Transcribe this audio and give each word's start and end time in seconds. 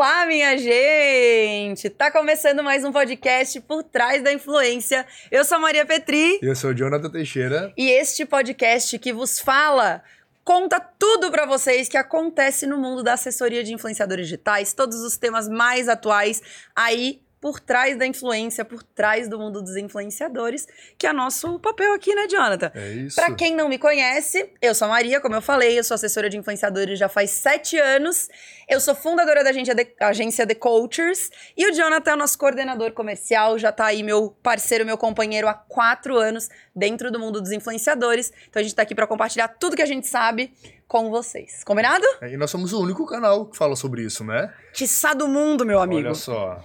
Olá, 0.00 0.24
minha 0.24 0.56
gente! 0.56 1.90
Tá 1.90 2.10
começando 2.10 2.62
mais 2.62 2.82
um 2.86 2.90
podcast 2.90 3.60
por 3.60 3.82
trás 3.82 4.24
da 4.24 4.32
influência. 4.32 5.04
Eu 5.30 5.44
sou 5.44 5.58
a 5.58 5.60
Maria 5.60 5.84
Petri. 5.84 6.38
E 6.40 6.46
eu 6.46 6.56
sou 6.56 6.70
o 6.70 6.74
Jonathan 6.74 7.10
Teixeira. 7.10 7.70
E 7.76 7.90
este 7.90 8.24
podcast 8.24 8.98
que 8.98 9.12
vos 9.12 9.38
fala 9.38 10.02
conta 10.42 10.80
tudo 10.80 11.30
para 11.30 11.44
vocês 11.44 11.86
que 11.86 11.98
acontece 11.98 12.66
no 12.66 12.78
mundo 12.78 13.02
da 13.02 13.12
assessoria 13.12 13.62
de 13.62 13.74
influenciadores 13.74 14.26
digitais, 14.26 14.72
todos 14.72 15.02
os 15.02 15.18
temas 15.18 15.50
mais 15.50 15.86
atuais 15.86 16.42
aí 16.74 17.20
por 17.40 17.58
trás 17.58 17.96
da 17.96 18.06
influência, 18.06 18.64
por 18.64 18.82
trás 18.82 19.26
do 19.26 19.38
mundo 19.38 19.62
dos 19.62 19.74
influenciadores, 19.76 20.68
que 20.98 21.06
é 21.06 21.12
nosso 21.12 21.58
papel 21.58 21.94
aqui, 21.94 22.14
né, 22.14 22.28
Jonathan? 22.28 22.70
É 22.74 22.92
isso. 22.92 23.16
Pra 23.16 23.34
quem 23.34 23.56
não 23.56 23.68
me 23.68 23.78
conhece, 23.78 24.52
eu 24.60 24.74
sou 24.74 24.86
a 24.86 24.90
Maria, 24.90 25.20
como 25.20 25.34
eu 25.34 25.40
falei, 25.40 25.78
eu 25.78 25.82
sou 25.82 25.94
assessora 25.94 26.28
de 26.28 26.36
influenciadores 26.36 26.98
já 26.98 27.08
faz 27.08 27.30
sete 27.30 27.78
anos. 27.78 28.28
Eu 28.68 28.78
sou 28.78 28.94
fundadora 28.94 29.42
da 29.42 29.50
agência 29.50 29.74
The, 29.74 29.94
agência 30.00 30.46
The 30.46 30.54
Cultures 30.54 31.30
e 31.56 31.66
o 31.66 31.72
Jonathan 31.74 32.10
é 32.10 32.14
o 32.14 32.18
nosso 32.18 32.38
coordenador 32.38 32.92
comercial, 32.92 33.58
já 33.58 33.72
tá 33.72 33.86
aí 33.86 34.02
meu 34.02 34.36
parceiro, 34.42 34.84
meu 34.84 34.98
companheiro 34.98 35.48
há 35.48 35.54
quatro 35.54 36.18
anos 36.18 36.48
dentro 36.76 37.10
do 37.10 37.18
mundo 37.18 37.40
dos 37.40 37.52
influenciadores. 37.52 38.30
Então 38.48 38.60
a 38.60 38.62
gente 38.62 38.74
tá 38.74 38.82
aqui 38.82 38.94
para 38.94 39.06
compartilhar 39.06 39.48
tudo 39.48 39.74
que 39.74 39.82
a 39.82 39.86
gente 39.86 40.06
sabe 40.06 40.52
com 40.86 41.08
vocês. 41.08 41.64
Combinado? 41.64 42.04
É, 42.20 42.32
e 42.32 42.36
nós 42.36 42.50
somos 42.50 42.72
o 42.72 42.82
único 42.82 43.06
canal 43.06 43.46
que 43.46 43.56
fala 43.56 43.74
sobre 43.76 44.02
isso, 44.02 44.24
né? 44.24 44.52
Tiçá 44.74 45.14
do 45.14 45.26
mundo, 45.26 45.64
meu 45.64 45.80
amigo. 45.80 46.06
Olha 46.06 46.14
só. 46.14 46.62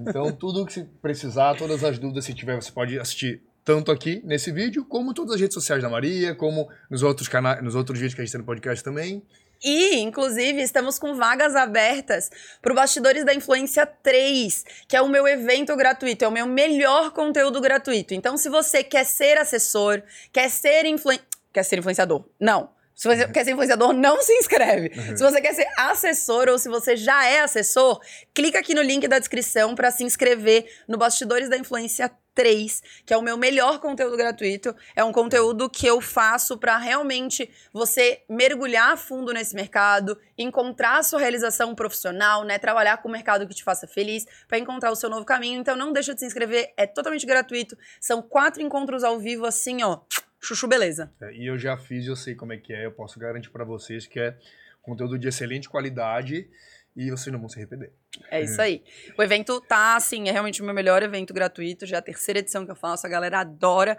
Então, 0.00 0.32
tudo 0.32 0.66
que 0.66 0.84
precisar, 1.00 1.56
todas 1.56 1.82
as 1.82 1.98
dúvidas 1.98 2.26
que 2.26 2.34
tiver, 2.34 2.54
você 2.54 2.70
pode 2.70 2.98
assistir 2.98 3.42
tanto 3.64 3.90
aqui 3.92 4.20
nesse 4.24 4.50
vídeo, 4.50 4.84
como 4.84 5.14
todas 5.14 5.34
as 5.34 5.40
redes 5.40 5.54
sociais 5.54 5.82
da 5.82 5.88
Maria, 5.88 6.34
como 6.34 6.68
nos 6.90 7.02
outros 7.02 7.28
canais, 7.28 7.62
nos 7.62 7.74
outros 7.74 7.98
vídeos 7.98 8.14
que 8.14 8.20
a 8.20 8.24
gente 8.24 8.32
tem 8.32 8.40
no 8.40 8.46
podcast 8.46 8.82
também. 8.82 9.22
E, 9.64 10.00
inclusive, 10.00 10.60
estamos 10.60 10.98
com 10.98 11.14
vagas 11.14 11.54
abertas 11.54 12.30
para 12.60 12.72
o 12.72 12.74
Bastidores 12.74 13.24
da 13.24 13.32
Influência 13.32 13.86
3, 13.86 14.64
que 14.88 14.96
é 14.96 15.00
o 15.00 15.08
meu 15.08 15.26
evento 15.28 15.76
gratuito, 15.76 16.24
é 16.24 16.28
o 16.28 16.32
meu 16.32 16.46
melhor 16.46 17.12
conteúdo 17.12 17.60
gratuito. 17.60 18.12
Então, 18.12 18.36
se 18.36 18.48
você 18.48 18.82
quer 18.82 19.04
ser 19.04 19.38
assessor, 19.38 20.02
quer 20.32 20.50
ser, 20.50 20.84
influ... 20.84 21.12
quer 21.52 21.62
ser 21.62 21.78
influenciador, 21.78 22.24
não 22.40 22.70
se 22.94 23.08
você 23.08 23.26
quer 23.28 23.44
ser 23.44 23.52
influenciador, 23.52 23.92
não 23.92 24.22
se 24.22 24.32
inscreve. 24.34 24.92
Uhum. 24.96 25.16
Se 25.16 25.22
você 25.22 25.40
quer 25.40 25.54
ser 25.54 25.66
assessor 25.76 26.48
ou 26.48 26.58
se 26.58 26.68
você 26.68 26.96
já 26.96 27.26
é 27.26 27.40
assessor, 27.40 28.00
clica 28.34 28.58
aqui 28.58 28.74
no 28.74 28.82
link 28.82 29.06
da 29.08 29.18
descrição 29.18 29.74
para 29.74 29.90
se 29.90 30.04
inscrever 30.04 30.66
no 30.86 30.98
Bastidores 30.98 31.48
da 31.48 31.56
Influência 31.56 32.10
3, 32.34 32.82
que 33.04 33.12
é 33.12 33.16
o 33.16 33.22
meu 33.22 33.36
melhor 33.36 33.78
conteúdo 33.78 34.16
gratuito. 34.16 34.74
É 34.94 35.04
um 35.04 35.12
conteúdo 35.12 35.68
que 35.68 35.86
eu 35.86 36.00
faço 36.00 36.56
para 36.58 36.78
realmente 36.78 37.50
você 37.72 38.22
mergulhar 38.28 38.92
a 38.92 38.96
fundo 38.96 39.32
nesse 39.32 39.54
mercado, 39.54 40.18
encontrar 40.36 40.98
a 40.98 41.02
sua 41.02 41.20
realização 41.20 41.74
profissional, 41.74 42.44
né, 42.44 42.58
trabalhar 42.58 42.98
com 42.98 43.08
o 43.08 43.12
mercado 43.12 43.46
que 43.46 43.54
te 43.54 43.64
faça 43.64 43.86
feliz, 43.86 44.24
para 44.48 44.58
encontrar 44.58 44.90
o 44.90 44.96
seu 44.96 45.10
novo 45.10 45.24
caminho. 45.24 45.60
Então 45.60 45.76
não 45.76 45.92
deixa 45.92 46.14
de 46.14 46.20
se 46.20 46.26
inscrever, 46.26 46.72
é 46.76 46.86
totalmente 46.86 47.26
gratuito. 47.26 47.76
São 48.00 48.22
quatro 48.22 48.62
encontros 48.62 49.04
ao 49.04 49.18
vivo 49.18 49.46
assim, 49.46 49.82
ó 49.82 50.00
chuchu 50.42 50.66
beleza. 50.66 51.12
É, 51.20 51.32
e 51.32 51.46
eu 51.46 51.56
já 51.56 51.76
fiz, 51.76 52.06
eu 52.06 52.16
sei 52.16 52.34
como 52.34 52.52
é 52.52 52.58
que 52.58 52.72
é, 52.72 52.84
eu 52.84 52.92
posso 52.92 53.18
garantir 53.18 53.50
para 53.50 53.64
vocês 53.64 54.06
que 54.06 54.18
é 54.18 54.36
conteúdo 54.82 55.18
de 55.18 55.28
excelente 55.28 55.68
qualidade 55.68 56.50
e 56.94 57.10
vocês 57.10 57.32
não 57.32 57.38
vão 57.38 57.48
se 57.48 57.58
arrepender. 57.58 57.92
É 58.30 58.42
isso 58.42 58.60
aí. 58.60 58.82
O 59.16 59.22
evento 59.22 59.60
tá, 59.60 59.96
assim, 59.96 60.28
é 60.28 60.32
realmente 60.32 60.60
o 60.60 60.64
meu 60.64 60.74
melhor 60.74 61.02
evento 61.02 61.32
gratuito, 61.32 61.86
já 61.86 61.96
é 61.96 61.98
a 62.00 62.02
terceira 62.02 62.40
edição 62.40 62.66
que 62.66 62.70
eu 62.70 62.76
faço, 62.76 63.06
a 63.06 63.10
galera 63.10 63.40
adora. 63.40 63.96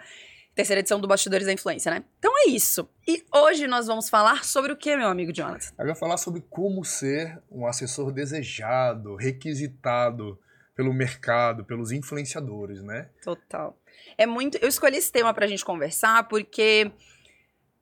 Terceira 0.53 0.81
edição 0.81 1.01
do 1.01 1.07
Bastidores 1.07 1.47
da 1.47 1.53
Influência, 1.53 1.91
né? 1.91 2.03
Então 2.19 2.31
é 2.45 2.49
isso. 2.49 2.87
E 3.07 3.25
hoje 3.33 3.65
nós 3.65 3.87
vamos 3.87 4.07
falar 4.07 4.43
sobre 4.43 4.71
o 4.71 4.77
que, 4.77 4.95
meu 4.95 5.07
amigo 5.07 5.33
Jonathan? 5.33 5.73
Eu 5.79 5.87
vou 5.87 5.95
falar 5.95 6.17
sobre 6.17 6.41
como 6.47 6.85
ser 6.85 7.41
um 7.49 7.65
assessor 7.65 8.11
desejado, 8.11 9.15
requisitado 9.15 10.39
pelo 10.75 10.93
mercado, 10.93 11.65
pelos 11.65 11.91
influenciadores, 11.91 12.83
né? 12.83 13.09
Total. 13.23 13.75
É 14.17 14.25
muito. 14.25 14.57
Eu 14.57 14.67
escolhi 14.67 14.97
esse 14.97 15.11
tema 15.11 15.33
pra 15.33 15.47
gente 15.47 15.63
conversar 15.63 16.27
porque 16.27 16.91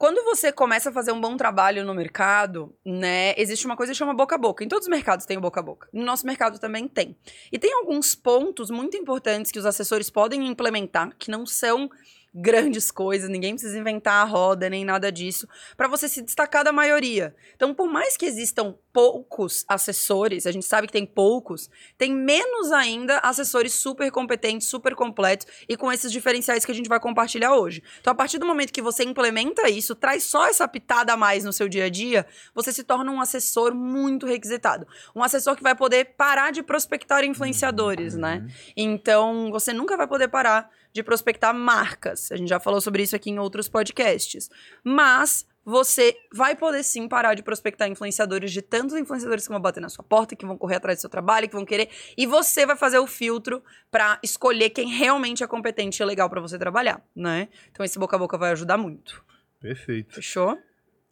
quando 0.02 0.24
você 0.24 0.52
começa 0.52 0.90
a 0.90 0.92
fazer 0.92 1.12
um 1.12 1.22
bom 1.22 1.38
trabalho 1.38 1.86
no 1.86 1.94
mercado, 1.94 2.76
né, 2.84 3.36
existe 3.38 3.68
uma 3.68 3.78
coisa 3.78 3.92
que 3.92 3.98
chama 4.00 4.16
boca 4.16 4.34
a 4.34 4.38
boca. 4.38 4.64
Em 4.64 4.68
todos 4.68 4.88
os 4.88 4.90
mercados 4.90 5.28
tem 5.28 5.38
o 5.38 5.42
boca 5.42 5.60
a 5.60 5.64
boca. 5.64 5.88
No 5.94 6.04
nosso 6.04 6.26
mercado 6.26 6.58
também 6.58 6.88
tem. 6.88 7.16
E 7.52 7.60
tem 7.60 7.72
alguns 7.72 8.16
pontos 8.16 8.72
muito 8.72 8.98
importantes 8.98 9.52
que 9.52 9.60
os 9.60 9.66
assessores 9.66 10.10
podem 10.10 10.48
implementar 10.48 11.16
que 11.20 11.30
não 11.30 11.46
são 11.46 11.88
grandes 12.34 12.92
coisas, 12.92 13.30
ninguém 13.30 13.54
precisa 13.54 13.78
inventar 13.78 14.22
a 14.22 14.30
roda 14.30 14.70
nem 14.70 14.86
nada 14.86 15.12
disso, 15.12 15.48
para 15.76 15.88
você 15.88 16.08
se 16.08 16.22
destacar 16.22 16.64
da 16.64 16.72
maioria. 16.72 17.36
Então, 17.56 17.74
por 17.74 17.88
mais 17.88 18.16
que 18.16 18.26
existam 18.26 18.76
poucos 18.94 19.66
assessores, 19.68 20.46
a 20.46 20.52
gente 20.52 20.66
sabe 20.66 20.88
que 20.88 20.94
tem 20.94 21.06
poucos, 21.06 21.70
tem 21.98 22.14
menos 22.14 22.72
ainda 22.72 23.20
assessores 23.20 23.74
super 23.74 24.10
competentes, 24.12 24.68
super 24.68 24.96
completos 24.96 25.48
e 25.68 25.76
com 25.76 25.92
esses 25.92 26.12
diferenciais 26.12 26.66
que 26.66 26.72
a 26.72 26.76
gente 26.76 26.90
vai 26.90 27.00
compartilhar 27.00 27.56
hoje. 27.56 27.84
Então, 28.00 28.12
a 28.12 28.16
partir 28.16 28.38
do 28.38 28.46
momento 28.46 28.72
que 28.72 28.82
você 28.82 29.04
implementa 29.04 29.70
isso, 29.70 29.96
traz 29.96 30.24
só 30.24 30.48
essa 30.48 30.68
pitada 30.68 31.14
a 31.14 31.18
mais 31.18 31.44
no 31.44 31.52
seu 31.52 31.68
dia 31.68 31.86
a 31.86 31.90
dia, 31.90 32.26
você 32.54 32.72
se 32.72 32.84
torna 32.84 33.12
um 33.12 33.20
assessor 33.20 33.76
muito 33.76 34.26
requisitado. 34.26 34.88
Um 35.16 35.24
assessor 35.24 35.56
que 35.56 35.64
vai 35.64 35.76
poder 35.76 36.14
parar 36.18 36.52
de 36.52 36.64
prospectar 36.64 37.24
influenciadores, 37.24 38.16
né? 38.16 38.36
uhum. 38.36 38.46
né? 38.46 38.54
Então, 38.76 39.52
você 39.52 39.74
nunca 39.74 39.98
vai 39.98 40.08
poder 40.08 40.28
parar 40.28 40.70
de 40.94 41.04
prospectar 41.04 41.54
marcas. 41.54 42.32
A 42.32 42.38
gente 42.38 42.50
já 42.50 42.60
falou 42.60 42.82
sobre 42.82 43.04
isso 43.04 43.16
aqui 43.16 43.30
em 43.30 43.40
outros 43.40 43.68
podcasts. 43.68 44.50
Mas 44.84 45.46
você 45.64 46.18
vai 46.34 46.56
poder 46.56 46.84
sim 46.84 47.08
parar 47.08 47.36
de 47.36 47.44
prospectar 47.44 47.88
influenciadores 47.88 48.52
de 48.52 48.62
tantos 48.62 48.96
influenciadores 48.96 49.46
que 49.46 49.52
vão 49.52 49.62
bater 49.62 49.80
na 49.80 49.90
sua 49.90 50.04
porta, 50.04 50.36
que 50.36 50.46
vão 50.46 50.58
correr 50.58 50.76
atrás 50.76 50.98
do 50.98 51.02
seu 51.02 51.10
trabalho, 51.10 51.48
que 51.48 51.56
vão 51.56 51.66
querer, 51.66 51.90
e 52.18 52.26
você 52.26 52.66
vai 52.66 52.76
fazer 52.76 52.98
o 52.98 53.06
filtro 53.06 53.64
para 53.92 54.20
escolher 54.24 54.72
quem 54.72 54.88
realmente 54.88 55.44
é 55.44 55.48
competente 55.48 56.02
e 56.02 56.06
legal 56.06 56.30
para 56.30 56.42
você 56.42 56.58
trabalhar, 56.58 57.02
né? 57.16 57.48
Então 57.72 57.86
esse 57.86 58.00
boca 58.00 58.16
a 58.16 58.20
boca 58.20 58.38
vai 58.38 58.52
ajudar 58.52 58.78
muito. 58.78 59.24
Perfeito. 59.60 60.16
Fechou? 60.16 60.58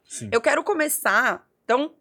Sim. 0.04 0.30
Eu 0.32 0.42
quero 0.42 0.64
começar, 0.64 1.48
então, 1.64 1.94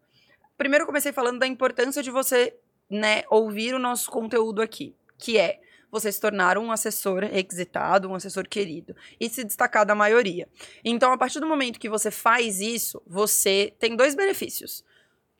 primeiro 0.57 0.85
eu 0.85 0.87
comecei 0.87 1.13
falando 1.13 1.39
da 1.39 1.47
importância 1.47 2.03
de 2.03 2.11
você, 2.11 2.57
né, 2.89 3.25
ouvir 3.29 3.75
o 3.75 3.79
nosso 3.79 4.11
conteúdo 4.11 4.63
aqui, 4.63 4.95
que 5.19 5.37
é 5.37 5.61
você 5.91 6.11
se 6.13 6.21
tornar 6.21 6.59
um 6.59 6.71
assessor 6.71 7.25
requisitado, 7.25 8.09
um 8.09 8.15
assessor 8.15 8.49
querido 8.49 8.95
e 9.21 9.29
se 9.29 9.45
destacar 9.45 9.87
da 9.87 9.95
maioria. 9.95 10.49
Então, 10.85 11.13
a 11.13 11.19
partir 11.19 11.41
do 11.41 11.47
momento 11.47 11.79
que 11.79 11.89
você 11.89 12.11
faz 12.11 12.61
isso, 12.61 13.03
você 13.07 13.75
tem 13.79 13.97
dois 13.97 14.15
benefícios. 14.15 14.85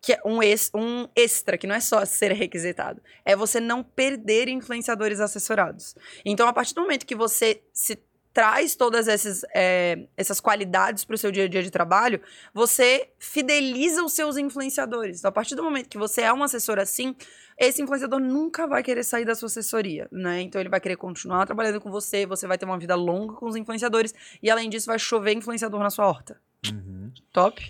Que 0.01 0.13
é 0.13 0.21
um, 0.25 0.41
ex, 0.41 0.71
um 0.73 1.09
extra, 1.17 1.59
que 1.59 1.67
não 1.67 1.75
é 1.75 1.81
só 1.81 2.05
ser 2.05 2.31
requisitado, 2.31 3.03
é 3.25 3.35
você 3.35 3.59
não 3.59 3.83
perder 3.83 4.49
influenciadores 4.49 5.19
assessorados. 5.19 5.97
Então, 6.25 6.47
a 6.47 6.53
partir 6.53 6.73
do 6.73 6.83
momento 6.83 7.05
que 7.05 7.17
você 7.17 7.63
se 7.73 7.99
traz 8.39 8.77
todas 8.77 9.09
essas, 9.09 9.45
é, 9.53 10.07
essas 10.17 10.39
qualidades 10.39 11.05
para 11.05 11.15
o 11.15 11.19
seu 11.19 11.33
dia 11.33 11.47
a 11.47 11.49
dia 11.49 11.61
de 11.61 11.73
trabalho, 11.73 12.21
você 12.55 13.09
fideliza 13.19 14.01
os 14.05 14.13
seus 14.13 14.37
influenciadores. 14.37 15.19
Então, 15.19 15.29
a 15.29 15.33
partir 15.33 15.57
do 15.57 15.63
momento 15.65 15.89
que 15.89 15.99
você 15.99 16.23
é 16.23 16.33
um 16.33 16.45
assessor 16.45 16.79
assim, 16.79 17.17
esse 17.59 17.83
influenciador 17.83 18.21
nunca 18.21 18.65
vai 18.69 18.81
querer 18.81 19.03
sair 19.03 19.25
da 19.25 19.35
sua 19.35 19.47
assessoria, 19.47 20.07
né? 20.13 20.41
Então 20.41 20.61
ele 20.61 20.69
vai 20.69 20.79
querer 20.79 20.95
continuar 20.95 21.47
trabalhando 21.47 21.81
com 21.81 21.91
você, 21.91 22.27
você 22.27 22.47
vai 22.47 22.57
ter 22.57 22.65
uma 22.65 22.79
vida 22.79 22.95
longa 22.95 23.35
com 23.35 23.47
os 23.47 23.57
influenciadores 23.57 24.15
e 24.41 24.49
além 24.49 24.71
disso 24.71 24.87
vai 24.87 25.01
chover 25.01 25.33
influenciador 25.33 25.81
na 25.81 25.91
sua 25.91 26.07
horta. 26.07 26.41
Uhum. 26.73 27.11
Top? 27.33 27.61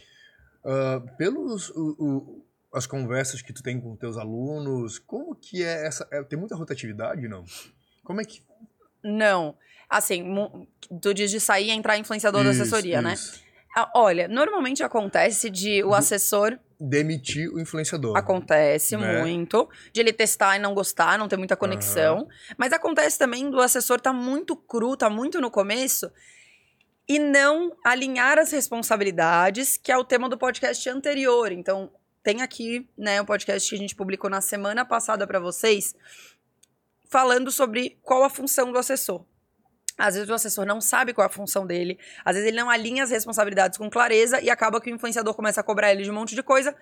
Uh, 0.63 1.17
pelos 1.17 1.71
o, 1.71 1.97
o, 1.99 2.45
as 2.75 2.87
conversas 2.87 3.41
que 3.41 3.55
tu 3.55 3.63
tem 3.63 3.81
com 3.81 3.97
teus 3.97 4.19
alunos, 4.19 4.99
como 4.99 5.35
que 5.35 5.65
é 5.65 5.87
essa? 5.87 6.07
É, 6.11 6.23
tem 6.23 6.39
muita 6.39 6.55
rotatividade, 6.55 7.27
não? 7.27 7.47
Como 8.05 8.21
é 8.21 8.25
que? 8.27 8.43
Não. 9.03 9.57
Assim, 9.89 10.67
tu 11.01 11.15
diz 11.15 11.31
de 11.31 11.41
sair 11.41 11.69
e 11.69 11.71
entrar 11.71 11.97
influenciador 11.97 12.43
isso, 12.43 12.59
da 12.59 12.63
assessoria, 12.63 13.01
né? 13.01 13.15
isso. 13.15 13.43
né? 13.77 13.87
Olha, 13.95 14.27
normalmente 14.29 14.83
acontece 14.83 15.49
de 15.51 15.83
o 15.85 15.95
assessor 15.95 16.59
demitir 16.81 17.53
o 17.53 17.61
influenciador. 17.61 18.17
Acontece 18.17 18.97
né? 18.97 19.21
muito. 19.21 19.69
De 19.93 20.01
ele 20.01 20.13
testar 20.13 20.57
e 20.57 20.59
não 20.59 20.75
gostar, 20.75 21.19
não 21.19 21.29
ter 21.29 21.37
muita 21.37 21.57
conexão. 21.57 22.19
Uhum. 22.19 22.29
Mas 22.57 22.73
acontece 22.73 23.19
também 23.19 23.51
do 23.51 23.61
assessor 23.61 23.97
estar 23.97 24.13
tá 24.13 24.17
muito 24.17 24.57
cru, 24.57 24.97
tá 24.97 25.11
muito 25.11 25.41
no 25.41 25.51
começo. 25.51 26.11
E 27.09 27.19
não 27.19 27.75
alinhar 27.85 28.39
as 28.39 28.53
responsabilidades, 28.53 29.77
que 29.77 29.91
é 29.91 29.97
o 29.97 30.05
tema 30.05 30.29
do 30.29 30.37
podcast 30.37 30.89
anterior. 30.89 31.51
Então, 31.51 31.91
tem 32.23 32.43
aqui, 32.43 32.87
né, 32.97 33.21
o 33.21 33.25
podcast 33.25 33.69
que 33.69 33.75
a 33.75 33.79
gente 33.79 33.95
publicou 33.95 34.29
na 34.29 34.41
semana 34.41 34.85
passada 34.85 35.27
para 35.27 35.41
vocês, 35.41 35.95
falando 37.09 37.51
sobre 37.51 37.99
qual 38.03 38.23
a 38.23 38.31
função 38.31 38.71
do 38.71 38.79
assessor. 38.79 39.25
Às 39.99 40.15
vezes 40.15 40.31
o 40.31 40.35
assessor 40.35 40.65
não 40.65 40.81
sabe 40.81 41.13
qual 41.13 41.25
é 41.25 41.27
a 41.27 41.33
função 41.33 41.67
dele, 41.67 41.99
às 42.25 42.35
vezes 42.35 42.49
ele 42.49 42.57
não 42.57 42.71
alinha 42.71 43.03
as 43.03 43.11
responsabilidades 43.11 43.77
com 43.77 43.91
clareza 43.91 44.41
e 44.41 44.49
acaba 44.49 44.81
que 44.81 44.91
o 44.91 44.95
influenciador 44.95 45.35
começa 45.35 45.61
a 45.61 45.65
cobrar 45.65 45.91
ele 45.91 46.05
de 46.05 46.11
um 46.11 46.15
monte 46.15 46.35
de 46.35 46.43
coisa, 46.43 46.75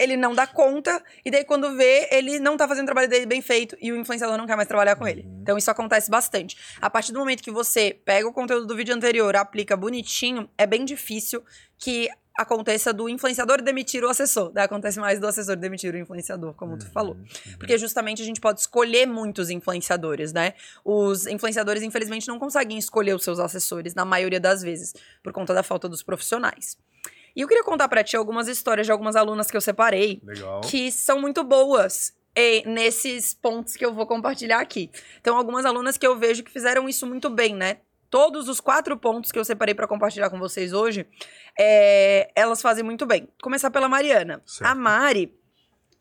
ele 0.00 0.16
não 0.16 0.34
dá 0.34 0.46
conta, 0.46 1.02
e 1.22 1.30
daí 1.30 1.44
quando 1.44 1.76
vê, 1.76 2.08
ele 2.10 2.38
não 2.38 2.56
tá 2.56 2.66
fazendo 2.66 2.84
o 2.84 2.86
trabalho 2.86 3.08
dele 3.08 3.26
bem 3.26 3.42
feito 3.42 3.76
e 3.80 3.92
o 3.92 3.96
influenciador 3.96 4.38
não 4.38 4.46
quer 4.46 4.56
mais 4.56 4.66
trabalhar 4.66 4.96
com 4.96 5.06
ele. 5.06 5.22
Uhum. 5.22 5.40
Então 5.42 5.58
isso 5.58 5.70
acontece 5.70 6.10
bastante. 6.10 6.56
A 6.80 6.88
partir 6.88 7.12
do 7.12 7.18
momento 7.18 7.42
que 7.42 7.50
você 7.50 8.00
pega 8.04 8.26
o 8.26 8.32
conteúdo 8.32 8.66
do 8.66 8.74
vídeo 8.74 8.94
anterior, 8.94 9.36
aplica 9.36 9.76
bonitinho, 9.76 10.48
é 10.56 10.66
bem 10.66 10.86
difícil 10.86 11.44
que 11.78 12.08
aconteça 12.40 12.92
do 12.92 13.08
influenciador 13.08 13.60
demitir 13.60 14.02
o 14.02 14.08
assessor. 14.08 14.50
Daí 14.50 14.64
acontece 14.64 14.98
mais 14.98 15.20
do 15.20 15.26
assessor 15.26 15.56
demitir 15.56 15.94
o 15.94 15.98
influenciador, 15.98 16.54
como 16.54 16.78
tu 16.78 16.90
falou. 16.90 17.14
Uhum, 17.14 17.56
Porque 17.58 17.76
justamente 17.76 18.22
a 18.22 18.24
gente 18.24 18.40
pode 18.40 18.60
escolher 18.60 19.06
muitos 19.06 19.50
influenciadores, 19.50 20.32
né? 20.32 20.54
Os 20.84 21.26
influenciadores, 21.26 21.82
infelizmente, 21.82 22.26
não 22.28 22.38
conseguem 22.38 22.78
escolher 22.78 23.14
os 23.14 23.22
seus 23.22 23.38
assessores, 23.38 23.94
na 23.94 24.04
maioria 24.04 24.40
das 24.40 24.62
vezes, 24.62 24.94
por 25.22 25.32
conta 25.32 25.52
da 25.52 25.62
falta 25.62 25.88
dos 25.88 26.02
profissionais. 26.02 26.78
E 27.36 27.42
eu 27.42 27.48
queria 27.48 27.62
contar 27.62 27.88
pra 27.88 28.02
ti 28.02 28.16
algumas 28.16 28.48
histórias 28.48 28.86
de 28.86 28.92
algumas 28.92 29.16
alunas 29.16 29.50
que 29.50 29.56
eu 29.56 29.60
separei, 29.60 30.20
Legal. 30.24 30.62
que 30.62 30.90
são 30.90 31.20
muito 31.20 31.44
boas 31.44 32.14
e, 32.34 32.66
nesses 32.66 33.34
pontos 33.34 33.76
que 33.76 33.84
eu 33.84 33.92
vou 33.92 34.06
compartilhar 34.06 34.60
aqui. 34.60 34.90
Então, 35.20 35.36
algumas 35.36 35.64
alunas 35.64 35.96
que 35.96 36.06
eu 36.06 36.18
vejo 36.18 36.42
que 36.42 36.50
fizeram 36.50 36.88
isso 36.88 37.06
muito 37.06 37.28
bem, 37.28 37.54
né? 37.54 37.78
Todos 38.10 38.48
os 38.48 38.60
quatro 38.60 38.96
pontos 38.96 39.30
que 39.30 39.38
eu 39.38 39.44
separei 39.44 39.74
pra 39.74 39.86
compartilhar 39.86 40.28
com 40.28 40.38
vocês 40.38 40.72
hoje, 40.72 41.06
é, 41.58 42.30
elas 42.34 42.60
fazem 42.60 42.82
muito 42.82 43.06
bem. 43.06 43.28
Começar 43.40 43.70
pela 43.70 43.88
Mariana. 43.88 44.42
Certo. 44.44 44.68
A 44.68 44.74
Mari, 44.74 45.32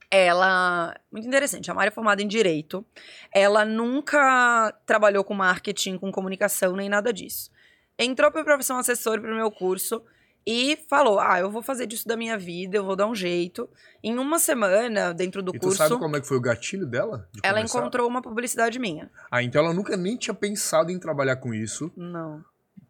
ela. 0.09 0.95
Muito 1.11 1.27
interessante. 1.27 1.69
A 1.69 1.73
Mari 1.73 1.89
é 1.89 1.91
formada 1.91 2.21
em 2.21 2.27
Direito. 2.27 2.83
Ela 3.31 3.63
nunca 3.63 4.73
trabalhou 4.85 5.23
com 5.23 5.35
marketing, 5.35 5.99
com 5.99 6.11
comunicação, 6.11 6.75
nem 6.75 6.89
nada 6.89 7.13
disso. 7.13 7.51
Entrou 7.97 8.31
para 8.31 8.43
profissão 8.43 8.79
assessor 8.79 9.21
pro 9.21 9.35
meu 9.35 9.51
curso 9.51 10.01
e 10.51 10.75
falou: 10.89 11.19
Ah, 11.19 11.39
eu 11.39 11.51
vou 11.51 11.61
fazer 11.61 11.85
disso 11.85 12.07
da 12.07 12.17
minha 12.17 12.35
vida, 12.35 12.75
eu 12.75 12.83
vou 12.83 12.95
dar 12.95 13.05
um 13.05 13.13
jeito. 13.13 13.69
Em 14.03 14.17
uma 14.17 14.39
semana, 14.39 15.13
dentro 15.13 15.43
do 15.43 15.55
e 15.55 15.59
curso, 15.59 15.77
sabe 15.77 15.99
como 15.99 16.17
é 16.17 16.21
que 16.21 16.27
foi 16.27 16.37
o 16.37 16.41
gatilho 16.41 16.87
dela? 16.87 17.29
de 17.31 17.39
ela 17.43 17.57
começar? 17.57 17.77
encontrou 17.77 18.07
uma 18.07 18.19
publicidade 18.19 18.79
minha. 18.79 19.11
Ah, 19.29 19.43
então 19.43 19.63
ela 19.63 19.73
nunca 19.75 19.95
nem 19.95 20.17
tinha 20.17 20.33
pensado 20.33 20.91
em 20.91 20.97
trabalhar 20.97 21.35
com 21.35 21.53
isso. 21.53 21.91
Não. 21.95 22.43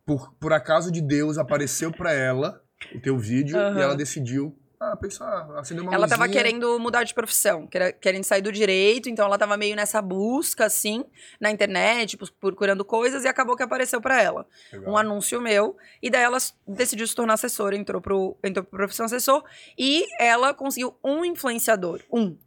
Por, 0.06 0.34
por 0.36 0.54
acaso 0.54 0.90
de 0.90 1.02
Deus, 1.02 1.38
apareceu 1.38 1.92
pra 1.92 2.14
ela 2.14 2.62
o 2.96 3.02
teu 3.02 3.18
vídeo 3.18 3.58
Aham. 3.58 3.78
e 3.78 3.82
ela 3.82 3.96
decidiu 3.96 4.58
ah, 4.80 4.96
pensar, 4.96 5.50
acender 5.58 5.84
uma 5.84 5.94
Ela 5.94 6.08
tava 6.08 6.26
luzinha. 6.26 6.42
querendo 6.42 6.80
mudar 6.80 7.04
de 7.04 7.14
profissão, 7.14 7.68
querendo 8.00 8.24
sair 8.24 8.42
do 8.42 8.52
direito, 8.52 9.10
então 9.10 9.26
ela 9.26 9.38
tava 9.38 9.58
meio 9.58 9.76
nessa 9.76 10.02
busca, 10.02 10.66
assim, 10.66 11.04
na 11.40 11.52
internet, 11.52 12.18
procurando 12.40 12.86
coisas, 12.86 13.26
e 13.26 13.28
acabou 13.28 13.58
que 13.58 13.64
apareceu 13.64 14.00
pra 14.00 14.22
ela 14.22 14.46
Legal. 14.72 14.94
um 14.94 14.98
anúncio 14.98 15.42
meu, 15.42 15.76
e 16.02 16.10
daí 16.10 16.24
ela 16.24 16.38
decidiu 16.66 17.06
se 17.06 17.14
tornar 17.14 17.34
assessora, 17.34 17.76
entrou 17.76 18.02
pro, 18.02 18.38
entrou 18.42 18.64
pro 18.64 18.78
profissão 18.78 19.06
assessor, 19.06 19.44
e 19.78 20.06
ela 20.20 20.54
conseguiu 20.54 20.98
um 21.04 21.26
influenciador, 21.26 22.02
um. 22.12 22.38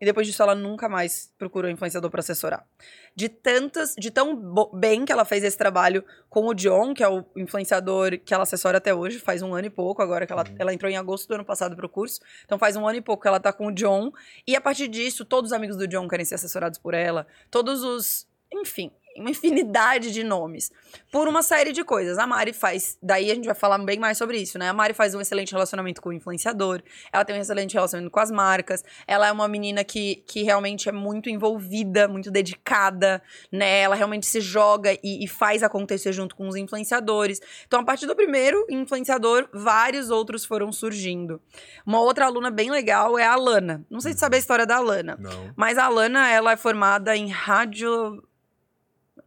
E 0.00 0.04
depois 0.04 0.26
disso 0.26 0.42
ela 0.42 0.54
nunca 0.54 0.88
mais 0.88 1.30
procurou 1.36 1.70
influenciador 1.70 2.10
pra 2.10 2.20
assessorar. 2.20 2.66
De 3.14 3.28
tantas, 3.28 3.94
de 3.98 4.10
tão 4.10 4.34
bem 4.72 5.04
que 5.04 5.12
ela 5.12 5.24
fez 5.24 5.44
esse 5.44 5.58
trabalho 5.58 6.02
com 6.28 6.46
o 6.46 6.54
John, 6.54 6.94
que 6.94 7.02
é 7.02 7.08
o 7.08 7.24
influenciador 7.36 8.18
que 8.24 8.32
ela 8.32 8.44
assessora 8.44 8.78
até 8.78 8.94
hoje, 8.94 9.18
faz 9.18 9.42
um 9.42 9.54
ano 9.54 9.66
e 9.66 9.70
pouco, 9.70 10.00
agora 10.00 10.26
que 10.26 10.32
ela, 10.32 10.44
Uhum. 10.48 10.56
ela 10.58 10.72
entrou 10.72 10.90
em 10.90 10.96
agosto 10.96 11.28
do 11.28 11.34
ano 11.34 11.44
passado 11.44 11.76
pro 11.76 11.88
curso. 11.88 12.20
Então 12.44 12.58
faz 12.58 12.76
um 12.76 12.86
ano 12.88 12.96
e 12.98 13.02
pouco 13.02 13.22
que 13.22 13.28
ela 13.28 13.38
tá 13.40 13.52
com 13.52 13.66
o 13.66 13.72
John. 13.72 14.10
E 14.46 14.56
a 14.56 14.60
partir 14.60 14.88
disso, 14.88 15.24
todos 15.24 15.50
os 15.50 15.52
amigos 15.56 15.76
do 15.76 15.86
John 15.86 16.08
querem 16.08 16.24
ser 16.24 16.36
assessorados 16.36 16.78
por 16.78 16.94
ela. 16.94 17.26
Todos 17.50 17.82
os. 17.82 18.26
Enfim, 18.52 18.90
uma 19.16 19.30
infinidade 19.30 20.12
de 20.12 20.22
nomes. 20.22 20.70
Por 21.10 21.28
uma 21.28 21.42
série 21.42 21.72
de 21.72 21.84
coisas. 21.84 22.18
A 22.18 22.26
Mari 22.26 22.52
faz. 22.52 22.96
Daí 23.02 23.30
a 23.30 23.34
gente 23.34 23.46
vai 23.46 23.54
falar 23.54 23.78
bem 23.78 23.98
mais 23.98 24.16
sobre 24.18 24.38
isso, 24.38 24.58
né? 24.58 24.68
A 24.68 24.72
Mari 24.72 24.94
faz 24.94 25.14
um 25.14 25.20
excelente 25.20 25.52
relacionamento 25.52 26.00
com 26.00 26.10
o 26.10 26.12
influenciador. 26.12 26.82
Ela 27.12 27.24
tem 27.24 27.36
um 27.36 27.40
excelente 27.40 27.74
relacionamento 27.74 28.10
com 28.10 28.20
as 28.20 28.30
marcas. 28.30 28.84
Ela 29.06 29.28
é 29.28 29.32
uma 29.32 29.48
menina 29.48 29.82
que, 29.84 30.16
que 30.26 30.42
realmente 30.42 30.88
é 30.88 30.92
muito 30.92 31.28
envolvida, 31.28 32.08
muito 32.08 32.30
dedicada, 32.30 33.22
né? 33.50 33.80
Ela 33.80 33.94
realmente 33.94 34.26
se 34.26 34.40
joga 34.40 34.92
e, 35.02 35.24
e 35.24 35.28
faz 35.28 35.62
acontecer 35.62 36.12
junto 36.12 36.34
com 36.36 36.48
os 36.48 36.56
influenciadores. 36.56 37.40
Então, 37.66 37.80
a 37.80 37.84
partir 37.84 38.06
do 38.06 38.14
primeiro 38.14 38.66
influenciador, 38.70 39.48
vários 39.52 40.10
outros 40.10 40.44
foram 40.44 40.72
surgindo. 40.72 41.40
Uma 41.84 42.00
outra 42.00 42.26
aluna 42.26 42.50
bem 42.50 42.70
legal 42.70 43.18
é 43.18 43.24
a 43.24 43.32
Alana. 43.32 43.84
Não 43.90 44.00
sei 44.00 44.12
se 44.12 44.18
sabe 44.18 44.36
a 44.36 44.38
história 44.38 44.66
da 44.66 44.76
Alana. 44.76 45.16
Não. 45.18 45.52
Mas 45.56 45.78
a 45.78 45.84
Alana, 45.84 46.30
ela 46.30 46.52
é 46.52 46.56
formada 46.56 47.16
em 47.16 47.28
rádio. 47.28 48.22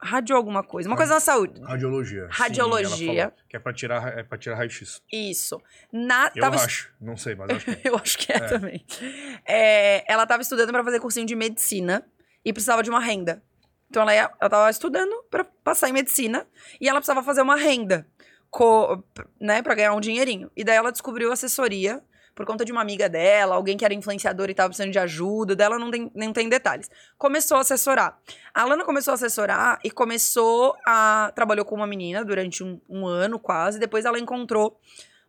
Rádio 0.01 0.35
alguma 0.35 0.63
coisa. 0.63 0.87
Uma 0.89 0.95
coisa 0.95 1.13
na 1.15 1.19
saúde. 1.19 1.61
Radiologia. 1.61 2.23
Sim, 2.23 2.27
Radiologia. 2.31 3.07
ela 3.23 3.29
falou 3.31 3.45
que 3.49 3.55
é 3.57 3.59
pra 3.59 3.73
tirar, 3.73 4.17
é 4.17 4.23
pra 4.23 4.37
tirar 4.37 4.55
raio-x. 4.55 5.01
Isso. 5.11 5.61
Na, 5.91 6.31
Eu 6.35 6.41
tava 6.41 6.55
acho. 6.57 6.93
Não 6.99 7.15
sei, 7.17 7.35
mas 7.35 7.49
acho 7.51 7.65
que 7.65 7.71
é. 7.71 7.81
Eu 7.89 7.95
acho 7.95 8.17
que 8.17 8.31
é, 8.31 8.35
É. 8.37 8.39
também. 8.47 8.85
É, 9.45 10.11
ela 10.11 10.25
tava 10.25 10.41
estudando 10.41 10.71
pra 10.71 10.83
fazer 10.83 10.99
cursinho 10.99 11.25
de 11.25 11.35
medicina 11.35 12.05
e 12.43 12.51
precisava 12.53 12.83
de 12.83 12.89
uma 12.89 12.99
renda. 12.99 13.41
Então 13.89 14.01
ela, 14.03 14.13
ia, 14.15 14.31
ela 14.41 14.49
tava 14.49 14.69
estudando 14.69 15.23
pra 15.29 15.43
passar 15.43 15.89
em 15.89 15.93
medicina 15.93 16.47
e 16.81 16.89
ela 16.89 16.99
precisava 16.99 17.21
fazer 17.21 17.41
uma 17.41 17.55
renda, 17.55 18.07
co, 18.49 19.03
né, 19.39 19.61
para 19.61 19.75
ganhar 19.75 19.93
um 19.93 19.99
dinheirinho. 19.99 20.49
E 20.55 20.63
daí 20.63 20.75
ela 20.75 20.91
descobriu 20.91 21.31
assessoria 21.31 22.01
por 22.35 22.45
conta 22.45 22.65
de 22.65 22.71
uma 22.71 22.81
amiga 22.81 23.07
dela, 23.07 23.55
alguém 23.55 23.77
que 23.77 23.85
era 23.85 23.93
influenciador 23.93 24.49
e 24.49 24.53
tava 24.53 24.69
precisando 24.69 24.91
de 24.91 24.99
ajuda, 24.99 25.55
dela 25.55 25.77
não 25.77 25.91
tem, 25.91 26.11
não 26.15 26.33
tem 26.33 26.49
detalhes. 26.49 26.89
Começou 27.17 27.57
a 27.57 27.61
assessorar. 27.61 28.19
A 28.53 28.61
Alana 28.61 28.83
começou 28.83 29.11
a 29.11 29.15
assessorar 29.15 29.79
e 29.83 29.91
começou 29.91 30.75
a. 30.85 31.31
Trabalhou 31.35 31.65
com 31.65 31.75
uma 31.75 31.87
menina 31.87 32.25
durante 32.25 32.63
um, 32.63 32.79
um 32.89 33.05
ano 33.05 33.37
quase, 33.39 33.79
depois 33.79 34.05
ela 34.05 34.19
encontrou 34.19 34.79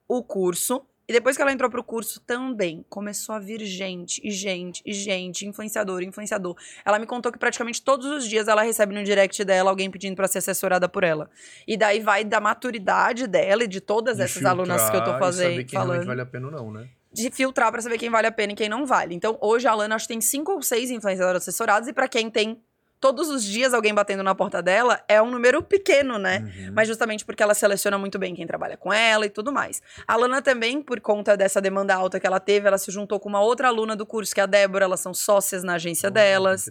o 0.08 0.22
curso. 0.22 0.84
E 1.06 1.12
depois 1.12 1.36
que 1.36 1.42
ela 1.42 1.52
entrou 1.52 1.70
pro 1.70 1.84
curso 1.84 2.20
também, 2.20 2.84
começou 2.88 3.34
a 3.34 3.38
vir 3.38 3.60
gente, 3.64 4.20
e 4.24 4.30
gente, 4.30 4.82
e 4.86 4.92
gente, 4.92 5.46
influenciador, 5.46 6.02
influenciador. 6.02 6.56
Ela 6.84 6.98
me 6.98 7.06
contou 7.06 7.30
que 7.30 7.38
praticamente 7.38 7.82
todos 7.82 8.06
os 8.06 8.26
dias 8.26 8.48
ela 8.48 8.62
recebe 8.62 8.94
no 8.94 9.04
direct 9.04 9.44
dela 9.44 9.70
alguém 9.70 9.90
pedindo 9.90 10.16
pra 10.16 10.26
ser 10.26 10.38
assessorada 10.38 10.88
por 10.88 11.04
ela. 11.04 11.30
E 11.68 11.76
daí 11.76 12.00
vai 12.00 12.24
da 12.24 12.40
maturidade 12.40 13.26
dela 13.26 13.64
e 13.64 13.68
de 13.68 13.80
todas 13.80 14.16
De 14.16 14.22
essas 14.22 14.44
alunas 14.44 14.88
que 14.88 14.96
eu 14.96 15.04
tô 15.04 15.16
e 15.16 15.18
fazendo, 15.18 15.50
saber 15.50 15.64
quem 15.64 15.78
falando 15.78 16.06
vale 16.06 16.20
a 16.22 16.26
pena 16.26 16.46
ou 16.46 16.52
não, 16.52 16.72
né? 16.72 16.88
de 17.12 17.30
filtrar 17.30 17.70
pra 17.70 17.80
saber 17.80 17.96
quem 17.96 18.10
vale 18.10 18.26
a 18.26 18.32
pena 18.32 18.52
e 18.52 18.56
quem 18.56 18.68
não 18.68 18.84
vale. 18.84 19.14
Então, 19.14 19.38
hoje 19.40 19.68
a 19.68 19.70
Alana 19.70 19.94
acho 19.94 20.08
que 20.08 20.12
tem 20.12 20.20
cinco 20.20 20.52
ou 20.52 20.60
seis 20.60 20.90
influenciadores 20.90 21.42
assessorados 21.42 21.88
e 21.88 21.92
pra 21.92 22.08
quem 22.08 22.28
tem 22.28 22.60
todos 23.04 23.28
os 23.28 23.44
dias 23.44 23.74
alguém 23.74 23.92
batendo 23.92 24.22
na 24.22 24.34
porta 24.34 24.62
dela, 24.62 24.98
é 25.06 25.20
um 25.20 25.30
número 25.30 25.62
pequeno, 25.62 26.16
né? 26.18 26.38
Uhum. 26.38 26.72
Mas 26.72 26.88
justamente 26.88 27.22
porque 27.22 27.42
ela 27.42 27.52
seleciona 27.52 27.98
muito 27.98 28.18
bem 28.18 28.34
quem 28.34 28.46
trabalha 28.46 28.78
com 28.78 28.90
ela 28.90 29.26
e 29.26 29.28
tudo 29.28 29.52
mais. 29.52 29.82
A 30.08 30.14
Alana 30.14 30.40
também, 30.40 30.80
por 30.80 30.98
conta 31.02 31.36
dessa 31.36 31.60
demanda 31.60 31.94
alta 31.94 32.18
que 32.18 32.26
ela 32.26 32.40
teve, 32.40 32.66
ela 32.66 32.78
se 32.78 32.90
juntou 32.90 33.20
com 33.20 33.28
uma 33.28 33.42
outra 33.42 33.68
aluna 33.68 33.94
do 33.94 34.06
curso, 34.06 34.34
que 34.34 34.40
é 34.40 34.44
a 34.44 34.46
Débora, 34.46 34.86
elas 34.86 35.00
são 35.00 35.12
sócias 35.12 35.62
na 35.62 35.74
agência 35.74 36.06
Ah, 36.06 36.10
delas. 36.10 36.70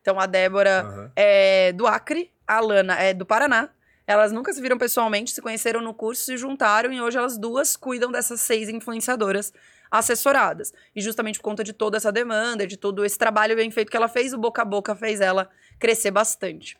Então 0.00 0.20
a 0.20 0.26
Débora 0.26 0.82
Aham. 0.82 1.12
é 1.16 1.72
do 1.72 1.84
Acre, 1.88 2.30
a 2.46 2.58
Alana 2.58 2.94
é 3.00 3.12
do 3.12 3.26
Paraná. 3.26 3.68
Elas 4.06 4.30
nunca 4.30 4.52
se 4.52 4.60
viram 4.60 4.78
pessoalmente, 4.78 5.32
se 5.32 5.42
conheceram 5.42 5.80
no 5.80 5.92
curso, 5.92 6.22
se 6.24 6.36
juntaram 6.36 6.92
e 6.92 7.00
hoje 7.00 7.18
elas 7.18 7.36
duas 7.36 7.74
cuidam 7.74 8.12
dessas 8.12 8.40
seis 8.40 8.68
influenciadoras 8.68 9.52
assessoradas. 9.92 10.72
E 10.96 11.02
justamente 11.02 11.38
por 11.38 11.44
conta 11.44 11.62
de 11.62 11.74
toda 11.74 11.98
essa 11.98 12.10
demanda, 12.10 12.66
de 12.66 12.78
todo 12.78 13.04
esse 13.04 13.18
trabalho 13.18 13.54
bem 13.54 13.70
feito 13.70 13.90
que 13.90 13.96
ela 13.96 14.08
fez, 14.08 14.32
o 14.32 14.38
boca 14.38 14.62
a 14.62 14.64
boca 14.64 14.96
fez 14.96 15.20
ela 15.20 15.50
crescer 15.78 16.10
bastante. 16.10 16.78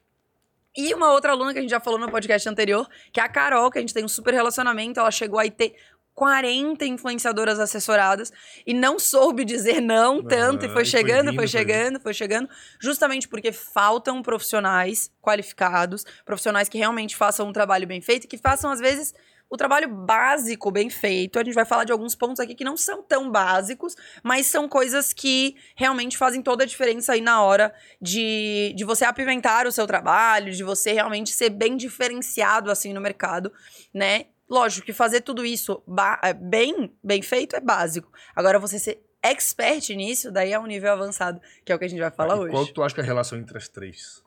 E 0.75 0.95
uma 0.95 1.13
outra 1.13 1.33
aluna 1.33 1.53
que 1.53 1.59
a 1.59 1.63
gente 1.63 1.71
já 1.71 1.81
falou 1.81 2.01
no 2.01 2.11
podcast 2.11 2.49
anterior, 2.49 2.89
que 3.13 3.21
é 3.21 3.23
a 3.23 3.29
Carol, 3.29 3.71
que 3.71 3.77
a 3.77 3.81
gente 3.83 3.93
tem 3.93 4.03
um 4.03 4.09
super 4.09 4.33
relacionamento, 4.33 4.99
ela 4.99 5.11
chegou 5.11 5.39
a 5.39 5.51
ter 5.51 5.77
40 6.15 6.85
influenciadoras 6.87 7.59
assessoradas 7.59 8.33
e 8.67 8.73
não 8.73 8.99
soube 8.99 9.45
dizer 9.45 9.81
não 9.81 10.23
tanto, 10.23 10.65
e 10.65 10.69
foi 10.69 10.77
foi 10.77 10.85
chegando, 10.87 11.27
foi 11.29 11.37
foi 11.37 11.47
chegando, 11.47 12.01
foi 12.01 12.15
chegando, 12.15 12.49
justamente 12.81 13.29
porque 13.29 13.53
faltam 13.53 14.23
profissionais 14.23 15.11
qualificados, 15.21 16.05
profissionais 16.25 16.69
que 16.69 16.79
realmente 16.79 17.17
façam 17.17 17.47
um 17.49 17.53
trabalho 17.53 17.87
bem 17.87 18.01
feito 18.01 18.25
e 18.25 18.29
que 18.29 18.39
façam, 18.39 18.71
às 18.71 18.81
vezes, 18.81 19.15
o 19.53 19.57
trabalho 19.57 19.87
básico 19.87 20.71
bem 20.71 20.89
feito. 20.89 21.39
A 21.39 21.45
gente 21.45 21.53
vai 21.53 21.67
falar 21.67 21.85
de 21.85 21.93
alguns 21.93 22.15
pontos 22.15 22.41
aqui 22.41 22.55
que 22.55 22.65
não 22.65 22.75
são 22.75 23.03
tão 23.03 23.31
básicos, 23.31 23.95
mas 24.23 24.47
são 24.47 24.67
coisas 24.67 25.13
que 25.13 25.55
realmente 25.77 26.17
fazem 26.17 26.41
toda 26.41 26.65
a 26.65 26.67
diferença 26.67 27.13
aí 27.13 27.21
na 27.21 27.43
hora 27.43 27.71
de, 28.01 28.73
de 28.75 28.83
você 28.83 29.05
apimentar 29.05 29.67
o 29.67 29.73
seu 29.73 29.87
trabalho, 29.87 30.53
de 30.53 30.65
você 30.65 30.93
realmente 30.93 31.33
ser 31.33 31.51
bem 31.51 31.77
diferenciado 31.77 32.71
assim 32.71 32.95
no 32.95 33.01
mercado, 33.01 33.53
né? 33.93 34.25
Lógico 34.49 34.87
que 34.87 34.93
fazer 34.95 35.21
tudo 35.21 35.45
isso 35.45 35.83
é, 36.23 36.33
bem, 36.33 36.91
bem 37.05 37.21
feito 37.21 37.55
é 37.55 37.61
básico. 37.61 38.11
Agora, 38.35 38.59
você 38.59 38.79
ser 38.79 39.05
expert 39.23 39.91
nisso, 39.91 40.33
daí 40.33 40.55
é 40.55 40.59
um 40.59 40.67
nível 40.67 40.93
avançado, 40.93 41.43
que 41.63 41.71
é 41.71 41.75
o 41.75 41.79
que 41.79 41.85
a 41.85 41.89
gente 41.89 42.01
vai 42.01 42.11
falar 42.11 42.37
hoje. 42.37 42.53
Qual 42.53 42.67
tu 42.67 42.83
acha 42.83 42.95
que 42.95 43.03
é 43.03 43.05
a 43.05 43.07
relação 43.07 43.39
entre 43.39 43.59
as 43.59 43.69
três? 43.69 44.22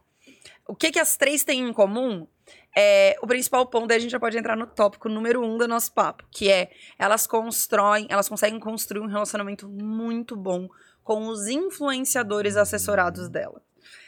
O 0.68 0.76
que, 0.76 0.92
que 0.92 1.00
as 1.00 1.16
três 1.16 1.44
têm 1.44 1.62
em 1.62 1.74
comum? 1.74 2.28
É, 2.76 3.16
o 3.22 3.28
principal 3.28 3.66
ponto, 3.68 3.88
daí 3.88 3.98
a 3.98 4.00
gente 4.02 4.12
já 4.12 4.20
pode 4.20 4.38
entrar 4.38 4.56
no 4.58 4.68
tópico 4.68 5.08
número 5.08 5.44
um 5.44 5.58
do 5.58 5.68
nosso 5.68 5.94
papo, 5.94 6.26
que 6.30 6.52
é 6.52 6.72
elas 7.00 7.26
constroem, 7.26 8.08
elas 8.10 8.28
conseguem 8.28 8.60
construir 8.60 9.02
um 9.02 9.08
relacionamento 9.08 9.68
muito 9.68 10.36
bom 10.36 10.68
com 11.04 11.28
os 11.28 11.48
influenciadores 11.48 12.58
assessorados 12.58 13.30
dela. 13.30 13.62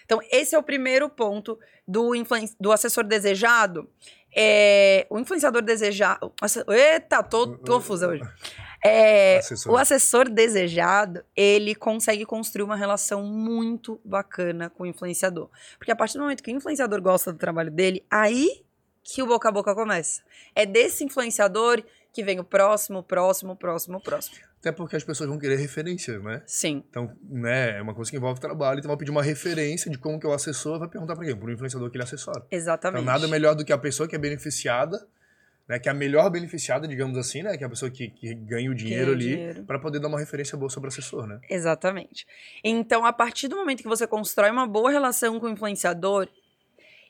Então, 0.03 0.19
esse 0.31 0.55
é 0.55 0.59
o 0.59 0.63
primeiro 0.63 1.09
ponto 1.09 1.59
do, 1.87 2.11
do 2.59 2.71
assessor 2.71 3.03
desejado. 3.03 3.89
É, 4.35 5.05
o 5.09 5.19
influenciador 5.19 5.61
desejado. 5.61 6.33
Eita, 6.69 7.23
tô 7.23 7.57
confusa 7.59 8.07
hoje. 8.07 8.23
É, 8.87 9.37
Assessor. 9.37 9.73
o 9.73 9.77
assessor 9.77 10.29
desejado, 10.29 11.23
ele 11.35 11.75
consegue 11.75 12.25
construir 12.25 12.63
uma 12.63 12.75
relação 12.75 13.23
muito 13.23 13.99
bacana 14.03 14.69
com 14.69 14.83
o 14.83 14.85
influenciador. 14.85 15.49
Porque 15.77 15.91
a 15.91 15.95
partir 15.95 16.17
do 16.17 16.23
momento 16.23 16.43
que 16.43 16.51
o 16.51 16.55
influenciador 16.55 17.01
gosta 17.01 17.31
do 17.31 17.39
trabalho 17.39 17.71
dele, 17.71 18.05
aí 18.09 18.63
que 19.03 19.23
o 19.23 19.27
boca 19.27 19.47
a 19.47 19.51
boca 19.51 19.73
começa. 19.73 20.21
É 20.53 20.65
desse 20.65 21.03
influenciador 21.03 21.81
que 22.11 22.23
vem 22.23 22.39
o 22.39 22.43
próximo, 22.43 23.01
próximo, 23.01 23.55
próximo, 23.55 24.01
próximo. 24.01 24.37
Até 24.59 24.71
porque 24.71 24.95
as 24.95 25.03
pessoas 25.03 25.29
vão 25.29 25.37
querer 25.37 25.55
referência, 25.55 26.19
né? 26.19 26.41
Sim. 26.45 26.83
Então, 26.89 27.15
né, 27.23 27.77
é 27.77 27.81
uma 27.81 27.93
coisa 27.93 28.09
que 28.09 28.17
envolve 28.17 28.41
trabalho, 28.41 28.79
então 28.79 28.89
vai 28.89 28.97
pedir 28.97 29.11
uma 29.11 29.21
referência 29.21 29.89
de 29.89 29.97
como 29.97 30.19
que 30.19 30.25
o 30.25 30.33
assessor 30.33 30.79
vai 30.79 30.89
perguntar 30.89 31.15
para 31.15 31.25
quem? 31.25 31.35
Para 31.35 31.47
o 31.47 31.51
influenciador 31.51 31.89
que 31.89 31.95
ele 31.95 32.03
assessora. 32.03 32.45
Exatamente. 32.49 33.01
Então, 33.01 33.13
nada 33.13 33.27
melhor 33.27 33.55
do 33.55 33.63
que 33.63 33.71
a 33.71 33.77
pessoa 33.77 34.09
que 34.09 34.15
é 34.15 34.19
beneficiada, 34.19 35.07
né, 35.67 35.77
que 35.79 35.89
é 35.89 35.91
a 35.91 35.95
melhor 35.95 36.29
beneficiada, 36.29 36.87
digamos 36.87 37.17
assim, 37.17 37.43
né, 37.43 37.57
que 37.57 37.63
é 37.63 37.67
a 37.67 37.69
pessoa 37.69 37.91
que, 37.91 38.09
que 38.09 38.33
ganha 38.33 38.71
o 38.71 38.75
dinheiro 38.75 39.15
Ganha 39.17 39.51
ali, 39.51 39.63
para 39.63 39.79
poder 39.79 39.99
dar 39.99 40.07
uma 40.07 40.19
referência 40.19 40.57
boa 40.57 40.69
sobre 40.69 40.87
o 40.87 40.91
assessor, 40.91 41.27
né? 41.27 41.39
Exatamente. 41.49 42.25
Então, 42.63 43.05
a 43.05 43.11
partir 43.11 43.47
do 43.47 43.55
momento 43.57 43.81
que 43.81 43.87
você 43.87 44.07
constrói 44.07 44.49
uma 44.49 44.65
boa 44.65 44.89
relação 44.91 45.39
com 45.39 45.47
o 45.47 45.49
influenciador, 45.49 46.27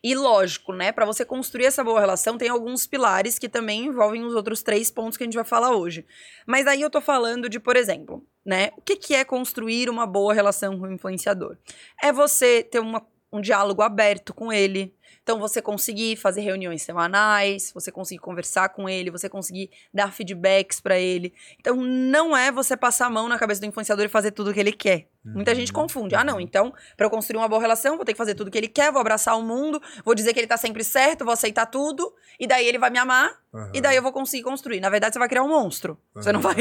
e 0.03 0.15
lógico, 0.15 0.73
né, 0.73 0.91
para 0.91 1.05
você 1.05 1.25
construir 1.25 1.65
essa 1.65 1.83
boa 1.83 1.99
relação, 1.99 2.37
tem 2.37 2.49
alguns 2.49 2.85
pilares 2.85 3.39
que 3.39 3.49
também 3.49 3.85
envolvem 3.85 4.23
os 4.23 4.35
outros 4.35 4.61
três 4.61 4.91
pontos 4.91 5.17
que 5.17 5.23
a 5.23 5.27
gente 5.27 5.35
vai 5.35 5.43
falar 5.43 5.75
hoje. 5.75 6.05
Mas 6.45 6.67
aí 6.67 6.81
eu 6.81 6.89
tô 6.89 7.01
falando 7.01 7.49
de, 7.49 7.59
por 7.59 7.75
exemplo, 7.75 8.23
né, 8.45 8.71
o 8.77 8.81
que, 8.81 8.95
que 8.95 9.15
é 9.15 9.25
construir 9.25 9.89
uma 9.89 10.05
boa 10.05 10.33
relação 10.33 10.79
com 10.79 10.85
o 10.85 10.93
influenciador? 10.93 11.57
É 12.01 12.11
você 12.11 12.63
ter 12.63 12.79
uma, 12.79 13.05
um 13.31 13.41
diálogo 13.41 13.81
aberto 13.81 14.33
com 14.33 14.53
ele, 14.53 14.93
então, 15.23 15.39
você 15.39 15.61
conseguir 15.61 16.15
fazer 16.15 16.41
reuniões 16.41 16.81
semanais, 16.81 17.71
você 17.73 17.91
conseguir 17.91 18.19
conversar 18.21 18.69
com 18.69 18.87
ele, 18.89 19.09
você 19.11 19.27
conseguir 19.29 19.69
dar 19.93 20.11
feedbacks 20.13 20.79
para 20.79 20.97
ele. 20.97 21.33
Então, 21.59 21.75
não 21.75 22.35
é 22.35 22.51
você 22.51 22.75
passar 22.77 23.07
a 23.07 23.09
mão 23.09 23.27
na 23.27 23.37
cabeça 23.37 23.61
do 23.61 23.67
influenciador 23.67 24.05
e 24.05 24.09
fazer 24.09 24.31
tudo 24.31 24.51
o 24.51 24.53
que 24.53 24.59
ele 24.59 24.71
quer. 24.71 25.07
Muita 25.25 25.53
gente 25.53 25.73
Uhum. 25.73 25.81
confunde. 25.81 26.15
Ah, 26.15 26.23
não, 26.23 26.39
então, 26.39 26.73
para 26.95 27.05
eu 27.05 27.09
construir 27.09 27.37
uma 27.37 27.49
boa 27.49 27.59
relação, 27.61 27.97
vou 27.97 28.05
ter 28.05 28.13
que 28.13 28.17
fazer 28.17 28.33
tudo 28.33 28.47
o 28.47 28.51
que 28.51 28.57
ele 28.57 28.69
quer, 28.69 28.93
vou 28.93 29.01
abraçar 29.01 29.37
o 29.37 29.41
mundo, 29.43 29.81
vou 30.05 30.15
dizer 30.15 30.33
que 30.33 30.39
ele 30.39 30.47
tá 30.47 30.55
sempre 30.55 30.85
certo, 30.85 31.25
vou 31.25 31.33
aceitar 31.33 31.65
tudo, 31.65 32.13
e 32.39 32.47
daí 32.47 32.65
ele 32.65 32.77
vai 32.79 32.89
me 32.89 32.97
amar, 32.97 33.37
Aham. 33.53 33.71
e 33.73 33.81
daí 33.81 33.97
eu 33.97 34.01
vou 34.01 34.13
conseguir 34.13 34.43
construir. 34.43 34.79
Na 34.79 34.89
verdade, 34.89 35.11
você 35.11 35.19
vai 35.19 35.27
criar 35.27 35.43
um 35.43 35.49
monstro. 35.49 35.99
Você 36.15 36.31
não 36.31 36.39
vai, 36.39 36.55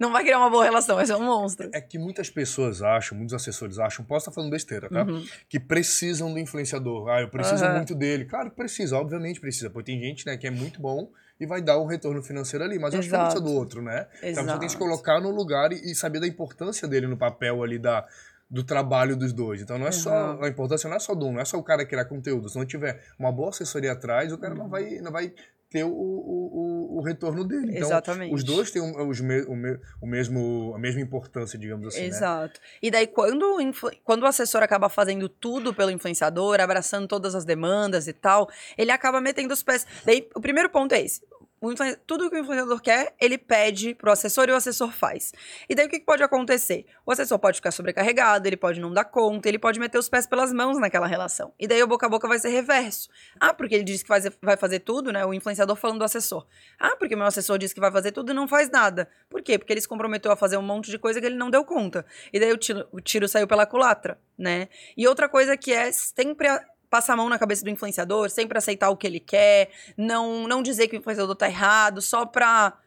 não 0.00 0.10
vai 0.10 0.24
criar 0.24 0.38
uma 0.38 0.50
boa 0.50 0.64
relação, 0.64 0.96
vai 0.96 1.06
ser 1.06 1.14
um 1.14 1.22
monstro. 1.24 1.70
É 1.72 1.80
que 1.80 1.96
muitas 1.96 2.28
pessoas 2.28 2.82
acham, 2.82 3.16
muitos 3.16 3.34
assessores 3.34 3.78
acham, 3.78 4.04
posso 4.04 4.24
estar 4.28 4.32
falando 4.32 4.50
besteira, 4.50 4.90
tá? 4.90 5.04
Uhum. 5.04 5.24
Que 5.48 5.60
precisam 5.60 6.32
do 6.32 6.40
influenciador. 6.40 7.08
Ah, 7.10 7.20
eu 7.20 7.28
preciso 7.28 7.64
Aham. 7.64 7.74
Muito 7.88 7.94
dele. 7.94 8.24
Claro 8.24 8.50
que 8.50 8.56
precisa, 8.56 8.96
obviamente 8.96 9.40
precisa. 9.40 9.70
Porque 9.70 9.92
tem 9.92 10.00
gente, 10.00 10.26
né, 10.26 10.36
que 10.36 10.46
é 10.46 10.50
muito 10.50 10.80
bom 10.80 11.10
e 11.40 11.46
vai 11.46 11.62
dar 11.62 11.78
um 11.78 11.86
retorno 11.86 12.22
financeiro 12.22 12.64
ali, 12.64 12.78
mas 12.78 12.94
acho 12.94 13.08
que 13.08 13.12
não 13.12 13.20
Exato. 13.20 13.34
precisa 13.36 13.52
do 13.52 13.58
outro, 13.58 13.82
né? 13.82 14.06
Então 14.18 14.42
a 14.42 14.44
pessoa 14.44 14.58
tem 14.58 14.66
que 14.66 14.72
se 14.72 14.76
Exato. 14.76 14.78
colocar 14.78 15.20
no 15.20 15.30
lugar 15.30 15.72
e, 15.72 15.90
e 15.90 15.94
saber 15.94 16.20
da 16.20 16.26
importância 16.26 16.88
dele 16.88 17.06
no 17.06 17.16
papel 17.16 17.62
ali 17.62 17.78
da, 17.78 18.04
do 18.50 18.64
trabalho 18.64 19.16
dos 19.16 19.32
dois. 19.32 19.62
Então 19.62 19.78
não 19.78 19.86
é 19.86 19.92
só. 19.92 20.34
Uhum. 20.34 20.44
A 20.44 20.48
importância 20.48 20.88
não 20.88 20.96
é 20.96 21.00
só 21.00 21.14
do 21.14 21.26
um, 21.26 21.32
não 21.32 21.40
é 21.40 21.44
só 21.44 21.56
o 21.56 21.62
cara 21.62 21.86
criar 21.86 22.06
conteúdo. 22.06 22.48
Se 22.48 22.58
não 22.58 22.66
tiver 22.66 23.02
uma 23.18 23.30
boa 23.30 23.50
assessoria 23.50 23.92
atrás, 23.92 24.32
o 24.32 24.38
cara 24.38 24.54
não 24.54 24.68
vai, 24.68 24.98
não 25.00 25.12
vai 25.12 25.32
ter 25.70 25.84
o, 25.84 25.90
o, 25.90 26.98
o, 26.98 27.02
retorno 27.02 27.44
dele. 27.44 27.72
Então, 27.72 27.88
Exatamente. 27.88 28.34
os 28.34 28.42
dois 28.42 28.70
têm 28.70 28.82
os 28.82 29.20
me- 29.20 29.42
o, 29.42 29.54
me- 29.54 29.78
o 30.00 30.06
mesmo, 30.06 30.72
a 30.74 30.78
mesma 30.78 31.00
importância, 31.00 31.58
digamos 31.58 31.88
assim. 31.88 32.00
Né? 32.00 32.06
Exato. 32.06 32.58
E 32.82 32.90
daí, 32.90 33.06
quando, 33.06 33.56
quando 34.02 34.22
o 34.22 34.26
assessor 34.26 34.62
acaba 34.62 34.88
fazendo 34.88 35.28
tudo 35.28 35.74
pelo 35.74 35.90
influenciador, 35.90 36.60
abraçando 36.60 37.06
todas 37.06 37.34
as 37.34 37.44
demandas 37.44 38.08
e 38.08 38.12
tal, 38.12 38.48
ele 38.76 38.90
acaba 38.90 39.20
metendo 39.20 39.52
os 39.52 39.62
pés. 39.62 39.86
Daí, 40.04 40.28
o 40.34 40.40
primeiro 40.40 40.70
ponto 40.70 40.94
é 40.94 41.02
esse. 41.02 41.20
O 41.60 41.72
tudo 42.06 42.30
que 42.30 42.36
o 42.36 42.38
influenciador 42.38 42.80
quer, 42.80 43.14
ele 43.20 43.36
pede 43.36 43.94
pro 43.94 44.12
assessor 44.12 44.48
e 44.48 44.52
o 44.52 44.54
assessor 44.56 44.92
faz. 44.92 45.32
E 45.68 45.74
daí 45.74 45.86
o 45.86 45.88
que 45.88 45.98
pode 46.00 46.22
acontecer? 46.22 46.86
O 47.04 47.10
assessor 47.10 47.38
pode 47.38 47.56
ficar 47.56 47.72
sobrecarregado, 47.72 48.46
ele 48.46 48.56
pode 48.56 48.80
não 48.80 48.92
dar 48.92 49.04
conta, 49.04 49.48
ele 49.48 49.58
pode 49.58 49.80
meter 49.80 49.98
os 49.98 50.08
pés 50.08 50.26
pelas 50.26 50.52
mãos 50.52 50.78
naquela 50.78 51.06
relação. 51.06 51.52
E 51.58 51.66
daí 51.66 51.82
o 51.82 51.86
boca 51.86 52.06
a 52.06 52.08
boca 52.08 52.28
vai 52.28 52.38
ser 52.38 52.50
reverso. 52.50 53.08
Ah, 53.40 53.52
porque 53.52 53.74
ele 53.74 53.84
disse 53.84 54.04
que 54.04 54.08
faz- 54.08 54.28
vai 54.40 54.56
fazer 54.56 54.80
tudo, 54.80 55.12
né? 55.12 55.24
O 55.26 55.34
influenciador 55.34 55.74
falando 55.76 55.98
do 55.98 56.04
assessor. 56.04 56.46
Ah, 56.78 56.94
porque 56.96 57.16
meu 57.16 57.26
assessor 57.26 57.58
disse 57.58 57.74
que 57.74 57.80
vai 57.80 57.90
fazer 57.90 58.12
tudo 58.12 58.30
e 58.30 58.34
não 58.34 58.46
faz 58.46 58.70
nada. 58.70 59.08
Por 59.28 59.42
quê? 59.42 59.58
Porque 59.58 59.72
ele 59.72 59.80
se 59.80 59.88
comprometeu 59.88 60.30
a 60.30 60.36
fazer 60.36 60.56
um 60.56 60.62
monte 60.62 60.90
de 60.90 60.98
coisa 60.98 61.20
que 61.20 61.26
ele 61.26 61.36
não 61.36 61.50
deu 61.50 61.64
conta. 61.64 62.06
E 62.32 62.38
daí 62.38 62.52
o 62.52 62.56
tiro, 62.56 62.86
o 62.92 63.00
tiro 63.00 63.26
saiu 63.28 63.48
pela 63.48 63.66
culatra, 63.66 64.18
né? 64.38 64.68
E 64.96 65.08
outra 65.08 65.28
coisa 65.28 65.56
que 65.56 65.72
é 65.72 65.90
sempre 65.92 66.46
a- 66.48 66.64
passar 66.90 67.12
a 67.12 67.16
mão 67.16 67.28
na 67.28 67.38
cabeça 67.38 67.62
do 67.64 67.70
influenciador, 67.70 68.30
sempre 68.30 68.56
aceitar 68.58 68.88
o 68.90 68.96
que 68.96 69.06
ele 69.06 69.20
quer, 69.20 69.70
não, 69.96 70.46
não 70.48 70.62
dizer 70.62 70.88
que 70.88 70.96
o 70.96 70.98
influenciador 70.98 71.34
tá 71.36 71.46
errado, 71.48 72.00
só 72.00 72.24
pra 72.26 72.78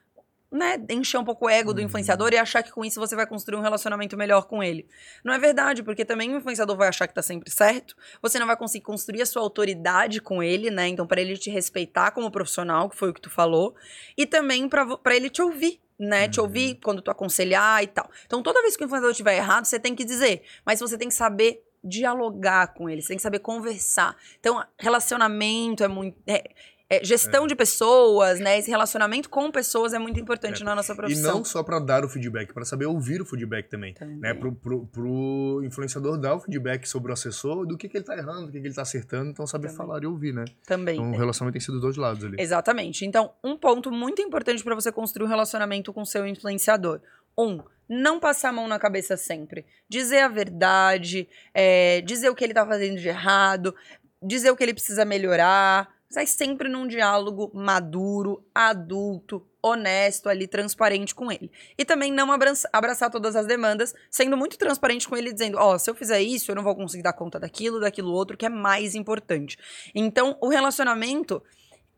né, 0.54 0.76
encher 0.90 1.18
um 1.18 1.24
pouco 1.24 1.46
o 1.46 1.50
ego 1.50 1.74
do 1.74 1.80
Uhum. 1.80 1.86
influenciador 1.86 2.34
e 2.34 2.38
achar 2.38 2.62
que 2.62 2.72
com 2.74 2.84
isso 2.84 3.00
você 3.00 3.16
vai 3.16 3.26
construir 3.26 3.58
um 3.58 3.62
relacionamento 3.62 4.18
melhor 4.18 4.48
com 4.48 4.62
ele. 4.62 4.86
Não 5.24 5.34
é 5.34 5.40
verdade, 5.40 5.82
porque 5.82 6.04
também 6.04 6.34
o 6.34 6.38
influenciador 6.40 6.76
vai 6.76 6.90
achar 6.90 7.08
que 7.08 7.14
tá 7.14 7.22
sempre 7.22 7.50
certo, 7.50 7.96
você 8.22 8.38
não 8.38 8.46
vai 8.46 8.58
conseguir 8.58 8.84
construir 8.84 9.22
a 9.22 9.26
sua 9.26 9.42
autoridade 9.42 10.20
com 10.20 10.44
ele, 10.44 10.70
né? 10.70 10.90
Então, 10.90 11.08
para 11.08 11.22
ele 11.22 11.38
te 11.38 11.50
respeitar 11.50 12.12
como 12.12 12.30
profissional, 12.30 12.90
que 12.90 12.98
foi 12.98 13.12
o 13.12 13.14
que 13.14 13.22
tu 13.22 13.30
falou, 13.30 13.74
e 14.18 14.26
também 14.26 14.68
pra 14.68 15.16
ele 15.16 15.30
te 15.30 15.42
ouvir. 15.42 15.80
Né, 15.98 16.28
te 16.28 16.40
Uhum. 16.40 16.48
ouvir 16.48 16.80
quando 16.84 17.00
tu 17.00 17.12
aconselhar 17.12 17.84
e 17.84 17.86
tal. 17.86 18.10
Então, 18.26 18.42
toda 18.42 18.60
vez 18.64 18.76
que 18.76 18.84
o 18.84 18.86
influenciador 18.86 19.12
estiver 19.12 19.36
errado, 19.38 19.66
você 19.66 19.80
tem 19.80 19.94
que 19.94 20.04
dizer, 20.04 20.42
mas 20.66 20.80
você 20.80 20.98
tem 20.98 21.08
que 21.08 21.14
saber 21.14 21.64
dialogar 21.84 22.74
com 22.74 22.90
ele, 22.90 23.02
você 23.02 23.10
tem 23.10 23.18
que 23.18 23.24
saber 23.24 23.40
conversar. 23.40 24.16
Então, 24.40 24.64
relacionamento 24.80 25.84
é 25.84 25.88
muito. 25.88 26.18
é- 26.28 26.50
é 26.94 27.02
gestão 27.06 27.48
de 27.48 27.56
pessoas, 27.56 28.42
né? 28.42 28.60
Esse 28.60 28.70
relacionamento 28.70 29.30
com 29.30 29.50
pessoas 29.50 29.94
é 29.94 29.98
muito 29.98 30.20
importante 30.20 30.62
É. 30.62 30.66
na 30.66 30.76
nossa 30.76 30.92
E 30.92 30.96
profissão. 30.98 31.36
não 31.38 31.46
só 31.46 31.64
para 31.64 31.80
dar 31.80 32.04
o 32.04 32.10
feedback, 32.10 32.54
para 32.54 32.66
saber 32.66 32.86
ouvir 32.86 33.22
o 33.22 33.26
feedback 33.26 33.70
também. 33.70 33.94
Também. 33.94 34.18
Né? 34.18 34.34
Pro, 34.34 34.52
pro, 34.54 34.86
pro 34.88 35.62
influenciador 35.64 36.18
dar 36.18 36.36
o 36.36 36.42
feedback 36.42 36.86
sobre 36.86 37.10
o 37.10 37.14
assessor, 37.14 37.66
do 37.66 37.78
que, 37.78 37.88
que 37.88 37.96
ele 37.96 38.04
tá 38.04 38.18
errando, 38.18 38.48
do 38.48 38.52
que, 38.52 38.60
que 38.60 38.68
ele 38.68 38.76
tá 38.76 38.82
acertando, 38.82 39.30
então 39.30 39.48
saber 39.48 39.68
Também. 39.70 39.78
falar 39.78 40.04
e 40.04 40.06
ouvir, 40.06 40.34
né? 40.34 40.44
Também. 40.68 40.96
Então 40.96 41.12
o 41.14 41.18
relacionamento 41.18 41.54
tem 41.54 41.62
sido 41.62 41.76
dos 41.76 41.82
dois 41.82 41.96
lados 41.96 42.26
ali. 42.26 42.36
Exatamente. 42.38 43.06
Então, 43.06 43.32
um 43.42 43.56
ponto 43.56 43.90
muito 43.90 44.22
importante 44.22 44.62
para 44.62 44.76
você 44.76 44.92
construir 44.92 45.26
um 45.28 45.30
relacionamento 45.30 45.94
com 45.94 46.04
seu 46.04 46.28
influenciador. 46.28 47.00
Um, 47.38 47.64
não 47.88 48.20
passar 48.20 48.50
a 48.50 48.54
mão 48.54 48.68
na 48.68 48.80
cabeça 48.80 49.18
sempre. 49.18 49.66
Dizer 49.90 50.20
a 50.20 50.28
verdade, 50.28 51.28
é, 51.54 52.02
dizer 52.02 52.30
o 52.30 52.36
que 52.36 52.44
ele 52.44 52.54
tá 52.54 52.66
fazendo 52.66 52.98
de 53.00 53.08
errado, 53.08 53.76
dizer 54.22 54.52
o 54.52 54.56
que 54.56 54.64
ele 54.64 54.74
precisa 54.74 55.04
melhorar. 55.04 55.90
Mas 56.14 56.32
sempre 56.32 56.68
num 56.68 56.88
diálogo 56.88 57.52
maduro, 57.54 58.46
adulto, 58.54 59.48
honesto 59.62 60.28
ali, 60.28 60.46
transparente 60.46 61.16
com 61.16 61.32
ele. 61.32 61.50
E 61.78 61.86
também 61.86 62.12
não 62.12 62.32
abraça- 62.32 62.70
abraçar 62.74 63.10
todas 63.10 63.36
as 63.36 63.46
demandas, 63.46 63.94
sendo 64.10 64.36
muito 64.36 64.58
transparente 64.58 65.08
com 65.08 65.16
ele, 65.16 65.32
dizendo: 65.32 65.58
Ó, 65.58 65.78
se 65.78 65.90
eu 65.90 65.96
fizer 65.96 66.22
isso, 66.22 66.52
eu 66.52 66.56
não 66.56 66.64
vou 66.64 66.76
conseguir 66.76 67.04
dar 67.04 67.14
conta 67.14 67.40
daquilo, 67.40 67.80
daquilo 67.80 68.12
outro, 68.12 68.36
que 68.36 68.46
é 68.46 68.50
mais 68.50 68.94
importante. 68.96 69.58
Então, 69.96 70.38
o 70.42 70.50
relacionamento 70.50 71.42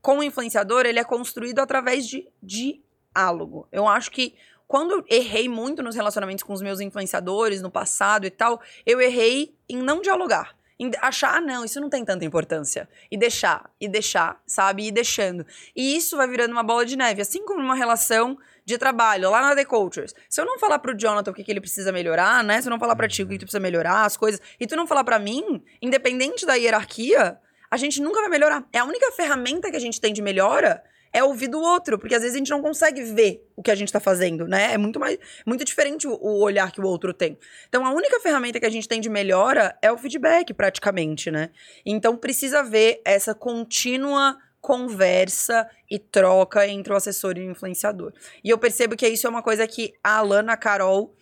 com 0.02 0.20
o 0.20 0.24
influenciador, 0.24 0.86
ele 0.86 1.00
é 1.00 1.04
construído 1.04 1.60
através 1.60 2.06
de 2.08 2.28
diálogo. 2.42 3.68
Eu 3.72 3.88
acho 3.88 4.12
que 4.12 4.36
quando 4.74 5.06
errei 5.08 5.48
muito 5.48 5.84
nos 5.84 5.96
relacionamentos 5.96 6.44
com 6.44 6.51
os 6.51 6.60
meus 6.60 6.80
influenciadores 6.80 7.62
no 7.62 7.70
passado 7.70 8.25
e 8.25 8.32
tal, 8.32 8.60
eu 8.84 9.00
errei 9.00 9.56
em 9.70 9.77
não 9.77 10.01
dialogar. 10.01 10.56
Em 10.80 10.89
achar, 11.00 11.36
ah, 11.36 11.39
não, 11.39 11.63
isso 11.63 11.80
não 11.80 11.92
tem 11.92 12.03
tanta 12.03 12.25
importância. 12.25 12.89
E 13.12 13.15
deixar, 13.15 13.70
e 13.80 13.88
deixar, 13.88 14.42
sabe? 14.48 14.88
E 14.88 14.92
deixando. 14.92 15.46
E 15.75 15.96
isso 15.96 16.18
vai 16.18 16.27
virando 16.27 16.53
uma 16.53 16.63
bola 16.63 16.88
de 16.88 16.98
neve. 16.98 17.22
Assim 17.22 17.46
como 17.46 17.62
numa 17.62 17.75
relação 17.75 18.36
de 18.65 18.75
trabalho, 18.80 19.30
lá 19.30 19.44
na 19.44 19.56
The 19.56 19.63
Cultures. 19.63 20.15
Se 20.27 20.42
eu 20.42 20.46
não 20.46 20.58
falar 20.58 20.80
pro 20.80 20.98
Jonathan 20.98 21.30
o 21.30 21.36
que, 21.36 21.44
que 21.44 21.51
ele 21.51 21.62
precisa 21.62 21.92
melhorar, 21.92 22.44
né? 22.44 22.60
Se 22.60 22.68
eu 22.68 22.72
não 22.72 22.80
falar 22.80 22.96
pra 22.96 23.08
ti 23.08 23.22
o 23.22 23.27
que 23.27 23.38
tu 23.38 23.42
precisa 23.42 23.60
melhorar, 23.60 24.06
as 24.06 24.18
coisas, 24.18 24.42
e 24.60 24.65
tu 24.65 24.75
não 24.75 24.88
falar 24.88 25.03
pra 25.03 25.20
mim, 25.20 25.63
independente 25.84 26.48
da 26.48 26.56
hierarquia, 26.56 27.38
a 27.70 27.77
gente 27.77 28.01
nunca 28.01 28.22
vai 28.22 28.30
melhorar. 28.30 28.65
É 28.74 28.80
a 28.80 28.86
única 28.86 29.12
ferramenta 29.12 29.70
que 29.70 29.77
a 29.77 29.80
gente 29.80 30.01
tem 30.01 30.12
de 30.12 30.22
melhora 30.24 30.84
é 31.13 31.24
ouvir 31.24 31.48
do 31.48 31.62
outro, 31.62 32.00
porque 32.00 32.15
às 32.15 32.22
vezes 32.22 32.36
a 32.36 32.39
gente 32.39 32.50
não 32.50 32.62
consegue 32.62 33.03
ver 33.03 33.48
o 33.55 33.62
que 33.62 33.70
a 33.70 33.75
gente 33.75 33.93
tá 33.93 34.00
fazendo, 34.00 34.48
né? 34.48 34.74
É 34.74 34.77
muito 34.77 35.00
mais 35.00 35.17
muito 35.46 35.63
diferente 35.63 36.08
o, 36.08 36.41
olhar 36.41 36.72
que 36.72 36.82
o 36.82 36.86
outro 36.86 37.13
tem. 37.13 37.38
Então 37.70 37.86
a 37.86 37.91
única 37.91 38.20
ferramenta 38.20 38.60
que 38.60 38.65
a 38.65 38.70
gente 38.70 38.88
tem 38.88 39.00
de 39.00 39.10
melhora 39.10 39.77
é 39.82 39.91
o 39.91 39.98
feedback, 39.98 40.53
praticamente, 40.53 41.29
né? 41.29 41.51
Então 41.86 42.17
precisa 42.17 42.63
ver 42.63 43.00
essa 43.05 43.36
contínua 43.36 44.38
conversa 44.60 45.70
e 45.91 46.00
troca 46.00 46.65
entre 46.65 46.93
o 46.93 46.96
assessor 46.96 47.38
e 47.38 47.41
o 47.41 47.51
influenciador. 47.51 48.13
E 48.43 48.50
eu 48.50 48.58
percebo 48.58 48.96
que 48.96 49.08
isso 49.08 49.27
é 49.27 49.29
uma 49.29 49.43
coisa 49.43 49.67
que 49.67 49.93
a 50.01 50.17
Alana, 50.20 50.55
Carol 50.55 51.13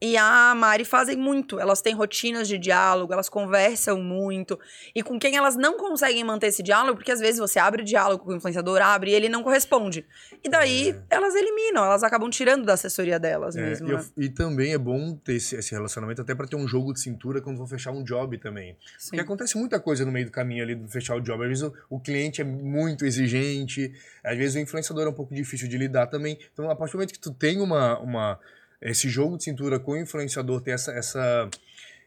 e 0.00 0.16
a 0.16 0.54
Mari 0.54 0.84
fazem 0.84 1.16
muito. 1.16 1.58
Elas 1.58 1.80
têm 1.82 1.94
rotinas 1.94 2.46
de 2.46 2.56
diálogo, 2.56 3.12
elas 3.12 3.28
conversam 3.28 4.00
muito. 4.00 4.58
E 4.94 5.02
com 5.02 5.18
quem 5.18 5.36
elas 5.36 5.56
não 5.56 5.76
conseguem 5.76 6.22
manter 6.22 6.46
esse 6.48 6.62
diálogo, 6.62 6.96
porque 6.96 7.10
às 7.10 7.18
vezes 7.18 7.38
você 7.40 7.58
abre 7.58 7.82
o 7.82 7.84
diálogo 7.84 8.24
com 8.24 8.30
o 8.30 8.36
influenciador, 8.36 8.80
abre 8.80 9.10
e 9.10 9.14
ele 9.14 9.28
não 9.28 9.42
corresponde. 9.42 10.06
E 10.44 10.48
daí 10.48 10.94
elas 11.10 11.34
eliminam, 11.34 11.84
elas 11.84 12.02
acabam 12.04 12.30
tirando 12.30 12.64
da 12.64 12.74
assessoria 12.74 13.18
delas 13.18 13.56
É, 13.56 13.60
mesmo. 13.60 13.88
e, 13.88 13.90
eu- 13.90 13.98
né? 13.98 14.04
e 14.18 14.28
também 14.28 14.72
é 14.72 14.78
bom 14.78 15.16
ter 15.16 15.34
esse, 15.34 15.56
esse 15.56 15.72
relacionamento 15.72 16.22
até 16.22 16.34
para 16.34 16.46
ter 16.46 16.56
um 16.56 16.68
jogo 16.68 16.92
de 16.92 17.00
cintura 17.00 17.40
quando 17.40 17.56
for 17.58 17.66
fechar 17.66 17.90
um 17.90 18.04
job 18.04 18.38
também. 18.38 18.76
Sim. 18.98 19.10
Porque 19.10 19.20
acontece 19.20 19.58
muita 19.58 19.80
coisa 19.80 20.04
no 20.04 20.12
meio 20.12 20.26
do 20.26 20.32
caminho 20.32 20.62
ali 20.62 20.74
do 20.76 20.88
fechar 20.88 21.16
o 21.16 21.20
job. 21.20 21.42
Às 21.42 21.48
vezes 21.48 21.62
o, 21.64 21.72
o 21.90 21.98
cliente 21.98 22.40
é 22.40 22.44
muito 22.44 23.04
exigente, 23.04 23.92
às 24.22 24.36
vezes 24.36 24.54
o 24.54 24.58
influenciador 24.60 25.06
é 25.06 25.10
um 25.10 25.12
pouco 25.14 25.34
difícil 25.34 25.68
de 25.68 25.76
lidar 25.76 26.06
também. 26.06 26.38
Então, 26.52 26.70
a 26.70 26.76
partir 26.76 26.92
do 26.92 26.98
momento 26.98 27.12
que 27.12 27.18
tu 27.18 27.32
tem 27.32 27.60
uma, 27.60 27.98
uma 27.98 28.38
esse 28.80 29.08
jogo 29.08 29.36
de 29.36 29.44
cintura 29.44 29.78
com 29.80 29.92
o 29.92 29.96
influenciador, 29.96 30.60
tem 30.60 30.74
essa, 30.74 30.92
essa 30.92 31.48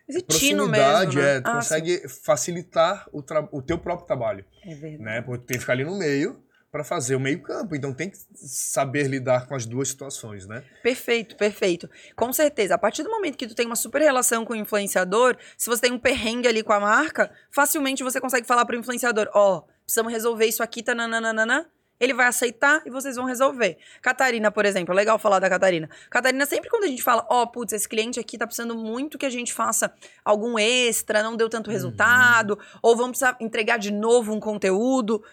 Esse 0.08 0.24
proximidade, 0.24 1.16
mesmo, 1.18 1.22
né? 1.22 1.38
é, 1.38 1.42
tu 1.42 1.48
Ah, 1.48 1.54
consegue 1.56 2.08
facilitar 2.08 3.08
o, 3.12 3.24
o 3.52 3.62
teu 3.62 3.78
próprio 3.78 4.08
trabalho, 4.08 4.46
sim. 4.64 4.72
É 4.72 4.76
verdade. 4.76 5.04
né? 5.04 5.22
Porque 5.22 5.44
tu 5.44 5.48
tem 5.48 5.56
que 5.56 5.62
ficar 5.62 5.74
ali 5.74 5.84
no 5.84 5.98
meio 5.98 6.42
para 6.72 6.86
fazer 6.86 7.16
o 7.16 7.20
meio-campo. 7.20 7.76
Então 7.76 7.94
tem 7.94 8.10
que 8.10 8.18
saber 8.34 9.08
lidar 9.08 9.46
com 9.46 9.54
as 9.56 9.66
duas 9.66 9.90
situações, 9.90 10.48
né? 10.48 10.64
Perfeito, 10.82 11.36
perfeito. 11.36 11.90
Com 12.16 12.32
certeza. 12.32 12.76
A 12.76 12.78
partir 12.78 13.04
do 13.04 13.10
momento 13.10 13.38
que 13.38 13.46
tu 13.46 13.54
tem 13.54 13.66
uma 13.66 13.76
super 13.76 14.02
relação 14.02 14.46
com 14.46 14.54
o 14.54 14.56
influenciador, 14.56 15.36
se 15.58 15.70
você 15.70 15.82
tem 15.82 15.92
um 15.92 16.00
perrengue 16.00 16.48
ali 16.48 16.64
com 16.64 16.72
a 16.72 16.80
marca, 16.80 17.30
facilmente 17.52 18.04
você 18.04 18.22
consegue 18.22 18.48
falar 18.48 18.66
pro 18.66 18.78
influenciador: 18.78 19.30
ó, 19.34 19.58
oh, 19.58 19.62
precisamos 19.84 20.14
resolver 20.14 20.46
isso 20.46 20.64
aqui, 20.64 20.82
tá 20.82 20.96
nananana 20.96 21.70
ele 22.02 22.16
vai 22.16 22.26
aceitar 22.26 22.82
e 22.84 22.90
vocês 22.90 23.16
vão 23.16 23.26
resolver. 23.26 23.78
Catarina, 24.02 24.52
por 24.52 24.66
exemplo, 24.66 24.92
é 24.92 24.96
legal 24.96 25.20
falar 25.20 25.38
da 25.38 25.48
Catarina. 25.48 25.88
Catarina, 26.10 26.48
sempre 26.48 26.68
quando 26.68 26.86
a 26.86 26.88
gente 26.88 27.04
fala, 27.04 27.26
ó, 27.30 27.44
oh, 27.44 27.48
putz, 27.48 27.74
esse 27.74 27.88
cliente 27.88 28.20
aqui 28.20 28.40
tá 28.40 28.48
precisando 28.48 28.76
muito 28.76 29.20
que 29.20 29.26
a 29.26 29.30
gente 29.30 29.54
faça 29.54 29.94
algum 30.26 30.58
extra, 30.58 31.22
não 31.22 31.38
deu 31.38 31.48
tanto 31.48 31.68
uhum. 31.68 31.74
resultado, 31.74 32.56
uhum. 32.56 32.80
ou 32.82 32.96
vamos 32.96 33.12
precisar 33.12 33.38
entregar 33.40 33.78
de 33.78 33.92
novo 33.92 34.34
um 34.34 34.40
conteúdo. 34.40 35.24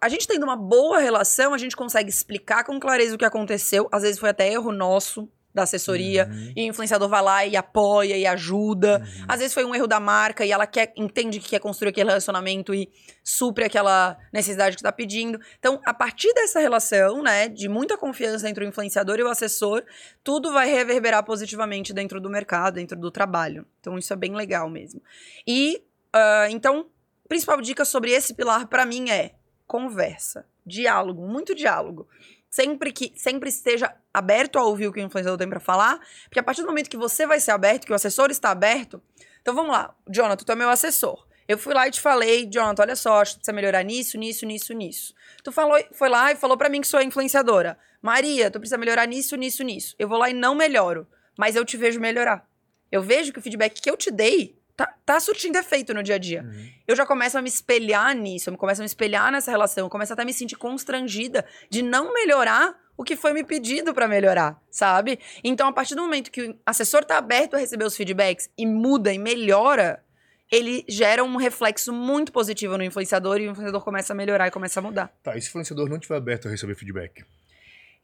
A 0.00 0.08
gente 0.08 0.28
tendo 0.28 0.44
uma 0.44 0.56
boa 0.56 1.00
relação, 1.00 1.54
a 1.54 1.58
gente 1.58 1.74
consegue 1.74 2.10
explicar 2.10 2.64
com 2.64 2.78
clareza 2.78 3.14
o 3.14 3.18
que 3.18 3.24
aconteceu. 3.24 3.88
Às 3.90 4.02
vezes 4.02 4.18
foi 4.18 4.28
até 4.28 4.52
erro 4.52 4.70
nosso, 4.70 5.28
da 5.58 5.64
assessoria 5.64 6.28
uhum. 6.30 6.52
e 6.56 6.62
o 6.62 6.70
influenciador 6.70 7.08
vai 7.08 7.22
lá 7.22 7.44
e 7.44 7.56
apoia 7.56 8.16
e 8.16 8.26
ajuda. 8.26 8.98
Uhum. 8.98 9.24
Às 9.28 9.40
vezes 9.40 9.54
foi 9.54 9.64
um 9.64 9.74
erro 9.74 9.86
da 9.86 10.00
marca 10.00 10.44
e 10.44 10.52
ela 10.52 10.66
quer 10.66 10.92
entende 10.96 11.40
que 11.40 11.48
quer 11.48 11.58
construir 11.58 11.90
aquele 11.90 12.08
relacionamento 12.08 12.74
e 12.74 12.88
supre 13.22 13.64
aquela 13.64 14.16
necessidade 14.32 14.76
que 14.76 14.80
está 14.80 14.92
pedindo. 14.92 15.38
Então, 15.58 15.80
a 15.84 15.92
partir 15.92 16.32
dessa 16.32 16.60
relação, 16.60 17.22
né, 17.22 17.48
de 17.48 17.68
muita 17.68 17.96
confiança 17.96 18.48
entre 18.48 18.64
o 18.64 18.68
influenciador 18.68 19.18
e 19.18 19.22
o 19.22 19.28
assessor, 19.28 19.84
tudo 20.22 20.52
vai 20.52 20.70
reverberar 20.70 21.24
positivamente 21.24 21.92
dentro 21.92 22.20
do 22.20 22.30
mercado, 22.30 22.74
dentro 22.74 22.98
do 22.98 23.10
trabalho. 23.10 23.66
Então, 23.80 23.98
isso 23.98 24.12
é 24.12 24.16
bem 24.16 24.34
legal 24.34 24.70
mesmo. 24.70 25.02
E 25.46 25.82
uh, 26.14 26.50
então, 26.50 26.86
principal 27.28 27.60
dica 27.60 27.84
sobre 27.84 28.12
esse 28.12 28.34
pilar 28.34 28.66
para 28.68 28.86
mim 28.86 29.10
é 29.10 29.32
conversa, 29.66 30.46
diálogo, 30.64 31.26
muito 31.26 31.54
diálogo 31.54 32.08
sempre 32.50 32.92
que 32.92 33.12
sempre 33.16 33.48
esteja 33.48 33.94
aberto 34.12 34.58
a 34.58 34.64
ouvir 34.64 34.88
o 34.88 34.92
que 34.92 35.00
o 35.00 35.02
influenciador 35.02 35.38
tem 35.38 35.48
para 35.48 35.60
falar, 35.60 36.00
porque 36.24 36.40
a 36.40 36.42
partir 36.42 36.62
do 36.62 36.68
momento 36.68 36.90
que 36.90 36.96
você 36.96 37.26
vai 37.26 37.40
ser 37.40 37.50
aberto, 37.50 37.86
que 37.86 37.92
o 37.92 37.94
assessor 37.94 38.30
está 38.30 38.50
aberto, 38.50 39.02
então 39.40 39.54
vamos 39.54 39.72
lá, 39.72 39.94
Jonathan, 40.08 40.44
tu 40.44 40.52
é 40.52 40.54
meu 40.54 40.68
assessor. 40.68 41.26
Eu 41.46 41.56
fui 41.56 41.72
lá 41.72 41.88
e 41.88 41.90
te 41.90 42.00
falei, 42.00 42.46
Jonathan, 42.46 42.82
olha 42.82 42.94
só, 42.96 43.22
acho 43.22 43.32
que 43.32 43.38
precisa 43.38 43.54
melhorar 43.54 43.82
nisso, 43.82 44.18
nisso, 44.18 44.44
nisso, 44.44 44.74
nisso. 44.74 45.14
Tu 45.42 45.50
falou, 45.50 45.82
foi 45.92 46.10
lá 46.10 46.30
e 46.30 46.36
falou 46.36 46.58
para 46.58 46.68
mim 46.68 46.82
que 46.82 46.86
sou 46.86 47.00
influenciadora. 47.00 47.78
Maria, 48.02 48.50
tu 48.50 48.60
precisa 48.60 48.76
melhorar 48.76 49.06
nisso, 49.06 49.34
nisso, 49.34 49.62
nisso. 49.64 49.94
Eu 49.98 50.08
vou 50.08 50.18
lá 50.18 50.28
e 50.28 50.34
não 50.34 50.54
melhoro, 50.54 51.08
mas 51.38 51.56
eu 51.56 51.64
te 51.64 51.78
vejo 51.78 51.98
melhorar. 51.98 52.46
Eu 52.92 53.00
vejo 53.00 53.32
que 53.32 53.38
o 53.38 53.42
feedback 53.42 53.80
que 53.80 53.90
eu 53.90 53.96
te 53.96 54.10
dei 54.10 54.57
tá, 54.78 54.94
tá 55.04 55.18
surtindo 55.18 55.58
efeito 55.58 55.92
no 55.92 56.04
dia 56.04 56.14
a 56.14 56.18
dia. 56.18 56.42
Uhum. 56.42 56.70
Eu 56.86 56.94
já 56.94 57.04
começo 57.04 57.36
a 57.36 57.42
me 57.42 57.48
espelhar 57.48 58.14
nisso, 58.14 58.48
eu 58.48 58.56
começo 58.56 58.80
a 58.80 58.84
me 58.84 58.86
espelhar 58.86 59.32
nessa 59.32 59.50
relação, 59.50 59.84
eu 59.84 59.90
começo 59.90 60.12
até 60.12 60.22
a 60.22 60.24
me 60.24 60.32
sentir 60.32 60.54
constrangida 60.54 61.44
de 61.68 61.82
não 61.82 62.14
melhorar 62.14 62.78
o 62.96 63.02
que 63.02 63.16
foi 63.16 63.32
me 63.32 63.42
pedido 63.42 63.92
para 63.92 64.06
melhorar, 64.06 64.60
sabe? 64.70 65.18
Então, 65.42 65.68
a 65.68 65.72
partir 65.72 65.96
do 65.96 66.02
momento 66.02 66.30
que 66.30 66.42
o 66.42 66.58
assessor 66.64 67.04
tá 67.04 67.18
aberto 67.18 67.54
a 67.54 67.58
receber 67.58 67.84
os 67.84 67.96
feedbacks 67.96 68.48
e 68.56 68.64
muda 68.64 69.12
e 69.12 69.18
melhora, 69.18 70.02
ele 70.50 70.84
gera 70.88 71.24
um 71.24 71.36
reflexo 71.36 71.92
muito 71.92 72.32
positivo 72.32 72.78
no 72.78 72.84
influenciador 72.84 73.40
e 73.40 73.48
o 73.48 73.50
influenciador 73.50 73.82
começa 73.82 74.12
a 74.12 74.16
melhorar 74.16 74.46
e 74.46 74.50
começa 74.52 74.78
a 74.78 74.82
mudar. 74.82 75.12
Tá, 75.22 75.36
e 75.36 75.42
se 75.42 75.48
o 75.48 75.50
influenciador 75.50 75.88
não 75.88 75.96
estiver 75.96 76.16
aberto 76.16 76.46
a 76.46 76.50
receber 76.50 76.76
feedback? 76.76 77.24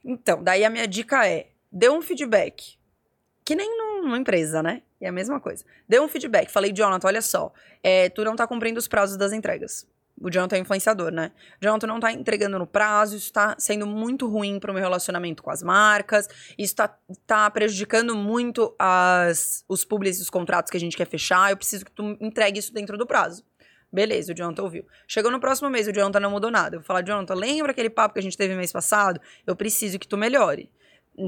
Então, 0.03 0.43
daí 0.43 0.63
a 0.65 0.69
minha 0.69 0.87
dica 0.87 1.25
é: 1.25 1.47
dê 1.71 1.89
um 1.89 2.01
feedback. 2.01 2.77
Que 3.43 3.53
nem 3.53 3.77
numa 4.05 4.17
empresa, 4.17 4.63
né? 4.63 4.81
É 5.01 5.07
a 5.07 5.11
mesma 5.11 5.39
coisa. 5.39 5.65
Deu 5.87 6.03
um 6.03 6.07
feedback. 6.07 6.49
Falei, 6.49 6.71
Jonathan, 6.71 7.07
olha 7.07 7.21
só. 7.21 7.51
É, 7.83 8.09
tu 8.09 8.23
não 8.23 8.35
tá 8.35 8.47
cumprindo 8.47 8.79
os 8.79 8.87
prazos 8.87 9.17
das 9.17 9.33
entregas. 9.33 9.87
O 10.19 10.31
Jonathan 10.31 10.55
é 10.55 10.59
influenciador, 10.59 11.11
né? 11.11 11.31
O 11.61 11.65
Jonathan 11.65 11.87
não 11.87 11.99
tá 11.99 12.11
entregando 12.11 12.57
no 12.57 12.65
prazo, 12.65 13.17
isso 13.17 13.33
tá 13.33 13.53
sendo 13.59 13.85
muito 13.85 14.27
ruim 14.27 14.59
pro 14.59 14.73
meu 14.73 14.81
relacionamento 14.81 15.43
com 15.43 15.51
as 15.51 15.61
marcas, 15.61 16.29
isso 16.57 16.73
tá, 16.73 16.97
tá 17.27 17.49
prejudicando 17.51 18.15
muito 18.15 18.73
as, 18.79 19.65
os 19.67 19.83
e 19.83 20.21
os 20.21 20.29
contratos 20.29 20.71
que 20.71 20.77
a 20.77 20.79
gente 20.79 20.95
quer 20.95 21.05
fechar, 21.05 21.51
eu 21.51 21.57
preciso 21.57 21.83
que 21.83 21.91
tu 21.91 22.17
entregue 22.21 22.59
isso 22.59 22.73
dentro 22.73 22.97
do 22.97 23.05
prazo. 23.05 23.43
Beleza, 23.91 24.31
o 24.31 24.35
Jonathan 24.35 24.63
ouviu. 24.63 24.85
Chegou 25.07 25.31
no 25.31 25.39
próximo 25.39 25.69
mês, 25.69 25.87
o 25.87 25.93
Jonathan 25.93 26.19
não 26.19 26.31
mudou 26.31 26.51
nada. 26.51 26.75
Eu 26.75 26.79
vou 26.79 26.85
falar, 26.85 27.01
Jonathan, 27.01 27.33
lembra 27.33 27.71
aquele 27.71 27.89
papo 27.89 28.13
que 28.13 28.19
a 28.19 28.23
gente 28.23 28.37
teve 28.37 28.55
mês 28.55 28.71
passado? 28.71 29.19
Eu 29.45 29.55
preciso 29.55 29.99
que 29.99 30.07
tu 30.07 30.17
melhore. 30.17 30.69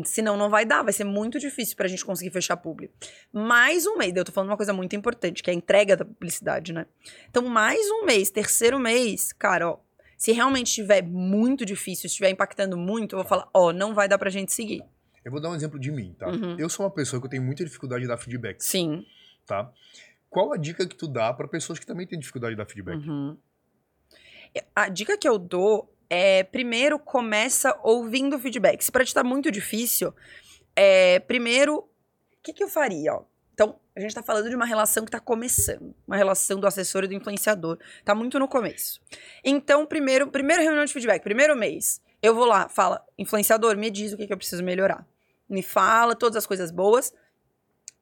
Senão 0.04 0.36
não 0.36 0.50
vai 0.50 0.66
dar, 0.66 0.84
vai 0.84 0.92
ser 0.92 1.04
muito 1.04 1.40
difícil 1.40 1.76
pra 1.76 1.88
gente 1.88 2.04
conseguir 2.04 2.32
fechar 2.32 2.58
público. 2.58 2.94
Mais 3.32 3.88
um 3.88 3.98
mês, 3.98 4.14
eu 4.16 4.26
tô 4.26 4.32
falando 4.32 4.50
uma 4.50 4.58
coisa 4.58 4.74
muito 4.74 4.96
importante, 4.96 5.42
que 5.42 5.50
é 5.50 5.54
a 5.54 5.56
entrega 5.56 5.96
da 5.96 6.04
publicidade, 6.04 6.74
né? 6.74 6.86
Então, 7.30 7.44
mais 7.44 7.80
um 7.92 8.06
mês, 8.06 8.30
terceiro 8.30 8.80
mês, 8.80 9.32
cara, 9.32 9.70
ó, 9.70 9.80
se 10.18 10.32
realmente 10.32 10.68
estiver 10.68 11.02
muito 11.04 11.66
difícil, 11.66 12.08
estiver 12.08 12.30
impactando 12.30 12.76
muito, 12.76 13.14
eu 13.14 13.20
vou 13.20 13.28
falar, 13.28 13.50
ó, 13.54 13.72
não 13.72 13.94
vai 13.94 14.10
dar 14.10 14.18
pra 14.18 14.30
gente 14.30 14.52
seguir. 14.52 14.84
Eu 15.24 15.32
vou 15.32 15.40
dar 15.40 15.50
um 15.50 15.56
exemplo 15.56 15.80
de 15.80 15.92
mim, 15.92 16.16
tá? 16.18 16.28
Uhum. 16.28 16.56
Eu 16.58 16.70
sou 16.70 16.86
uma 16.86 16.92
pessoa 16.92 17.20
que 17.22 17.28
eu 17.28 17.30
tenho 17.30 17.44
muita 17.44 17.64
dificuldade 17.64 18.02
de 18.02 18.08
dar 18.08 18.18
feedback. 18.18 18.62
Sim. 18.62 19.06
Tá? 19.46 19.72
Qual 20.30 20.52
a 20.54 20.58
dica 20.58 20.88
que 20.88 20.96
tu 20.96 21.08
dá 21.08 21.34
para 21.34 21.48
pessoas 21.48 21.80
que 21.80 21.86
também 21.86 22.08
têm 22.08 22.20
dificuldade 22.20 22.56
de 22.56 22.58
dar 22.58 22.66
feedback? 22.66 22.98
Uhum. 23.08 23.38
A 24.76 24.90
dica 24.90 25.18
que 25.18 25.28
eu 25.28 25.38
dou 25.38 25.94
é, 26.10 26.44
primeiro 26.44 26.98
começa 26.98 27.78
ouvindo 27.84 28.40
feedback. 28.40 28.82
Se 28.84 28.92
para 28.92 29.06
ti 29.06 29.14
tá 29.14 29.24
muito 29.24 29.52
difícil, 29.52 30.14
é, 30.76 31.20
primeiro, 31.20 31.78
o 31.78 31.88
que, 32.44 32.54
que 32.54 32.64
eu 32.64 32.70
faria? 32.70 33.14
Ó? 33.14 33.24
Então, 33.54 33.80
a 33.96 34.00
gente 34.00 34.14
tá 34.14 34.22
falando 34.22 34.48
de 34.48 34.56
uma 34.56 34.66
relação 34.66 35.04
que 35.04 35.12
tá 35.12 35.20
começando. 35.20 35.96
Uma 36.08 36.16
relação 36.16 36.60
do 36.60 36.68
assessor 36.68 37.04
e 37.04 37.08
do 37.08 37.16
influenciador. 37.16 37.80
Tá 38.06 38.14
muito 38.14 38.38
no 38.38 38.48
começo. 38.48 39.02
Então, 39.44 39.86
primeiro, 39.86 40.28
primeira 40.28 40.62
reunião 40.62 40.86
de 40.86 40.94
feedback, 40.94 41.24
primeiro 41.24 41.56
mês, 41.56 42.00
eu 42.22 42.36
vou 42.36 42.46
lá, 42.46 42.70
fala, 42.70 43.04
influenciador, 43.18 43.76
me 43.76 43.90
diz 43.90 44.14
o 44.14 44.18
que, 44.18 44.28
que 44.28 44.34
eu 44.34 44.38
preciso 44.38 44.64
melhorar. 44.64 45.08
Me 45.50 45.64
fala 45.64 46.16
todas 46.16 46.36
as 46.36 46.46
coisas 46.46 46.70
boas 46.70 47.12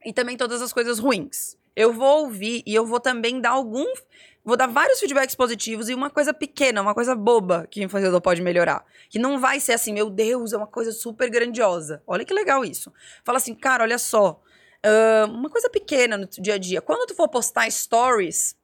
e 0.05 0.11
também 0.11 0.35
todas 0.35 0.61
as 0.61 0.73
coisas 0.73 0.99
ruins. 0.99 1.57
Eu 1.75 1.93
vou 1.93 2.23
ouvir 2.23 2.61
e 2.65 2.75
eu 2.75 2.85
vou 2.85 2.99
também 2.99 3.39
dar 3.39 3.51
algum 3.51 3.85
vou 4.45 4.55
dar 4.55 4.67
vários 4.67 4.99
feedbacks 4.99 5.35
positivos 5.35 5.89
e 5.89 5.93
uma 5.93 6.09
coisa 6.09 6.33
pequena, 6.33 6.81
uma 6.81 6.93
coisa 6.93 7.15
boba 7.15 7.67
que 7.69 7.81
o 7.81 7.83
influenciador 7.83 8.21
pode 8.21 8.41
melhorar. 8.41 8.85
Que 9.09 9.17
não 9.17 9.39
vai 9.39 9.59
ser 9.59 9.73
assim, 9.73 9.91
meu 9.91 10.09
Deus, 10.09 10.53
é 10.53 10.57
uma 10.57 10.67
coisa 10.67 10.91
super 10.91 11.29
grandiosa. 11.29 12.03
Olha 12.05 12.23
que 12.23 12.33
legal 12.33 12.63
isso. 12.63 12.93
Fala 13.23 13.39
assim, 13.39 13.55
cara, 13.55 13.83
olha 13.83 13.97
só. 13.97 14.39
Uh, 14.85 15.31
uma 15.31 15.49
coisa 15.49 15.69
pequena 15.69 16.15
no 16.15 16.27
dia 16.27 16.53
a 16.53 16.57
dia. 16.59 16.79
Quando 16.79 17.07
tu 17.07 17.15
for 17.15 17.27
postar 17.27 17.69
stories, 17.71 18.55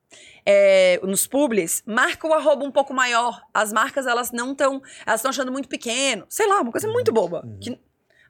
é, 0.46 1.00
nos 1.04 1.26
publis, 1.26 1.82
marca 1.86 2.28
o 2.28 2.34
arroba 2.34 2.66
um 2.66 2.72
pouco 2.72 2.94
maior. 2.94 3.42
As 3.54 3.74
marcas, 3.74 4.06
elas 4.06 4.32
não 4.32 4.52
estão. 4.52 4.82
Elas 5.06 5.20
estão 5.20 5.30
achando 5.30 5.52
muito 5.52 5.68
pequeno. 5.68 6.26
Sei 6.30 6.48
lá, 6.48 6.62
uma 6.62 6.72
coisa 6.72 6.88
muito 6.88 7.12
boba. 7.12 7.44
Uhum. 7.46 7.60
Que 7.60 7.80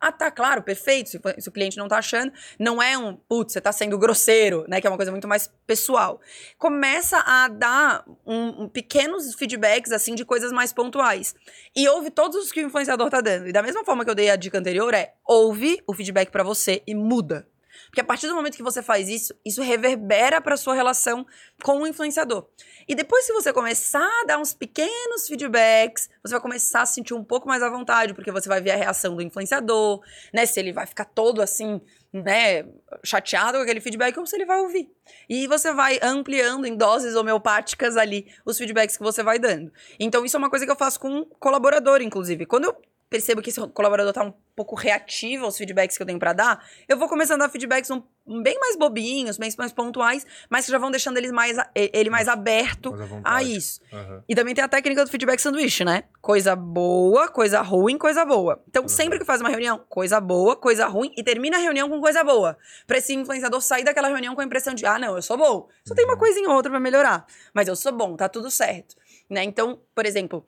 ah, 0.01 0.11
tá, 0.11 0.31
claro, 0.31 0.63
perfeito. 0.63 1.09
Se, 1.09 1.21
se, 1.37 1.47
o 1.47 1.51
cliente 1.51 1.77
não 1.77 1.87
tá 1.87 1.99
achando, 1.99 2.33
não 2.57 2.81
é 2.81 2.97
um, 2.97 3.15
putz, 3.15 3.53
você 3.53 3.61
tá 3.61 3.71
sendo 3.71 3.97
grosseiro, 3.99 4.65
né? 4.67 4.81
Que 4.81 4.87
é 4.87 4.89
uma 4.89 4.97
coisa 4.97 5.11
muito 5.11 5.27
mais 5.27 5.51
pessoal. 5.67 6.19
Começa 6.57 7.19
a 7.19 7.47
dar 7.47 8.03
um, 8.25 8.63
um, 8.63 8.67
pequenos 8.67 9.35
feedbacks, 9.35 9.91
assim, 9.91 10.15
de 10.15 10.25
coisas 10.25 10.51
mais 10.51 10.73
pontuais. 10.73 11.35
E 11.75 11.87
ouve 11.87 12.09
todos 12.09 12.35
os 12.43 12.51
que 12.51 12.63
o 12.63 12.67
influenciador 12.67 13.11
tá 13.11 13.21
dando. 13.21 13.47
E 13.47 13.51
da 13.51 13.61
mesma 13.61 13.85
forma 13.85 14.03
que 14.03 14.09
eu 14.09 14.15
dei 14.15 14.31
a 14.31 14.35
dica 14.35 14.57
anterior, 14.57 14.91
é 14.93 15.13
ouve 15.27 15.81
o 15.85 15.93
feedback 15.93 16.31
para 16.31 16.43
você 16.43 16.81
e 16.87 16.95
muda. 16.95 17.47
Porque 17.87 18.01
a 18.01 18.03
partir 18.03 18.27
do 18.27 18.35
momento 18.35 18.55
que 18.55 18.63
você 18.63 18.81
faz 18.81 19.09
isso, 19.09 19.33
isso 19.45 19.61
reverbera 19.61 20.41
para 20.41 20.57
sua 20.57 20.73
relação 20.73 21.25
com 21.63 21.81
o 21.81 21.87
influenciador. 21.87 22.47
E 22.87 22.95
depois, 22.95 23.25
se 23.25 23.33
você 23.33 23.53
começar 23.53 24.07
a 24.21 24.25
dar 24.25 24.37
uns 24.37 24.53
pequenos 24.53 25.27
feedbacks, 25.27 26.09
você 26.23 26.33
vai 26.33 26.41
começar 26.41 26.81
a 26.81 26.85
se 26.85 26.95
sentir 26.95 27.13
um 27.13 27.23
pouco 27.23 27.47
mais 27.47 27.61
à 27.61 27.69
vontade, 27.69 28.13
porque 28.13 28.31
você 28.31 28.49
vai 28.49 28.61
ver 28.61 28.71
a 28.71 28.75
reação 28.75 29.15
do 29.15 29.21
influenciador, 29.21 30.01
né? 30.33 30.45
Se 30.45 30.59
ele 30.59 30.73
vai 30.73 30.85
ficar 30.85 31.05
todo 31.05 31.41
assim, 31.41 31.79
né, 32.13 32.65
chateado 33.03 33.57
com 33.57 33.63
aquele 33.63 33.79
feedback 33.79 34.17
ou 34.17 34.25
se 34.25 34.35
ele 34.35 34.45
vai 34.45 34.59
ouvir. 34.59 34.89
E 35.29 35.47
você 35.47 35.71
vai 35.71 35.99
ampliando 36.01 36.65
em 36.65 36.75
doses 36.75 37.15
homeopáticas 37.15 37.95
ali 37.95 38.27
os 38.45 38.57
feedbacks 38.57 38.97
que 38.97 39.03
você 39.03 39.23
vai 39.23 39.39
dando. 39.39 39.71
Então, 39.99 40.25
isso 40.25 40.35
é 40.35 40.39
uma 40.39 40.49
coisa 40.49 40.65
que 40.65 40.71
eu 40.71 40.75
faço 40.75 40.99
com 40.99 41.09
um 41.09 41.25
colaborador, 41.25 42.01
inclusive. 42.01 42.45
Quando 42.45 42.65
eu 42.65 42.75
percebo 43.11 43.41
que 43.41 43.49
esse 43.49 43.59
colaborador 43.67 44.13
tá 44.13 44.23
um 44.23 44.33
pouco 44.55 44.73
reativo 44.73 45.43
aos 45.43 45.57
feedbacks 45.57 45.97
que 45.97 46.01
eu 46.01 46.07
tenho 46.07 46.17
para 46.17 46.31
dar, 46.31 46.65
eu 46.87 46.97
vou 46.97 47.09
começando 47.09 47.41
a 47.41 47.45
dar 47.45 47.51
feedbacks 47.51 47.91
um, 47.91 48.01
bem 48.41 48.57
mais 48.57 48.77
bobinhos, 48.77 49.37
bem 49.37 49.51
mais 49.57 49.73
pontuais, 49.73 50.25
mas 50.49 50.65
que 50.65 50.71
já 50.71 50.77
vão 50.77 50.89
deixando 50.89 51.17
ele 51.17 51.29
mais, 51.29 51.57
ele 51.75 52.09
mais 52.09 52.29
aberto 52.29 52.95
a 53.21 53.43
isso. 53.43 53.81
Uhum. 53.91 54.23
E 54.29 54.33
também 54.33 54.55
tem 54.55 54.63
a 54.63 54.67
técnica 54.69 55.03
do 55.03 55.11
feedback 55.11 55.39
sanduíche, 55.39 55.83
né? 55.83 56.05
Coisa 56.21 56.55
boa, 56.55 57.27
coisa 57.27 57.61
ruim, 57.61 57.97
coisa 57.97 58.23
boa. 58.23 58.63
Então, 58.69 58.83
uhum. 58.83 58.87
sempre 58.87 59.19
que 59.19 59.25
faz 59.25 59.41
uma 59.41 59.49
reunião, 59.49 59.83
coisa 59.89 60.21
boa, 60.21 60.55
coisa 60.55 60.87
ruim, 60.87 61.11
e 61.17 61.21
termina 61.21 61.57
a 61.57 61.59
reunião 61.59 61.89
com 61.89 61.99
coisa 61.99 62.23
boa. 62.23 62.57
Pra 62.87 62.97
esse 62.97 63.13
influenciador 63.13 63.59
sair 63.61 63.83
daquela 63.83 64.07
reunião 64.07 64.33
com 64.35 64.39
a 64.39 64.45
impressão 64.45 64.73
de, 64.73 64.85
ah, 64.85 64.97
não, 64.97 65.17
eu 65.17 65.21
sou 65.21 65.35
bom. 65.37 65.67
Só 65.83 65.91
uhum. 65.91 65.95
tem 65.97 66.05
uma 66.05 66.13
uhum. 66.13 66.19
coisinha 66.19 66.47
ou 66.47 66.55
outra 66.55 66.71
pra 66.71 66.79
melhorar. 66.79 67.25
Mas 67.53 67.67
eu 67.67 67.75
sou 67.75 67.91
bom, 67.91 68.15
tá 68.15 68.29
tudo 68.29 68.49
certo. 68.49 68.95
Né? 69.29 69.43
Então, 69.43 69.81
por 69.93 70.05
exemplo, 70.05 70.45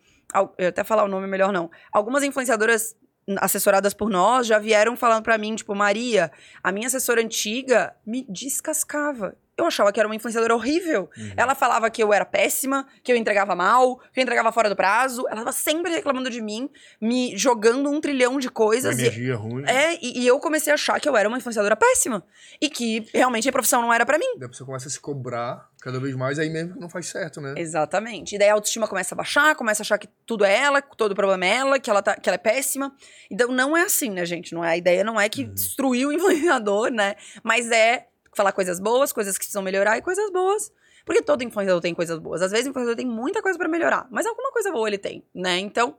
até 0.67 0.83
falar 0.83 1.03
o 1.03 1.07
nome 1.07 1.27
melhor 1.27 1.51
não. 1.51 1.69
Algumas 1.91 2.23
influenciadoras 2.23 2.95
assessoradas 3.37 3.93
por 3.93 4.09
nós 4.09 4.47
já 4.47 4.59
vieram 4.59 4.95
falando 4.97 5.23
para 5.23 5.37
mim, 5.37 5.55
tipo, 5.55 5.73
Maria, 5.73 6.31
a 6.61 6.71
minha 6.71 6.87
assessora 6.87 7.21
antiga 7.21 7.95
me 8.05 8.25
descascava. 8.29 9.35
Eu 9.57 9.65
achava 9.65 9.91
que 9.91 9.99
era 9.99 10.07
uma 10.07 10.15
influenciadora 10.15 10.55
horrível. 10.55 11.09
Uhum. 11.15 11.33
Ela 11.37 11.53
falava 11.53 11.89
que 11.89 12.01
eu 12.01 12.11
era 12.11 12.25
péssima, 12.25 12.87
que 13.03 13.11
eu 13.11 13.15
entregava 13.15 13.55
mal, 13.55 13.97
que 14.11 14.19
eu 14.19 14.23
entregava 14.23 14.51
fora 14.51 14.69
do 14.69 14.75
prazo. 14.75 15.27
Ela 15.27 15.37
tava 15.41 15.51
sempre 15.51 15.91
reclamando 15.91 16.29
de 16.29 16.41
mim, 16.41 16.69
me 16.99 17.37
jogando 17.37 17.89
um 17.89 18.01
trilhão 18.01 18.39
de 18.39 18.47
Uma 18.47 18.53
coisas. 18.53 18.97
E, 18.97 19.01
energia 19.01 19.35
ruim. 19.35 19.63
é, 19.67 19.95
e, 20.01 20.21
e 20.21 20.27
eu 20.27 20.39
comecei 20.39 20.71
a 20.71 20.73
achar 20.73 20.99
que 20.99 21.07
eu 21.07 21.15
era 21.15 21.27
uma 21.29 21.37
influenciadora 21.37 21.75
péssima. 21.75 22.23
E 22.61 22.69
que 22.69 23.07
realmente 23.13 23.47
a 23.47 23.51
profissão 23.51 23.81
não 23.81 23.93
era 23.93 24.05
pra 24.05 24.17
mim. 24.17 24.37
Daí 24.39 24.49
pessoa 24.49 24.65
começa 24.65 24.87
a 24.87 24.91
se 24.91 24.99
cobrar 24.99 25.69
cada 25.81 25.99
vez 25.99 26.15
mais, 26.15 26.39
aí 26.39 26.49
mesmo 26.49 26.73
que 26.75 26.79
não 26.79 26.89
faz 26.89 27.07
certo, 27.07 27.41
né? 27.41 27.53
Exatamente. 27.57 28.35
E 28.35 28.39
daí 28.39 28.49
a 28.49 28.53
autoestima 28.53 28.87
começa 28.87 29.13
a 29.13 29.17
baixar, 29.17 29.53
começa 29.55 29.81
a 29.81 29.83
achar 29.83 29.97
que 29.97 30.07
tudo 30.25 30.45
é 30.45 30.57
ela, 30.57 30.81
que 30.81 30.95
todo 30.95 31.13
problema 31.13 31.45
é 31.45 31.55
ela, 31.55 31.79
que 31.79 31.89
ela, 31.89 32.01
tá, 32.01 32.15
que 32.15 32.27
ela 32.29 32.35
é 32.35 32.39
péssima. 32.39 32.95
Então 33.29 33.51
não 33.51 33.75
é 33.77 33.83
assim, 33.83 34.09
né, 34.09 34.25
gente? 34.25 34.53
Não 34.53 34.63
é, 34.63 34.69
a 34.69 34.77
ideia 34.77 35.03
não 35.03 35.19
é 35.19 35.27
que 35.29 35.43
Uhum. 35.43 35.53
destruir 35.53 36.07
o 36.07 36.11
influenciador, 36.13 36.89
né? 36.89 37.15
Mas 37.43 37.69
é 37.69 38.07
falar 38.35 38.51
coisas 38.51 38.79
boas, 38.79 39.11
coisas 39.13 39.35
que 39.37 39.39
precisam 39.43 39.61
melhorar 39.61 39.97
e 39.97 40.01
coisas 40.01 40.31
boas. 40.31 40.71
Porque 41.05 41.21
todo 41.21 41.43
influenciador 41.43 41.81
tem 41.81 41.93
coisas 41.93 42.17
boas. 42.19 42.41
Às 42.41 42.51
vezes 42.51 42.65
o 42.65 42.69
influenciador 42.69 42.95
tem 42.95 43.05
muita 43.05 43.41
coisa 43.41 43.57
pra 43.57 43.67
melhorar, 43.67 44.07
mas 44.09 44.25
alguma 44.25 44.51
coisa 44.51 44.71
boa 44.71 44.87
ele 44.87 44.97
tem, 44.97 45.23
né? 45.35 45.59
Então, 45.59 45.97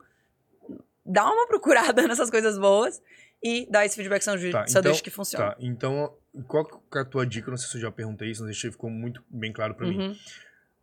dá 1.05 1.25
uma 1.31 1.45
procurada 1.47 2.07
nessas 2.07 2.29
coisas 2.29 2.57
boas 2.57 3.01
e 3.43 3.67
dá 3.69 3.85
esse 3.85 3.95
feedback 3.95 4.23
são 4.23 4.33
Tá, 4.51 4.65
só 4.67 4.79
então- 4.79 4.81
deixa 4.81 5.03
que 5.03 5.11
funciona. 5.11 5.51
Tá, 5.51 5.57
então, 5.59 6.11
qual 6.47 6.65
que 6.65 6.97
é 6.97 7.01
a 7.01 7.05
tua 7.05 7.25
dica? 7.25 7.51
Não 7.51 7.57
sei 7.57 7.69
se 7.69 7.77
eu 7.77 7.81
já 7.81 7.91
perguntei 7.91 8.31
isso, 8.31 8.41
não 8.43 8.51
sei 8.51 8.59
se 8.61 8.71
ficou 8.71 8.89
muito 8.89 9.23
bem 9.29 9.53
claro 9.53 9.75
pra 9.75 9.85
mim. 9.87 10.17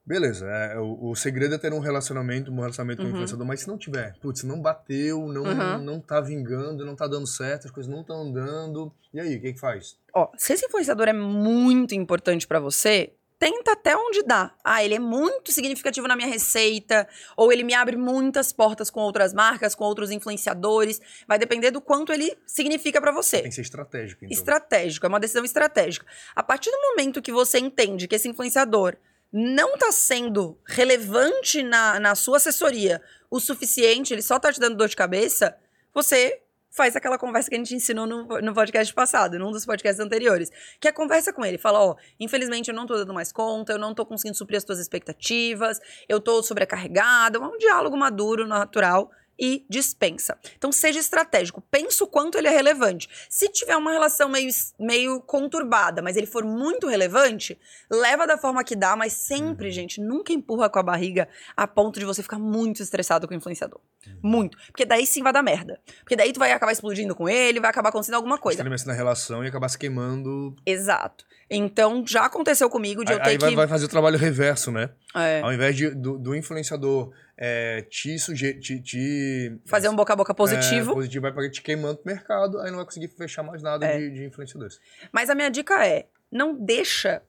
Uhum. 0.04 0.08
Beleza, 0.08 0.46
é, 0.46 0.78
o, 0.78 1.10
o 1.10 1.14
segredo 1.16 1.54
é 1.54 1.58
ter 1.58 1.72
um 1.72 1.78
relacionamento, 1.78 2.50
um 2.50 2.56
relacionamento 2.60 2.98
com 2.98 3.04
o 3.04 3.06
Uhum. 3.06 3.12
influenciador, 3.14 3.46
mas 3.46 3.60
se 3.60 3.68
não 3.68 3.78
tiver, 3.78 4.14
putz, 4.20 4.42
não 4.42 4.60
bateu, 4.60 5.26
não, 5.28 5.42
Uhum. 5.44 5.82
não 5.82 6.00
tá 6.00 6.20
vingando, 6.20 6.84
não 6.84 6.96
tá 6.96 7.06
dando 7.06 7.26
certo, 7.26 7.66
as 7.66 7.70
coisas 7.70 7.90
não 7.92 8.00
estão 8.00 8.22
andando, 8.22 8.92
e 9.14 9.20
aí, 9.20 9.36
o 9.36 9.40
que 9.40 9.52
que 9.52 9.60
faz? 9.60 9.96
Ó, 10.14 10.28
se 10.36 10.52
esse 10.54 10.66
influenciador 10.66 11.08
é 11.08 11.12
muito 11.12 11.94
importante 11.94 12.46
pra 12.46 12.58
você, 12.58 13.12
tenta 13.38 13.72
até 13.72 13.96
onde 13.96 14.22
dá. 14.22 14.54
Ah, 14.64 14.84
ele 14.84 14.94
é 14.94 14.98
muito 15.00 15.50
significativo 15.50 16.06
na 16.06 16.14
minha 16.16 16.28
receita, 16.28 17.08
ou 17.36 17.52
ele 17.52 17.62
me 17.64 17.74
abre 17.74 17.96
muitas 17.96 18.52
portas 18.52 18.88
com 18.90 19.00
outras 19.00 19.32
marcas, 19.34 19.74
com 19.74 19.84
outros 19.84 20.10
influenciadores. 20.12 21.00
Vai 21.26 21.38
depender 21.38 21.70
do 21.72 21.80
quanto 21.80 22.12
ele 22.12 22.36
significa 22.46 23.00
pra 23.00 23.10
você. 23.12 23.40
Tem 23.42 23.48
que 23.48 23.54
ser 23.56 23.62
estratégico, 23.62 24.24
então. 24.24 24.32
Estratégico, 24.36 25.06
é 25.06 25.08
uma 25.08 25.18
decisão 25.20 25.44
estratégica. 25.44 26.06
A 26.36 26.42
partir 26.42 26.70
do 26.70 26.78
momento 26.90 27.20
que 27.22 27.32
você 27.32 27.58
entende 27.58 28.06
que 28.06 28.14
esse 28.14 28.28
influenciador 28.28 28.96
não 29.32 29.78
tá 29.78 29.90
sendo 29.90 30.58
relevante 30.66 31.62
na, 31.62 31.98
na 31.98 32.14
sua 32.14 32.36
assessoria 32.36 33.00
o 33.30 33.40
suficiente, 33.40 34.12
ele 34.12 34.20
só 34.20 34.38
tá 34.38 34.52
te 34.52 34.60
dando 34.60 34.76
dor 34.76 34.88
de 34.88 34.96
cabeça, 34.96 35.56
você 35.94 36.42
faz 36.72 36.96
aquela 36.96 37.18
conversa 37.18 37.50
que 37.50 37.54
a 37.54 37.58
gente 37.58 37.74
ensinou 37.74 38.06
no, 38.06 38.40
no 38.40 38.54
podcast 38.54 38.92
passado, 38.92 39.38
num 39.38 39.50
dos 39.50 39.64
podcasts 39.64 40.00
anteriores. 40.00 40.50
Que 40.80 40.88
é 40.88 40.92
conversa 40.92 41.32
com 41.32 41.44
ele, 41.44 41.58
fala, 41.58 41.78
ó, 41.80 41.96
infelizmente 42.18 42.68
eu 42.68 42.74
não 42.74 42.86
tô 42.86 42.94
dando 42.94 43.12
mais 43.12 43.30
conta, 43.30 43.72
eu 43.72 43.78
não 43.78 43.94
tô 43.94 44.04
conseguindo 44.06 44.36
suprir 44.36 44.56
as 44.56 44.64
tuas 44.64 44.78
expectativas, 44.78 45.80
eu 46.08 46.18
tô 46.18 46.42
sobrecarregada, 46.42 47.38
é 47.38 47.40
um 47.40 47.58
diálogo 47.58 47.96
maduro, 47.96 48.46
natural, 48.46 49.10
e 49.42 49.66
dispensa. 49.68 50.38
Então 50.56 50.70
seja 50.70 51.00
estratégico, 51.00 51.60
pensa 51.68 52.04
o 52.04 52.06
quanto 52.06 52.38
ele 52.38 52.46
é 52.46 52.50
relevante. 52.50 53.08
Se 53.28 53.48
tiver 53.48 53.76
uma 53.76 53.90
relação 53.90 54.28
meio, 54.28 54.48
meio 54.78 55.20
conturbada, 55.20 56.00
mas 56.00 56.16
ele 56.16 56.28
for 56.28 56.44
muito 56.44 56.86
relevante, 56.86 57.58
leva 57.90 58.24
da 58.24 58.38
forma 58.38 58.62
que 58.62 58.76
dá, 58.76 58.94
mas 58.94 59.14
sempre, 59.14 59.72
gente, 59.72 60.00
nunca 60.00 60.32
empurra 60.32 60.70
com 60.70 60.78
a 60.78 60.82
barriga 60.84 61.28
a 61.56 61.66
ponto 61.66 61.98
de 61.98 62.06
você 62.06 62.22
ficar 62.22 62.38
muito 62.38 62.84
estressado 62.84 63.26
com 63.26 63.34
o 63.34 63.36
influenciador. 63.36 63.80
Muito. 64.22 64.56
Porque 64.68 64.84
daí 64.84 65.04
sim 65.04 65.24
vai 65.24 65.32
dar 65.32 65.42
merda. 65.42 65.80
Porque 65.98 66.14
daí 66.14 66.32
tu 66.32 66.38
vai 66.38 66.52
acabar 66.52 66.70
explodindo 66.70 67.12
com 67.12 67.28
ele, 67.28 67.58
vai 67.58 67.70
acabar 67.70 67.88
acontecendo 67.88 68.14
alguma 68.14 68.38
coisa. 68.38 68.60
Extremamente 68.60 68.86
na 68.86 68.92
relação 68.92 69.44
e 69.44 69.48
acabar 69.48 69.68
se 69.68 69.78
queimando. 69.78 70.54
Exato. 70.64 71.24
Então 71.50 72.04
já 72.06 72.26
aconteceu 72.26 72.70
comigo 72.70 73.04
de 73.04 73.12
Aí, 73.12 73.18
eu 73.18 73.22
ter 73.22 73.30
aí 73.30 73.38
vai, 73.38 73.50
que. 73.50 73.56
vai 73.56 73.68
fazer 73.68 73.84
o 73.86 73.88
trabalho 73.88 74.16
reverso, 74.16 74.70
né? 74.70 74.90
é, 75.14 75.40
Ao 75.40 75.52
invés 75.52 75.76
de, 75.76 75.90
do, 75.90 76.16
do 76.16 76.34
influenciador 76.34 77.12
é, 77.44 77.82
te, 77.82 78.16
suje 78.20 78.54
te, 78.60 78.80
te 78.80 79.58
fazer 79.66 79.88
um 79.88 79.96
boca 79.96 80.12
a 80.12 80.16
boca 80.16 80.30
É, 80.32 80.34
positivo. 80.34 80.94
positivo 80.94 81.22
vai 81.22 81.32
para 81.32 81.50
te 81.50 81.60
queimando 81.60 81.98
o 82.00 82.06
mercado, 82.06 82.60
aí 82.60 82.70
não 82.70 82.76
vai 82.76 82.84
conseguir 82.84 83.08
fechar 83.08 83.42
mais 83.42 83.60
nada 83.60 83.84
É. 83.84 83.98
de, 83.98 84.10
de 84.10 84.24
influenciadores. 84.26 84.78
Mas 85.10 85.28
a 85.28 85.34
minha 85.34 85.50
dica 85.50 85.84
é: 85.84 86.06
não 86.30 86.54
deixa 86.54 87.20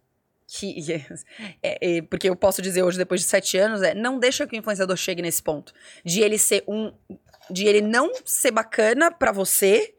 que. 0.48 0.76
é, 1.64 1.98
é, 1.98 2.02
porque 2.04 2.30
eu 2.30 2.36
posso 2.36 2.62
dizer 2.62 2.84
hoje, 2.84 2.96
depois 2.98 3.22
de 3.22 3.28
sete 3.28 3.58
anos, 3.58 3.82
é 3.82 3.96
não 3.96 4.20
deixa 4.20 4.46
que 4.46 4.56
o 4.56 4.60
influenciador 4.60 4.96
chegue 4.96 5.22
nesse 5.24 5.42
ponto. 5.42 5.74
De 6.06 6.22
ele 6.22 6.38
ser 6.38 6.64
um. 6.68 6.94
De 7.50 7.66
ele 7.66 7.82
não 7.82 8.12
ser 8.24 8.52
bacana 8.52 9.12
pra 9.12 9.32
você, 9.32 9.96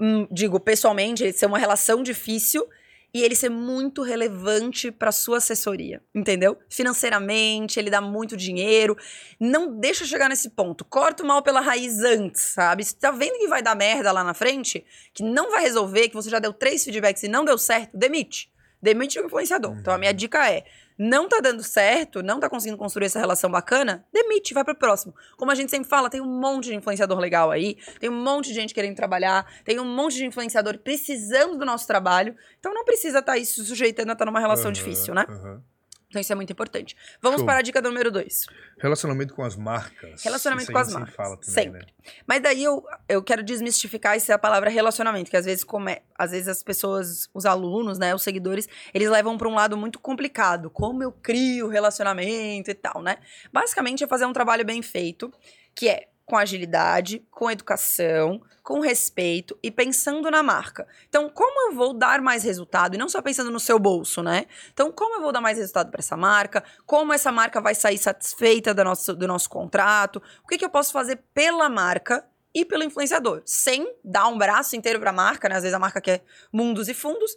hum, 0.00 0.26
digo, 0.30 0.60
pessoalmente, 0.60 1.24
ele 1.24 1.32
ser 1.32 1.46
uma 1.46 1.58
relação 1.58 2.02
difícil. 2.02 2.66
E 3.14 3.22
ele 3.22 3.34
ser 3.34 3.48
muito 3.48 4.02
relevante 4.02 4.90
pra 4.90 5.10
sua 5.10 5.38
assessoria, 5.38 6.02
entendeu? 6.14 6.58
Financeiramente, 6.68 7.78
ele 7.78 7.88
dá 7.88 8.00
muito 8.00 8.36
dinheiro. 8.36 8.96
Não 9.40 9.78
deixa 9.78 10.04
chegar 10.04 10.28
nesse 10.28 10.50
ponto. 10.50 10.84
Corta 10.84 11.22
o 11.22 11.26
mal 11.26 11.42
pela 11.42 11.60
raiz 11.60 12.00
antes, 12.00 12.42
sabe? 12.42 12.84
Se 12.84 12.96
tá 12.96 13.10
vendo 13.10 13.38
que 13.38 13.48
vai 13.48 13.62
dar 13.62 13.74
merda 13.74 14.12
lá 14.12 14.22
na 14.22 14.34
frente, 14.34 14.84
que 15.14 15.22
não 15.22 15.50
vai 15.50 15.62
resolver, 15.62 16.08
que 16.08 16.14
você 16.14 16.28
já 16.28 16.38
deu 16.38 16.52
três 16.52 16.84
feedbacks 16.84 17.22
e 17.22 17.28
não 17.28 17.44
deu 17.44 17.56
certo, 17.56 17.96
demite. 17.96 18.50
Demite 18.82 19.18
o 19.18 19.24
influenciador. 19.24 19.76
Então 19.78 19.94
a 19.94 19.98
minha 19.98 20.12
dica 20.12 20.50
é: 20.50 20.64
não 20.98 21.28
tá 21.28 21.40
dando 21.40 21.62
certo, 21.62 22.22
não 22.22 22.40
tá 22.40 22.48
conseguindo 22.48 22.78
construir 22.78 23.06
essa 23.06 23.18
relação 23.18 23.50
bacana, 23.50 24.04
demite, 24.12 24.54
vai 24.54 24.64
pro 24.64 24.74
próximo. 24.74 25.14
Como 25.36 25.50
a 25.50 25.54
gente 25.54 25.70
sempre 25.70 25.88
fala, 25.88 26.08
tem 26.08 26.20
um 26.20 26.40
monte 26.40 26.64
de 26.64 26.74
influenciador 26.74 27.18
legal 27.18 27.50
aí, 27.50 27.76
tem 28.00 28.08
um 28.08 28.22
monte 28.22 28.48
de 28.48 28.54
gente 28.54 28.74
querendo 28.74 28.96
trabalhar, 28.96 29.46
tem 29.64 29.78
um 29.78 29.84
monte 29.84 30.16
de 30.16 30.26
influenciador 30.26 30.78
precisando 30.78 31.58
do 31.58 31.64
nosso 31.64 31.86
trabalho. 31.86 32.34
Então 32.58 32.72
não 32.72 32.84
precisa 32.84 33.18
estar 33.18 33.32
tá 33.32 33.38
aí 33.38 33.44
se 33.44 33.64
sujeitando 33.64 34.10
a 34.10 34.12
estar 34.12 34.24
numa 34.24 34.40
relação 34.40 34.66
Aham, 34.66 34.72
difícil, 34.72 35.14
né? 35.14 35.26
aham. 35.28 35.62
Então 36.08 36.20
isso 36.20 36.32
é 36.32 36.36
muito 36.36 36.52
importante. 36.52 36.96
Vamos 37.20 37.38
Show. 37.38 37.46
para 37.46 37.58
a 37.58 37.62
dica 37.62 37.82
número 37.82 38.10
dois. 38.10 38.46
Relacionamento 38.78 39.34
com 39.34 39.42
as 39.42 39.56
marcas. 39.56 40.22
Relacionamento 40.22 40.70
com 40.70 40.78
as 40.78 40.92
marcas. 40.92 41.14
Fala 41.14 41.36
também, 41.36 41.50
Sempre. 41.52 41.80
Né? 41.80 42.12
Mas 42.26 42.42
daí 42.42 42.62
eu, 42.62 42.84
eu 43.08 43.22
quero 43.22 43.42
desmistificar 43.42 44.14
essa 44.14 44.38
palavra 44.38 44.70
relacionamento, 44.70 45.30
que 45.30 45.36
às 45.36 45.44
vezes, 45.44 45.64
come, 45.64 46.00
às 46.16 46.30
vezes 46.30 46.48
as 46.48 46.62
pessoas, 46.62 47.28
os 47.34 47.44
alunos, 47.44 47.98
né, 47.98 48.14
os 48.14 48.22
seguidores, 48.22 48.68
eles 48.94 49.10
levam 49.10 49.36
para 49.36 49.48
um 49.48 49.54
lado 49.54 49.76
muito 49.76 49.98
complicado. 49.98 50.70
Como 50.70 51.02
eu 51.02 51.10
crio 51.10 51.68
relacionamento 51.68 52.70
e 52.70 52.74
tal, 52.74 53.02
né? 53.02 53.16
Basicamente 53.52 54.04
é 54.04 54.06
fazer 54.06 54.26
um 54.26 54.32
trabalho 54.32 54.64
bem 54.64 54.82
feito, 54.82 55.32
que 55.74 55.88
é 55.88 56.08
com 56.26 56.36
agilidade, 56.36 57.24
com 57.30 57.48
educação, 57.48 58.42
com 58.62 58.80
respeito 58.80 59.56
e 59.62 59.70
pensando 59.70 60.28
na 60.28 60.42
marca. 60.42 60.88
Então, 61.08 61.30
como 61.30 61.70
eu 61.70 61.76
vou 61.76 61.94
dar 61.94 62.20
mais 62.20 62.42
resultado? 62.42 62.96
E 62.96 62.98
não 62.98 63.08
só 63.08 63.22
pensando 63.22 63.48
no 63.48 63.60
seu 63.60 63.78
bolso, 63.78 64.24
né? 64.24 64.46
Então, 64.72 64.90
como 64.90 65.14
eu 65.14 65.22
vou 65.22 65.30
dar 65.30 65.40
mais 65.40 65.56
resultado 65.56 65.88
para 65.88 66.00
essa 66.00 66.16
marca? 66.16 66.64
Como 66.84 67.12
essa 67.12 67.30
marca 67.30 67.60
vai 67.60 67.76
sair 67.76 67.96
satisfeita 67.96 68.74
do 68.74 68.82
nosso, 68.82 69.14
do 69.14 69.28
nosso 69.28 69.48
contrato? 69.48 70.20
O 70.42 70.48
que, 70.48 70.58
que 70.58 70.64
eu 70.64 70.68
posso 70.68 70.92
fazer 70.92 71.20
pela 71.32 71.68
marca 71.68 72.26
e 72.52 72.64
pelo 72.64 72.82
influenciador? 72.82 73.40
Sem 73.44 73.86
dar 74.04 74.26
um 74.26 74.36
braço 74.36 74.74
inteiro 74.74 74.98
para 74.98 75.10
a 75.10 75.12
marca, 75.12 75.48
né? 75.48 75.54
Às 75.54 75.62
vezes 75.62 75.74
a 75.74 75.78
marca 75.78 76.00
quer 76.00 76.24
mundos 76.52 76.88
e 76.88 76.94
fundos, 76.94 77.36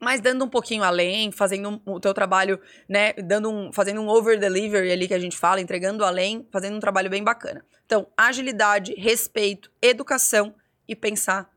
mas 0.00 0.20
dando 0.20 0.44
um 0.44 0.48
pouquinho 0.48 0.82
além, 0.82 1.30
fazendo 1.30 1.80
o 1.84 2.00
teu 2.00 2.14
trabalho, 2.14 2.58
né, 2.88 3.12
dando 3.12 3.50
um, 3.50 3.72
fazendo 3.72 4.00
um 4.00 4.08
over 4.08 4.38
delivery 4.38 4.90
ali 4.90 5.06
que 5.06 5.14
a 5.14 5.18
gente 5.18 5.36
fala, 5.36 5.60
entregando 5.60 6.04
além, 6.04 6.48
fazendo 6.50 6.76
um 6.76 6.80
trabalho 6.80 7.10
bem 7.10 7.22
bacana. 7.22 7.62
Então, 7.84 8.06
agilidade, 8.16 8.94
respeito, 8.94 9.70
educação 9.82 10.54
e 10.88 10.96
pensar 10.96 11.50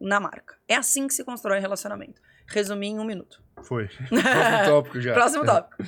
na 0.00 0.20
marca. 0.20 0.56
É 0.68 0.76
assim 0.76 1.08
que 1.08 1.14
se 1.14 1.24
constrói 1.24 1.58
relacionamento. 1.58 2.22
Resumi 2.46 2.88
em 2.88 2.98
um 2.98 3.04
minuto. 3.04 3.42
Foi. 3.62 3.88
Próximo 4.08 4.64
tópico 4.64 5.00
já. 5.00 5.12
Próximo 5.12 5.44
tópico. 5.44 5.82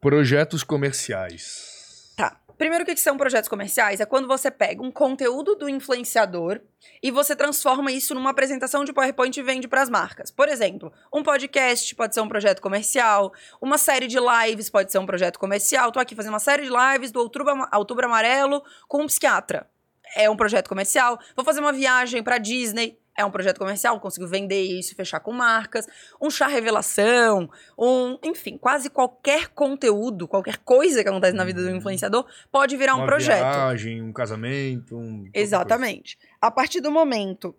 Projetos 0.00 0.64
comerciais. 0.64 1.75
Primeiro, 2.58 2.84
o 2.84 2.86
que 2.86 2.96
são 2.96 3.18
projetos 3.18 3.48
comerciais? 3.48 4.00
É 4.00 4.06
quando 4.06 4.26
você 4.26 4.50
pega 4.50 4.82
um 4.82 4.90
conteúdo 4.90 5.54
do 5.54 5.68
influenciador 5.68 6.60
e 7.02 7.10
você 7.10 7.36
transforma 7.36 7.92
isso 7.92 8.14
numa 8.14 8.30
apresentação 8.30 8.82
de 8.82 8.94
PowerPoint 8.94 9.38
e 9.38 9.42
vende 9.42 9.68
para 9.68 9.82
as 9.82 9.90
marcas. 9.90 10.30
Por 10.30 10.48
exemplo, 10.48 10.90
um 11.12 11.22
podcast 11.22 11.94
pode 11.94 12.14
ser 12.14 12.22
um 12.22 12.28
projeto 12.28 12.62
comercial, 12.62 13.32
uma 13.60 13.76
série 13.76 14.06
de 14.06 14.16
lives 14.18 14.70
pode 14.70 14.90
ser 14.90 14.98
um 14.98 15.06
projeto 15.06 15.38
comercial. 15.38 15.92
Tô 15.92 16.00
aqui 16.00 16.14
fazendo 16.14 16.32
uma 16.32 16.38
série 16.38 16.62
de 16.62 16.70
lives 16.70 17.12
do 17.12 17.20
Outubro, 17.20 17.52
Outubro 17.74 18.06
Amarelo 18.06 18.62
com 18.88 19.02
um 19.02 19.06
psiquiatra. 19.06 19.68
É 20.14 20.30
um 20.30 20.36
projeto 20.36 20.68
comercial. 20.68 21.18
Vou 21.34 21.44
fazer 21.44 21.60
uma 21.60 21.72
viagem 21.72 22.22
para 22.22 22.38
Disney. 22.38 22.98
É 23.16 23.24
um 23.24 23.30
projeto 23.30 23.58
comercial, 23.58 23.98
consigo 23.98 24.26
vender 24.26 24.60
isso, 24.62 24.94
fechar 24.94 25.20
com 25.20 25.32
marcas. 25.32 25.86
Um 26.20 26.28
chá 26.28 26.46
revelação, 26.46 27.48
um, 27.78 28.18
enfim, 28.22 28.58
quase 28.58 28.90
qualquer 28.90 29.48
conteúdo, 29.48 30.28
qualquer 30.28 30.58
coisa 30.58 31.02
que 31.02 31.08
acontece 31.08 31.34
na 31.36 31.44
vida 31.44 31.62
do 31.62 31.68
Uhum. 31.68 31.76
influenciador 31.76 32.26
pode 32.52 32.76
virar 32.76 32.94
um 32.94 32.98
Uma 32.98 33.06
projeto. 33.06 33.40
viagem, 33.40 34.02
um 34.02 34.12
casamento, 34.12 34.96
um... 34.96 35.28
Exatamente. 35.32 36.18
A 36.40 36.50
partir 36.50 36.80
do 36.80 36.90
momento 36.90 37.56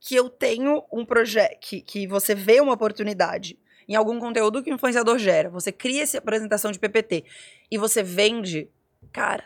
que 0.00 0.14
eu 0.14 0.30
tenho 0.30 0.84
um 0.92 1.04
projeto, 1.04 1.58
que, 1.60 1.80
que 1.80 2.06
você 2.06 2.34
vê 2.34 2.60
uma 2.60 2.74
oportunidade 2.74 3.58
em 3.88 3.96
algum 3.96 4.20
conteúdo 4.20 4.62
que 4.62 4.70
o 4.70 4.74
influenciador 4.74 5.18
gera, 5.18 5.48
você 5.50 5.72
cria 5.72 6.02
essa 6.02 6.18
apresentação 6.18 6.70
de 6.70 6.78
PPT 6.78 7.24
e 7.70 7.78
você 7.78 8.02
vende, 8.02 8.68
cara, 9.12 9.44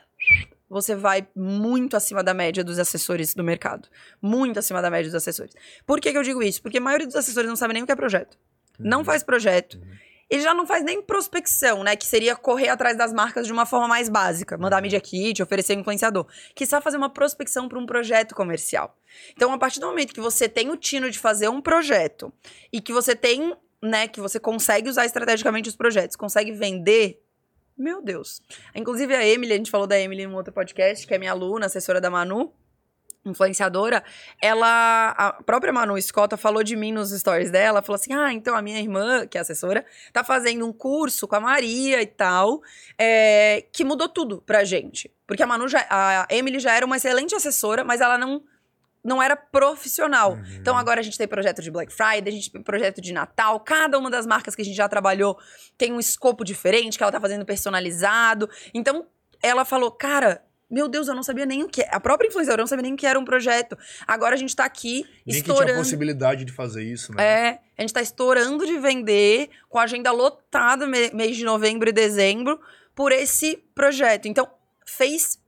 você 0.73 0.95
vai 0.97 1.27
muito 1.37 1.97
acima 1.97 2.23
da 2.23 2.33
média 2.35 2.65
dos 2.65 2.79
assessores 2.79 3.35
do 3.35 3.45
mercado. 3.45 3.89
Muito 4.21 4.59
acima 4.59 4.81
da 4.81 4.91
média 4.91 5.07
dos 5.11 5.15
assessores. 5.15 5.55
Por 5.87 6.01
que, 6.01 6.11
que 6.11 6.19
eu 6.19 6.23
digo 6.23 6.43
isso? 6.43 6.63
Porque 6.63 6.79
a 6.79 6.81
maioria 6.81 7.07
dos 7.07 7.17
assessores 7.17 7.49
não 7.49 7.57
sabe 7.57 7.75
nem 7.75 7.83
o 7.83 7.87
que 7.87 7.93
é 7.93 7.97
projeto. 7.97 8.39
coisa. 8.77 8.89
Não 8.91 8.99
Uhum. 8.99 9.05
faz 9.05 9.23
projeto. 9.23 9.75
Uhum. 9.75 9.97
ele 10.31 10.41
já 10.41 10.55
não 10.55 10.67
faz 10.67 10.83
nem 10.83 11.03
prospecção, 11.03 11.85
né? 11.85 11.95
Que 11.95 12.07
seria 12.07 12.35
correr 12.35 12.71
atrás 12.71 12.97
das 12.97 13.13
marcas 13.13 13.47
de 13.47 13.53
uma 13.53 13.67
forma 13.67 13.87
mais 13.87 14.09
básica, 14.09 14.57
mandar 14.57 14.77
Uhum. 14.77 14.83
media 14.85 14.99
kit, 14.99 15.43
oferecer 15.43 15.77
um 15.77 15.81
influenciador. 15.81 16.27
Que 16.55 16.65
sabe 16.65 16.83
fazer 16.83 16.97
uma 16.97 17.11
prospecção 17.11 17.69
para 17.69 17.79
um 17.79 17.85
projeto 17.85 18.35
comercial. 18.35 18.97
Então, 19.37 19.53
a 19.53 19.59
partir 19.59 19.79
do 19.79 19.87
momento 19.87 20.15
que 20.15 20.23
você 20.23 20.49
tem 20.49 20.71
o 20.71 20.77
tino 20.79 21.11
de 21.11 21.19
fazer 21.19 21.49
um 21.51 21.61
projeto 21.61 22.33
e 22.73 22.81
que 22.81 22.95
você 22.95 23.15
tem, 23.15 23.55
né, 23.83 24.09
que 24.09 24.23
você 24.23 24.41
consegue 24.41 24.89
usar 24.89 25.05
estrategicamente 25.05 25.69
os 25.69 25.77
projetos, 25.77 26.17
consegue 26.17 26.51
vender, 26.53 27.22
meu 27.83 28.01
Deus. 28.01 28.41
Inclusive 28.75 29.15
a 29.15 29.27
Emily, 29.27 29.53
a 29.53 29.57
gente 29.57 29.71
falou 29.71 29.87
da 29.87 29.99
Emily 29.99 30.23
em 30.23 30.27
um 30.27 30.35
outro 30.35 30.53
podcast, 30.53 31.07
que 31.07 31.13
é 31.13 31.19
minha 31.19 31.33
aluna, 31.33 31.67
assessora 31.67 32.01
da 32.01 32.09
Manu, 32.09 32.53
influenciadora, 33.25 34.03
ela, 34.41 35.11
a 35.11 35.33
própria 35.45 35.73
Manu 35.73 35.97
Escota 35.97 36.37
falou 36.37 36.63
de 36.63 36.75
mim 36.75 36.93
nos 36.93 37.11
stories 37.11 37.51
dela, 37.51 37.83
falou 37.83 37.97
assim, 37.97 38.13
ah, 38.13 38.33
então 38.33 38.55
a 38.55 38.63
minha 38.63 38.81
irmã, 38.81 39.27
que 39.27 39.39
é 39.39 39.41
assessora, 39.41 39.85
tá 40.13 40.25
fazendo 40.25 40.67
um 40.67 40.73
curso 40.73 41.29
com 41.29 41.37
a 41.37 41.41
Maria 41.41 42.03
e 42.03 42.07
tal, 42.07 42.63
é, 42.99 43.65
que 43.73 43.85
mudou 43.85 44.09
tudo 44.09 44.43
pra 44.45 44.65
gente. 44.65 45.11
Porque 45.27 45.43
a 45.43 45.47
Manu, 45.47 45.69
já, 45.69 45.87
a 45.89 46.27
Emily 46.31 46.59
já 46.59 46.75
era 46.75 46.85
uma 46.85 46.97
excelente 46.97 47.35
assessora, 47.35 47.85
mas 47.85 48.01
ela 48.01 48.19
não, 48.19 48.43
não 49.05 49.23
era 49.23 49.35
profissional. 49.37 50.33
Uhum. 50.33 50.45
Então 50.61 50.77
agora 50.77 51.01
a 51.01 51.03
gente 51.03 51.19
tem 51.19 51.27
projeto 51.27 51.61
de 51.61 51.71
Black 51.71 51.93
Friday, 51.93 52.29
a 52.29 52.31
gente 52.31 52.51
tem 52.51 52.63
projeto 52.63 53.01
de 53.01 53.13
Natal, 53.13 53.59
cada 53.61 53.99
uma 53.99 54.11
das 54.11 54.27
marcas 54.27 54.55
que 54.55 54.63
a 54.63 54.65
gente 54.65 54.77
já 54.77 54.89
trabalhou 54.89 55.39
tem 55.77 55.93
um 55.93 55.99
escopo 56.01 56.45
diferente, 56.45 56.97
que 56.97 57.03
ela 57.03 57.13
tá 57.13 57.21
fazendo 57.21 57.45
personalizado. 57.45 58.49
Então 58.73 59.07
ela 59.43 59.65
falou, 59.65 59.91
cara... 59.91 60.43
Meu 60.71 60.89
Deus, 60.89 61.07
eu 61.07 61.15
não 61.15 61.23
sabia 61.23 61.45
nem 61.45 61.63
o 61.63 61.69
que. 61.69 61.83
A 61.91 62.01
própria 62.01 62.29
influenciadora 62.29 62.63
não 62.63 62.67
sabia 62.67 62.83
nem 62.85 62.95
o 62.95 62.97
que 62.97 63.07
era 63.07 63.19
um 63.19 63.27
projeto. 63.27 63.77
Agora 64.07 64.35
a 64.35 64.39
gente 64.39 64.57
tá 64.57 64.65
aqui 64.65 65.05
Nem 65.27 65.37
que 65.37 65.43
tinha 65.43 65.53
a 65.53 65.57
estourando. 65.59 65.79
possibilidade 65.79 66.47
de 66.47 66.53
fazer 66.53 66.83
isso, 66.83 67.13
né? 67.15 67.23
É, 67.23 67.61
a 67.77 67.83
gente 67.83 67.93
tá 67.93 68.01
estourando 68.01 68.65
de 68.65 68.79
vender, 68.79 69.51
com 69.69 69.79
a 69.79 69.83
agenda 69.83 70.11
lotada 70.11 70.87
me- 70.87 71.11
mês 71.11 71.37
de 71.37 71.45
novembro 71.45 71.91
e 71.91 71.93
dezembro, 71.93 72.59
por 72.95 73.13
esse 73.13 73.63
projeto. 73.75 74.29
Então, 74.29 74.49
fez, 74.87 75.39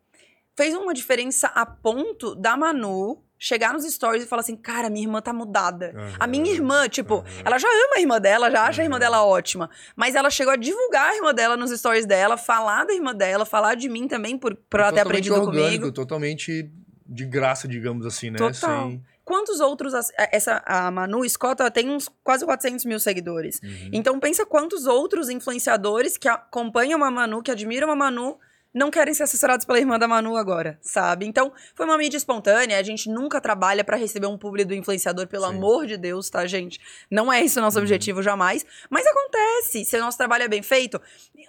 fez 0.54 0.74
uma 0.74 0.92
diferença 0.92 1.46
a 1.46 1.64
ponto 1.64 2.34
da 2.34 2.54
Manu 2.54 3.24
chegar 3.46 3.74
nos 3.74 3.84
stories 3.84 4.24
e 4.24 4.26
falar 4.26 4.40
assim: 4.40 4.56
cara, 4.56 4.88
minha 4.88 5.04
irmã 5.04 5.20
tá 5.20 5.32
mudada. 5.32 5.92
Aham, 5.94 6.16
A 6.18 6.26
minha 6.26 6.50
irmã, 6.50 6.88
tipo, 6.88 7.16
aham. 7.16 7.24
ela 7.44 7.58
já 7.58 7.68
ama 7.68 7.96
a 7.96 8.00
irmã 8.00 8.18
dela, 8.20 8.50
já 8.50 8.66
acha 8.66 8.80
a 8.80 8.84
irmã 8.84 8.96
Aham. 8.96 9.00
dela 9.00 9.24
ótima. 9.24 9.68
Mas 9.94 10.14
ela 10.14 10.30
chegou 10.30 10.52
a 10.52 10.56
divulgar 10.56 11.10
a 11.10 11.16
irmã 11.16 11.34
dela 11.34 11.56
nos 11.56 11.70
stories 11.70 12.06
dela, 12.06 12.36
falar 12.38 12.84
da 12.86 12.94
irmã 12.94 13.14
dela, 13.14 13.44
falar 13.44 13.74
de 13.74 13.88
mim 13.88 14.08
também, 14.08 14.38
por, 14.38 14.54
por 14.56 14.80
ela 14.80 14.92
ter 14.92 15.00
aprendido 15.00 15.34
orgânico, 15.34 15.62
comigo. 15.66 15.92
Totalmente 15.92 16.70
de 17.06 17.24
graça, 17.26 17.68
digamos 17.68 18.06
assim, 18.06 18.30
né? 18.30 18.38
Total. 18.38 18.88
Sem- 18.88 19.04
Quantos 19.26 19.58
outros. 19.60 19.92
Essa, 20.32 20.62
a 20.66 20.90
Manu 20.90 21.26
Scott 21.28 21.60
ela 21.60 21.70
tem 21.70 21.88
uns 21.90 22.10
quase 22.22 22.44
400 22.44 22.84
mil 22.84 23.00
seguidores. 23.00 23.58
Uhum. 23.62 23.90
Então 23.92 24.18
pensa 24.20 24.44
quantos 24.44 24.86
outros 24.86 25.28
influenciadores 25.30 26.16
que 26.18 26.28
acompanham 26.28 27.02
a 27.04 27.10
Manu, 27.10 27.42
que 27.42 27.50
admiram 27.50 27.90
a 27.90 27.96
Manu, 27.96 28.38
não 28.74 28.90
querem 28.90 29.14
ser 29.14 29.22
assessorados 29.22 29.64
pela 29.64 29.78
irmã 29.78 29.98
da 29.98 30.08
Manu 30.08 30.36
agora, 30.36 30.76
sabe? 30.82 31.24
Então, 31.26 31.52
foi 31.74 31.86
uma 31.86 31.96
mídia 31.96 32.16
espontânea, 32.16 32.76
a 32.78 32.82
gente 32.82 33.08
nunca 33.08 33.40
trabalha 33.40 33.84
pra 33.84 33.96
receber 33.96 34.26
um 34.26 34.36
publi 34.36 34.64
do 34.64 34.74
influenciador, 34.74 35.26
pelo 35.28 35.46
Sim. 35.46 35.54
amor 35.56 35.86
de 35.86 35.96
Deus, 35.96 36.28
tá, 36.28 36.44
gente? 36.46 36.80
Não 37.10 37.32
é 37.32 37.42
esse 37.44 37.56
o 37.58 37.62
nosso 37.62 37.78
Uhum. 37.78 37.84
objetivo 37.84 38.20
jamais, 38.22 38.66
mas 38.90 39.06
acontece, 39.06 39.84
se 39.84 39.96
o 39.96 40.00
nosso 40.00 40.18
trabalho 40.18 40.42
é 40.44 40.48
bem 40.48 40.62
feito. 40.62 41.00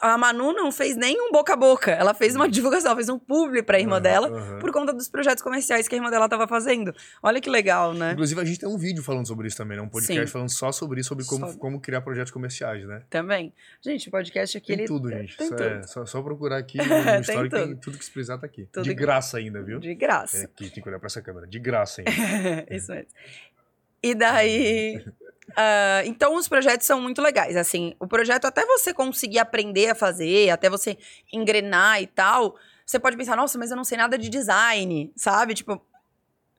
A 0.02 0.18
Manu 0.18 0.54
não 0.54 0.72
fez 0.72 0.96
nem 0.96 1.20
um 1.20 1.32
boca 1.32 1.54
a 1.54 1.56
boca, 1.56 1.92
ela 1.92 2.14
fez 2.14 2.36
uma 2.36 2.48
divulgação, 2.48 2.90
ela 2.92 2.96
fez 2.96 3.10
um 3.10 3.18
publi 3.18 3.64
pra 3.64 3.80
irmã 3.80 3.96
Aham, 3.96 4.02
dela, 4.02 4.28
aham. 4.30 4.60
por 4.60 4.72
conta 4.72 4.94
dos 4.94 5.08
projetos 5.10 5.42
comerciais 5.44 5.88
que 5.88 5.96
a 5.96 5.98
irmã 5.98 6.10
dela 6.12 6.30
tava 6.30 6.48
fazendo. 6.48 6.94
Olha 7.24 7.42
que 7.42 7.50
legal, 7.50 7.94
né? 7.94 8.12
Inclusive, 8.12 8.40
a 8.40 8.46
gente 8.46 8.60
tem 8.60 8.70
um 8.70 8.78
vídeo 8.78 9.02
falando 9.02 9.26
sobre 9.28 9.48
isso 9.48 9.58
também, 9.58 9.78
né? 9.78 9.84
Um 9.84 9.90
podcast 9.90 10.28
Sim. 10.28 10.32
falando 10.32 10.50
só 10.50 10.72
sobre 10.72 11.00
isso, 11.02 11.10
sobre 11.10 11.26
como, 11.26 11.52
Só- 11.52 11.58
como 11.58 11.80
criar 11.80 12.02
projetos 12.02 12.32
comerciais, 12.32 12.86
né? 12.86 13.02
Também. 13.10 13.54
Gente, 13.82 14.08
o 14.10 14.12
podcast 14.12 14.58
aqui, 14.58 14.68
Tem 14.68 14.78
ele 14.78 14.88
tudo, 14.88 15.10
gente. 15.10 15.36
tem 15.38 15.48
Isso 15.48 15.56
tudo. 15.56 15.64
é 15.68 15.84
só, 15.84 16.06
só 16.06 16.22
procurar 16.22 16.58
aqui 16.58 16.78
no 17.20 17.26
Tem 17.26 17.50
tudo. 17.50 17.76
tudo 17.82 17.98
que 17.98 18.06
se 18.06 18.12
precisar 18.12 18.38
tá 18.38 18.46
aqui. 18.46 18.68
Tudo 18.72 18.84
de 18.84 18.94
graça 18.94 19.38
ainda, 19.38 19.62
viu? 19.62 19.80
de 19.80 19.92
É 19.92 19.96
graça. 19.96 20.44
aqui, 20.46 20.70
tem 20.70 20.82
que 20.84 20.90
olhar 20.90 21.00
pra 21.00 21.08
essa 21.08 21.22
câmera. 21.22 21.48
De 21.48 21.60
graça 21.60 22.02
ainda. 22.02 22.12
Isso 22.74 22.92
mesmo. 22.92 23.08
E 24.02 24.14
daí. 24.16 25.06
ah, 25.56 26.02
então, 26.06 26.36
os 26.36 26.48
projetos 26.48 26.86
são 26.86 27.02
muito 27.02 27.22
legais. 27.22 27.56
Assim, 27.56 27.96
o 28.00 28.08
projeto, 28.08 28.46
até 28.46 28.66
você 28.66 28.94
conseguir 28.94 29.40
aprender 29.40 29.90
a 29.90 29.96
fazer, 29.96 30.50
até 30.50 30.70
você 30.70 30.98
engrenar 31.32 32.02
e 32.02 32.08
tal, 32.08 32.56
você 32.86 33.00
pode 33.00 33.18
pensar, 33.18 33.36
nossa, 33.36 33.58
mas 33.58 33.72
eu 33.72 33.78
não 33.78 33.84
sei 33.84 33.98
nada 33.98 34.18
de 34.18 34.30
design, 34.30 35.12
sabe? 35.16 35.54
Tipo, 35.54 35.82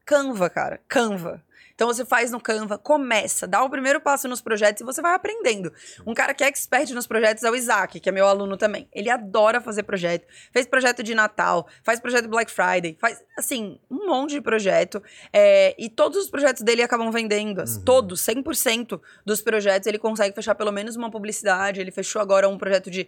Canva, 0.04 0.48
cara. 0.48 0.80
Canva. 0.88 1.42
Então 1.76 1.86
você 1.86 2.06
faz 2.06 2.30
no 2.30 2.40
Canva, 2.40 2.78
começa, 2.78 3.46
dá 3.46 3.62
o 3.62 3.68
primeiro 3.68 4.00
passo 4.00 4.26
nos 4.26 4.40
projetos 4.40 4.80
e 4.80 4.84
você 4.84 5.02
vai 5.02 5.14
aprendendo. 5.14 5.70
Um 6.06 6.14
cara 6.14 6.32
que 6.32 6.42
é 6.42 6.48
expert 6.48 6.90
nos 6.92 7.06
projetos 7.06 7.44
é 7.44 7.50
o 7.50 7.54
Isaac, 7.54 8.00
que 8.00 8.08
é 8.08 8.12
meu 8.12 8.26
aluno 8.26 8.56
também. 8.56 8.88
Ele 8.90 9.10
adora 9.10 9.60
fazer 9.60 9.82
projeto. 9.82 10.26
Fez 10.50 10.66
projeto 10.66 11.02
de 11.02 11.14
Natal, 11.14 11.68
faz 11.84 12.00
projeto 12.00 12.28
Black 12.28 12.50
Friday, 12.50 12.96
faz, 12.98 13.22
assim, 13.36 13.78
um 13.90 14.06
monte 14.06 14.30
de 14.30 14.40
projeto. 14.40 15.02
É, 15.30 15.74
e 15.78 15.90
todos 15.90 16.16
os 16.16 16.30
projetos 16.30 16.62
dele 16.62 16.82
acabam 16.82 17.10
vendendo. 17.12 17.58
Uhum. 17.58 17.84
Todos, 17.84 18.22
100% 18.22 18.98
dos 19.26 19.42
projetos 19.42 19.86
ele 19.86 19.98
consegue 19.98 20.34
fechar 20.34 20.54
pelo 20.54 20.72
menos 20.72 20.96
uma 20.96 21.10
publicidade. 21.10 21.78
Ele 21.78 21.90
fechou 21.90 22.22
agora 22.22 22.48
um 22.48 22.56
projeto 22.56 22.90
de. 22.90 23.06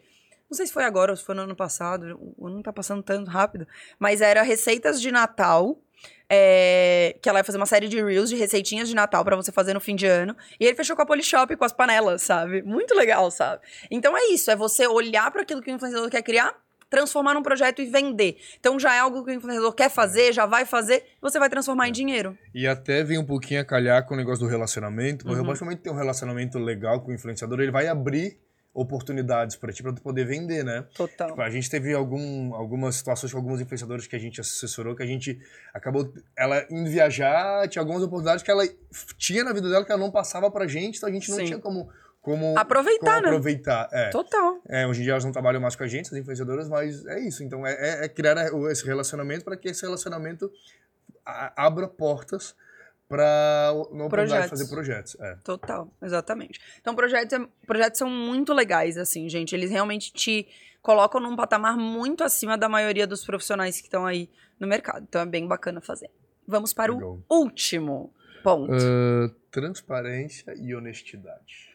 Não 0.50 0.56
sei 0.56 0.66
se 0.66 0.72
foi 0.74 0.84
agora 0.84 1.10
ou 1.10 1.16
se 1.16 1.24
foi 1.24 1.34
no 1.34 1.42
ano 1.42 1.56
passado, 1.56 2.18
o 2.36 2.46
ano 2.46 2.62
tá 2.62 2.72
passando 2.72 3.02
tanto 3.02 3.30
rápido. 3.30 3.66
Mas 3.98 4.20
era 4.20 4.42
receitas 4.42 5.00
de 5.00 5.10
Natal. 5.10 5.78
É, 6.28 7.16
que 7.22 7.28
ela 7.28 7.38
vai 7.38 7.44
fazer 7.44 7.56
uma 7.56 7.66
série 7.66 7.88
de 7.88 8.02
reels 8.02 8.28
de 8.28 8.36
receitinhas 8.36 8.88
de 8.88 8.94
Natal 8.94 9.24
pra 9.24 9.34
você 9.36 9.50
fazer 9.50 9.74
no 9.74 9.80
fim 9.80 9.96
de 9.96 10.06
ano. 10.06 10.36
E 10.60 10.66
ele 10.66 10.76
fechou 10.76 10.94
com 10.94 11.02
a 11.02 11.06
Polishop 11.06 11.56
com 11.56 11.64
as 11.64 11.72
panelas, 11.72 12.22
sabe? 12.22 12.62
Muito 12.62 12.94
legal, 12.94 13.30
sabe? 13.30 13.62
Então 13.90 14.16
é 14.16 14.26
isso, 14.32 14.50
é 14.50 14.56
você 14.56 14.86
olhar 14.86 15.30
para 15.30 15.42
aquilo 15.42 15.62
que 15.62 15.70
o 15.70 15.74
influenciador 15.74 16.10
quer 16.10 16.22
criar, 16.22 16.54
transformar 16.90 17.34
num 17.34 17.42
projeto 17.42 17.82
e 17.82 17.86
vender. 17.86 18.38
Então 18.58 18.78
já 18.78 18.94
é 18.94 18.98
algo 18.98 19.24
que 19.24 19.30
o 19.30 19.34
influenciador 19.34 19.72
quer 19.72 19.90
fazer, 19.90 20.32
já 20.32 20.46
vai 20.46 20.64
fazer, 20.64 21.04
você 21.20 21.38
vai 21.38 21.48
transformar 21.48 21.88
em 21.88 21.92
dinheiro. 21.92 22.36
E 22.54 22.66
até 22.66 23.02
vem 23.04 23.18
um 23.18 23.24
pouquinho 23.26 23.60
a 23.60 23.64
calhar 23.64 24.06
com 24.06 24.14
o 24.14 24.16
negócio 24.16 24.44
do 24.44 24.50
relacionamento, 24.50 25.24
porque 25.24 25.40
Uhum. 25.40 25.46
momento 25.46 25.78
que 25.78 25.84
tem 25.84 25.92
um 25.92 25.96
relacionamento 25.96 26.58
legal 26.58 27.00
com 27.00 27.10
o 27.10 27.14
influenciador, 27.14 27.60
ele 27.60 27.70
vai 27.70 27.88
abrir 27.88 28.38
oportunidades 28.80 29.56
pra 29.56 29.72
ti, 29.72 29.82
pra 29.82 29.92
tu 29.92 30.00
poder 30.00 30.24
vender, 30.24 30.64
né? 30.64 30.84
Total. 30.94 31.28
Tipo, 31.30 31.40
a 31.42 31.50
gente 31.50 31.68
teve 31.68 31.92
algum, 31.92 32.54
algumas 32.54 32.96
situações 32.96 33.32
com 33.32 33.38
alguns 33.38 33.60
influenciadores 33.60 34.06
que 34.06 34.14
a 34.14 34.18
gente 34.18 34.40
assessorou, 34.40 34.94
que 34.94 35.02
a 35.02 35.06
gente 35.06 35.38
acabou, 35.74 36.12
ela 36.36 36.64
indo 36.70 36.88
viajar, 36.88 37.66
tinha 37.68 37.82
algumas 37.82 38.02
oportunidades 38.02 38.42
que 38.42 38.50
ela 38.50 38.62
tinha 39.16 39.42
na 39.42 39.52
vida 39.52 39.68
dela 39.68 39.84
que 39.84 39.90
ela 39.92 40.00
não 40.00 40.10
passava 40.10 40.50
pra 40.50 40.66
gente, 40.66 40.96
então 40.98 41.08
a 41.08 41.12
gente 41.12 41.28
não 41.30 41.38
Sim. 41.38 41.44
tinha 41.44 41.58
como, 41.58 41.88
como, 42.22 42.56
Aproveitar, 42.58 43.14
como 43.16 43.22
né? 43.22 43.28
aproveitar. 43.28 43.88
É. 43.90 44.10
Total. 44.10 44.60
É, 44.68 44.86
hoje 44.86 45.00
em 45.00 45.02
dia 45.04 45.12
elas 45.12 45.24
não 45.24 45.32
trabalham 45.32 45.60
mais 45.60 45.74
com 45.74 45.82
a 45.82 45.88
gente, 45.88 46.06
as 46.06 46.12
influenciadoras, 46.12 46.68
mas 46.68 47.04
é 47.06 47.18
isso. 47.20 47.42
Então 47.42 47.66
é, 47.66 47.72
é- 47.72 48.04
é 48.04 48.08
criar 48.08 48.36
esse 48.70 48.84
relacionamento 48.86 49.44
para 49.44 49.56
que 49.56 49.68
esse 49.68 49.82
relacionamento 49.82 50.50
abra 51.24 51.88
portas 51.88 52.54
para 53.08 53.72
uma 53.90 54.04
oportunidade 54.04 54.44
de 54.44 54.50
fazer 54.50 54.68
projetos. 54.68 55.16
É. 55.18 55.36
Total, 55.42 55.90
exatamente. 56.02 56.60
Então, 56.80 56.94
projetos, 56.94 57.32
é- 57.32 57.48
projetos 57.66 57.98
são 57.98 58.10
muito 58.10 58.52
legais, 58.52 58.98
assim, 58.98 59.28
gente. 59.28 59.54
Eles 59.54 59.70
realmente 59.70 60.12
te 60.12 60.46
colocam 60.82 61.20
num 61.20 61.34
patamar 61.34 61.76
muito 61.76 62.22
acima 62.22 62.56
da 62.58 62.68
maioria 62.68 63.06
dos 63.06 63.24
profissionais 63.24 63.78
que 63.78 63.86
estão 63.86 64.04
aí 64.04 64.28
no 64.60 64.66
mercado. 64.66 65.06
Então, 65.08 65.22
é 65.22 65.26
bem 65.26 65.46
bacana 65.46 65.80
fazer. 65.80 66.10
Vamos 66.46 66.72
para 66.72 66.92
Legal. 66.92 67.18
o 67.28 67.34
último 67.36 68.12
ponto. 68.42 68.72
Ah, 68.72 69.30
transparência 69.50 70.54
e 70.56 70.74
honestidade. 70.74 71.67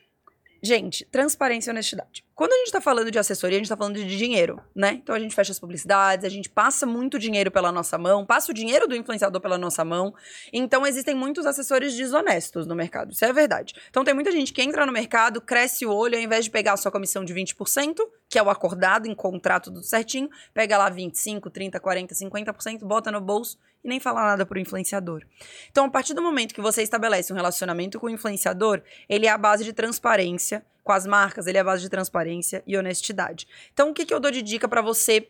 Gente, 0.65 1.03
transparência 1.11 1.69
e 1.69 1.73
honestidade. 1.73 2.23
Quando 2.33 2.53
a 2.53 2.55
gente 2.55 2.71
tá 2.71 2.79
falando 2.79 3.11
de 3.11 3.19
assessoria, 3.19 3.57
a 3.57 3.59
gente 3.59 3.67
tá 3.67 3.75
falando 3.75 3.95
de 3.95 4.17
dinheiro, 4.17 4.61
né? 4.73 4.93
Então 4.93 5.13
a 5.13 5.19
gente 5.19 5.35
fecha 5.35 5.51
as 5.51 5.59
publicidades, 5.59 6.25
a 6.25 6.29
gente 6.29 6.49
passa 6.49 6.85
muito 6.85 7.19
dinheiro 7.19 7.51
pela 7.51 7.69
nossa 7.69 7.97
mão, 7.97 8.25
passa 8.25 8.49
o 8.49 8.55
dinheiro 8.55 8.87
do 8.87 8.95
influenciador 8.95 9.41
pela 9.41 9.57
nossa 9.57 9.83
mão. 9.83 10.15
Então 10.53 10.87
existem 10.87 11.13
muitos 11.13 11.45
assessores 11.45 11.97
desonestos 11.97 12.65
no 12.65 12.75
mercado, 12.75 13.11
isso 13.11 13.25
é 13.25 13.33
verdade. 13.33 13.75
Então 13.89 14.05
tem 14.05 14.13
muita 14.13 14.31
gente 14.31 14.53
que 14.53 14.61
entra 14.61 14.85
no 14.85 14.93
mercado, 14.93 15.41
cresce 15.41 15.85
o 15.85 15.91
olho, 15.91 16.15
ao 16.15 16.23
invés 16.23 16.45
de 16.45 16.51
pegar 16.51 16.71
a 16.71 16.77
sua 16.77 16.93
comissão 16.93 17.25
de 17.25 17.33
20%, 17.33 17.97
que 18.29 18.39
é 18.39 18.41
o 18.41 18.49
acordado 18.49 19.05
em 19.05 19.13
contrato 19.13 19.65
tudo 19.65 19.83
certinho, 19.83 20.29
pega 20.53 20.77
lá 20.77 20.89
25, 20.89 21.49
30, 21.49 21.77
40, 21.77 22.15
50%, 22.15 22.85
bota 22.85 23.11
no 23.11 23.19
bolso 23.19 23.57
e 23.83 23.87
nem 23.87 23.99
fala 23.99 24.23
nada 24.23 24.45
pro 24.45 24.59
influenciador. 24.59 25.25
Então, 25.69 25.85
a 25.85 25.89
partir 25.89 26.13
do 26.13 26.21
momento 26.21 26.53
que 26.53 26.61
você 26.61 26.81
estabelece 26.81 27.33
um 27.33 27.35
relacionamento 27.35 27.99
com 27.99 28.07
o 28.07 28.09
influenciador, 28.09 28.81
ele 29.09 29.25
é 29.25 29.29
a 29.29 29.37
base 29.37 29.63
de 29.63 29.73
transparência 29.73 30.65
com 30.83 30.91
as 30.91 31.05
marcas, 31.05 31.47
ele 31.47 31.57
é 31.57 31.61
a 31.61 31.63
base 31.63 31.81
de 31.81 31.89
transparência 31.89 32.63
e 32.65 32.77
honestidade. 32.77 33.47
Então, 33.73 33.89
o 33.89 33.93
que, 33.93 34.05
que 34.05 34.13
eu 34.13 34.19
dou 34.19 34.31
de 34.31 34.41
dica 34.41 34.67
para 34.67 34.81
você 34.81 35.29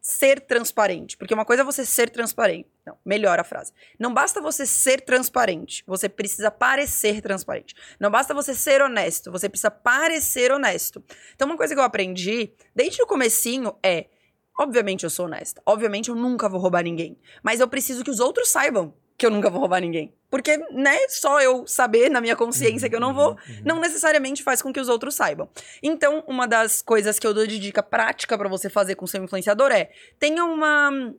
ser 0.00 0.40
transparente? 0.40 1.16
Porque 1.16 1.34
uma 1.34 1.44
coisa 1.44 1.62
é 1.62 1.64
você 1.64 1.84
ser 1.84 2.10
transparente. 2.10 2.68
Não, 2.86 2.96
melhor 3.04 3.38
a 3.38 3.44
frase. 3.44 3.72
Não 3.98 4.12
basta 4.14 4.40
você 4.40 4.66
ser 4.66 5.00
transparente, 5.02 5.84
você 5.86 6.08
precisa 6.08 6.50
parecer 6.50 7.20
transparente. 7.20 7.74
Não 8.00 8.10
basta 8.10 8.34
você 8.34 8.54
ser 8.54 8.80
honesto, 8.82 9.30
você 9.30 9.48
precisa 9.48 9.70
parecer 9.70 10.52
honesto. 10.52 11.02
Então, 11.34 11.46
uma 11.46 11.56
coisa 11.56 11.74
que 11.74 11.80
eu 11.80 11.84
aprendi 11.84 12.52
desde 12.74 13.02
o 13.02 13.06
comecinho 13.06 13.76
é 13.82 14.06
Obviamente 14.58 15.04
eu 15.04 15.10
sou 15.10 15.26
honesta. 15.26 15.62
Obviamente 15.64 16.08
eu 16.08 16.14
nunca 16.14 16.48
vou 16.48 16.60
roubar 16.60 16.82
ninguém. 16.82 17.16
Mas 17.42 17.60
eu 17.60 17.68
preciso 17.68 18.02
que 18.02 18.10
os 18.10 18.20
outros 18.20 18.48
saibam 18.48 18.92
que 19.16 19.26
eu 19.26 19.30
nunca 19.30 19.50
vou 19.50 19.60
roubar 19.60 19.80
ninguém. 19.80 20.14
Porque, 20.30 20.56
né, 20.70 20.96
só 21.08 21.40
eu 21.40 21.66
saber 21.66 22.08
na 22.08 22.20
minha 22.20 22.36
consciência 22.36 22.88
que 22.88 22.94
eu 22.94 23.00
não 23.00 23.12
vou, 23.12 23.30
Uhum, 23.30 23.62
não 23.64 23.80
necessariamente 23.80 24.44
faz 24.44 24.62
com 24.62 24.72
que 24.72 24.78
os 24.78 24.88
outros 24.88 25.14
saibam. 25.16 25.48
Então, 25.82 26.22
uma 26.26 26.46
das 26.46 26.82
coisas 26.82 27.18
que 27.18 27.26
eu 27.26 27.34
dou 27.34 27.46
de 27.46 27.58
dica 27.58 27.82
prática 27.82 28.38
pra 28.38 28.48
você 28.48 28.70
fazer 28.70 28.94
com 28.94 29.06
seu 29.08 29.22
influenciador 29.22 29.72
é: 29.72 29.90
tenha 30.20 30.44
uma 30.44 31.12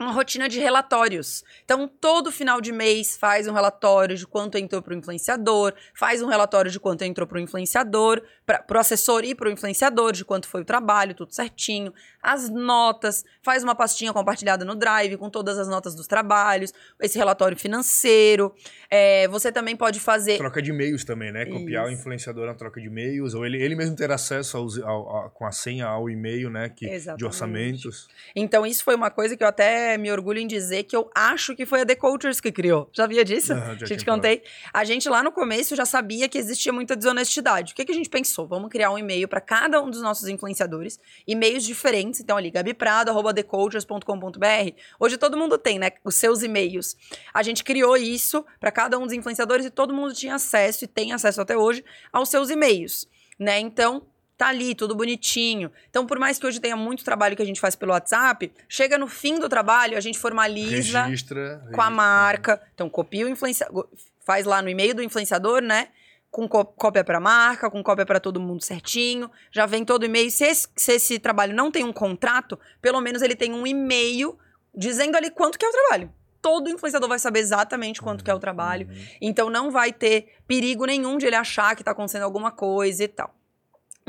uma 0.00 0.12
rotina 0.12 0.48
de 0.48 0.60
relatórios. 0.60 1.42
Então, 1.64 1.88
todo 1.88 2.30
final 2.30 2.60
de 2.60 2.70
mês 2.72 3.16
faz 3.16 3.48
um 3.48 3.52
relatório 3.52 4.16
de 4.16 4.26
quanto 4.26 4.56
entrou 4.56 4.80
para 4.80 4.94
o 4.94 4.96
influenciador, 4.96 5.74
faz 5.92 6.22
um 6.22 6.26
relatório 6.28 6.70
de 6.70 6.78
quanto 6.78 7.02
entrou 7.02 7.26
para 7.26 7.38
o 7.38 7.40
influenciador, 7.40 8.22
para 8.46 8.64
o 8.72 8.78
assessor 8.78 9.24
e 9.24 9.34
para 9.34 9.48
o 9.48 9.52
influenciador, 9.52 10.12
de 10.12 10.24
quanto 10.24 10.46
foi 10.46 10.60
o 10.60 10.64
trabalho, 10.64 11.14
tudo 11.14 11.34
certinho. 11.34 11.92
As 12.22 12.48
notas, 12.48 13.24
faz 13.42 13.64
uma 13.64 13.74
pastinha 13.74 14.12
compartilhada 14.12 14.64
no 14.64 14.74
Drive 14.76 15.16
com 15.16 15.28
todas 15.28 15.58
as 15.58 15.68
notas 15.68 15.94
dos 15.94 16.06
trabalhos, 16.06 16.72
esse 17.00 17.18
relatório 17.18 17.56
financeiro. 17.58 18.54
É, 18.90 19.26
você 19.28 19.50
também 19.50 19.76
pode 19.76 19.98
fazer. 20.00 20.38
Troca 20.38 20.62
de 20.62 20.70
e-mails 20.70 21.04
também, 21.04 21.32
né? 21.32 21.44
Copiar 21.44 21.86
o 21.86 21.90
Isso. 21.90 22.00
influenciador 22.00 22.46
na 22.46 22.54
troca 22.54 22.80
de 22.80 22.86
e-mails, 22.86 23.34
ou 23.34 23.44
ele, 23.44 23.60
ele 23.60 23.74
mesmo 23.74 23.96
ter 23.96 24.10
acesso 24.12 24.56
aos- 24.56 24.78
ao- 24.78 25.16
a- 25.26 25.30
com 25.30 25.44
a 25.44 25.52
senha 25.52 25.86
ao 25.86 26.08
e-mail, 26.08 26.50
né? 26.50 26.68
Que, 26.68 26.86
de 26.86 26.92
Exatamente. 26.92 27.24
orçamentos. 27.26 28.08
Então, 28.34 28.64
isso 28.64 28.84
foi 28.84 28.94
uma 28.94 29.10
coisa 29.10 29.36
que 29.36 29.42
eu 29.42 29.48
até 29.48 29.87
me 29.96 30.12
orgulho 30.12 30.38
em 30.38 30.46
dizer 30.46 30.84
que 30.84 30.94
eu 30.94 31.10
acho 31.14 31.54
que 31.54 31.64
foi 31.64 31.80
a 31.82 31.86
The 31.86 31.94
Cultures 31.94 32.40
que 32.40 32.52
criou. 32.52 32.90
Já 32.92 33.06
via 33.06 33.24
disso? 33.24 33.52
Aham, 33.52 33.78
já 33.78 33.96
te 33.96 34.04
contei. 34.04 34.42
A 34.72 34.84
gente 34.84 35.08
lá 35.08 35.22
no 35.22 35.30
começo 35.32 35.74
já 35.74 35.86
sabia 35.86 36.28
que 36.28 36.36
existia 36.36 36.70
muita 36.72 36.96
desonestidade. 36.96 37.72
O 37.72 37.76
que, 37.76 37.84
que 37.84 37.92
a 37.92 37.94
gente 37.94 38.10
pensou? 38.10 38.44
Vamos 38.46 38.70
criar 38.70 38.90
um 38.90 38.98
e-mail 38.98 39.28
para 39.28 39.40
cada 39.40 39.80
um 39.80 39.88
dos 39.88 40.02
nossos 40.02 40.28
influenciadores, 40.28 41.00
e-mails 41.26 41.64
diferentes. 41.64 42.20
Então, 42.20 42.36
ali, 42.36 42.50
gabiprado.thecultures.com.br. 42.50 44.72
Hoje 44.98 45.16
todo 45.16 45.36
mundo 45.36 45.56
tem, 45.56 45.78
né? 45.78 45.92
Os 46.04 46.16
seus 46.16 46.42
e-mails. 46.42 46.96
A 47.32 47.42
gente 47.42 47.64
criou 47.64 47.96
isso 47.96 48.44
para 48.58 48.72
cada 48.72 48.98
um 48.98 49.04
dos 49.04 49.12
influenciadores 49.12 49.64
e 49.64 49.70
todo 49.70 49.94
mundo 49.94 50.12
tinha 50.12 50.34
acesso, 50.34 50.84
e 50.84 50.88
tem 50.88 51.12
acesso 51.12 51.40
até 51.40 51.56
hoje, 51.56 51.84
aos 52.12 52.28
seus 52.28 52.50
e-mails. 52.50 53.06
Né? 53.38 53.60
Então, 53.60 54.02
tá 54.38 54.46
ali, 54.48 54.74
tudo 54.74 54.94
bonitinho. 54.94 55.70
Então, 55.90 56.06
por 56.06 56.18
mais 56.18 56.38
que 56.38 56.46
hoje 56.46 56.60
tenha 56.60 56.76
muito 56.76 57.04
trabalho 57.04 57.34
que 57.36 57.42
a 57.42 57.44
gente 57.44 57.60
faz 57.60 57.74
pelo 57.74 57.90
WhatsApp, 57.92 58.50
chega 58.68 58.96
no 58.96 59.08
fim 59.08 59.38
do 59.38 59.48
trabalho, 59.48 59.98
a 59.98 60.00
gente 60.00 60.18
formaliza 60.18 61.02
Registra. 61.02 61.40
com 61.74 61.80
a 61.80 61.86
registra. 61.86 61.90
marca. 61.90 62.62
Então, 62.72 62.88
copia 62.88 63.26
o 63.26 63.28
influenciador, 63.28 63.88
faz 64.24 64.46
lá 64.46 64.62
no 64.62 64.68
e-mail 64.68 64.94
do 64.94 65.02
influenciador, 65.02 65.60
né? 65.60 65.88
Com 66.30 66.46
có- 66.46 66.64
cópia 66.64 67.02
para 67.02 67.18
marca, 67.18 67.68
com 67.70 67.82
cópia 67.82 68.06
para 68.06 68.20
todo 68.20 68.38
mundo 68.38 68.62
certinho. 68.62 69.30
Já 69.50 69.66
vem 69.66 69.84
todo 69.84 70.02
o 70.02 70.04
e-mail. 70.06 70.30
Se 70.30 70.44
esse, 70.44 70.68
se 70.76 70.92
esse 70.92 71.18
trabalho 71.18 71.54
não 71.54 71.70
tem 71.70 71.82
um 71.84 71.92
contrato, 71.92 72.56
pelo 72.80 73.00
menos 73.00 73.22
ele 73.22 73.34
tem 73.34 73.52
um 73.52 73.66
e-mail 73.66 74.38
dizendo 74.74 75.16
ali 75.16 75.30
quanto 75.30 75.58
que 75.58 75.64
é 75.64 75.68
o 75.68 75.72
trabalho. 75.72 76.12
Todo 76.40 76.70
influenciador 76.70 77.08
vai 77.08 77.18
saber 77.18 77.40
exatamente 77.40 78.00
quanto 78.00 78.22
que 78.22 78.30
é 78.30 78.34
o 78.34 78.38
trabalho. 78.38 78.86
Uhum. 78.88 79.04
Então 79.20 79.50
não 79.50 79.70
vai 79.72 79.92
ter 79.92 80.34
perigo 80.46 80.84
nenhum 80.86 81.18
de 81.18 81.26
ele 81.26 81.34
achar 81.34 81.74
que 81.74 81.82
tá 81.82 81.90
acontecendo 81.90 82.22
alguma 82.22 82.52
coisa 82.52 83.02
e 83.02 83.08
tal. 83.08 83.34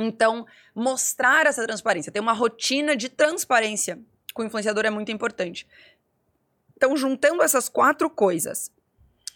Então, 0.03 0.45
mostrar 0.73 1.45
essa 1.45 1.63
transparência, 1.65 2.11
ter 2.11 2.19
uma 2.19 2.33
rotina 2.33 2.95
de 2.95 3.09
transparência 3.09 3.99
com 4.33 4.41
o 4.41 4.45
influenciador 4.45 4.85
é 4.85 4.89
muito 4.89 5.11
importante. 5.11 5.67
Então, 6.77 6.95
juntando 6.95 7.43
essas 7.43 7.67
quatro 7.67 8.09
coisas, 8.09 8.71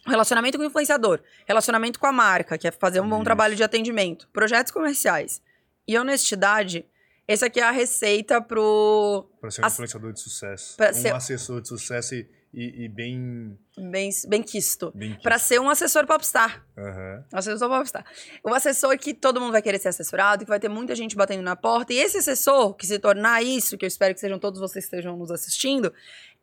relacionamento 0.05 0.57
com 0.57 0.63
o 0.63 0.67
influenciador, 0.67 1.19
relacionamento 1.45 1.99
com 1.99 2.07
a 2.07 2.11
marca, 2.11 2.57
que 2.57 2.67
é 2.67 2.71
fazer 2.71 3.01
um 3.01 3.09
bom 3.09 3.17
Isso. 3.17 3.25
trabalho 3.25 3.55
de 3.55 3.63
atendimento, 3.63 4.27
projetos 4.31 4.71
comerciais 4.71 5.41
e 5.85 5.97
honestidade, 5.97 6.85
essa 7.27 7.47
aqui 7.47 7.59
é 7.59 7.63
a 7.63 7.71
receita 7.71 8.41
pro 8.41 9.27
Pra 9.41 9.51
ser 9.51 9.61
um 9.61 9.65
As- 9.65 9.73
influenciador 9.73 10.13
de 10.13 10.21
sucesso. 10.21 10.77
pra 10.77 10.91
um 10.91 10.93
ser- 10.93 11.13
assessor 11.13 11.61
de 11.61 11.67
sucesso 11.67 12.15
e, 12.15 12.29
e, 12.53 12.85
e 12.85 12.87
bem. 12.87 13.57
bem, 13.77 14.09
bem 14.27 14.43
quisto. 14.43 14.93
Para 15.23 15.39
ser 15.39 15.59
um 15.59 15.69
assessor 15.69 16.05
popstar. 16.05 16.63
Aham. 16.77 17.25
Assessor 17.33 17.67
popstar. 17.67 18.05
O 18.43 18.53
assessor 18.53 18.97
que 18.97 19.13
todo 19.13 19.41
mundo 19.41 19.51
vai 19.51 19.61
querer 19.61 19.79
ser 19.79 19.89
assessorado, 19.89 20.45
que 20.45 20.49
vai 20.49 20.59
ter 20.59 20.69
muita 20.69 20.95
gente 20.95 21.15
batendo 21.15 21.41
na 21.41 21.55
porta. 21.55 21.93
E 21.93 21.97
esse 21.97 22.17
assessor 22.17 22.75
que 22.75 22.85
se 22.85 22.99
tornar 22.99 23.41
isso, 23.41 23.77
que 23.77 23.85
eu 23.85 23.87
espero 23.87 24.13
que 24.13 24.19
sejam 24.19 24.37
todos 24.37 24.59
vocês 24.59 24.85
que 24.85 24.95
estejam 24.95 25.17
nos 25.17 25.31
assistindo, 25.31 25.91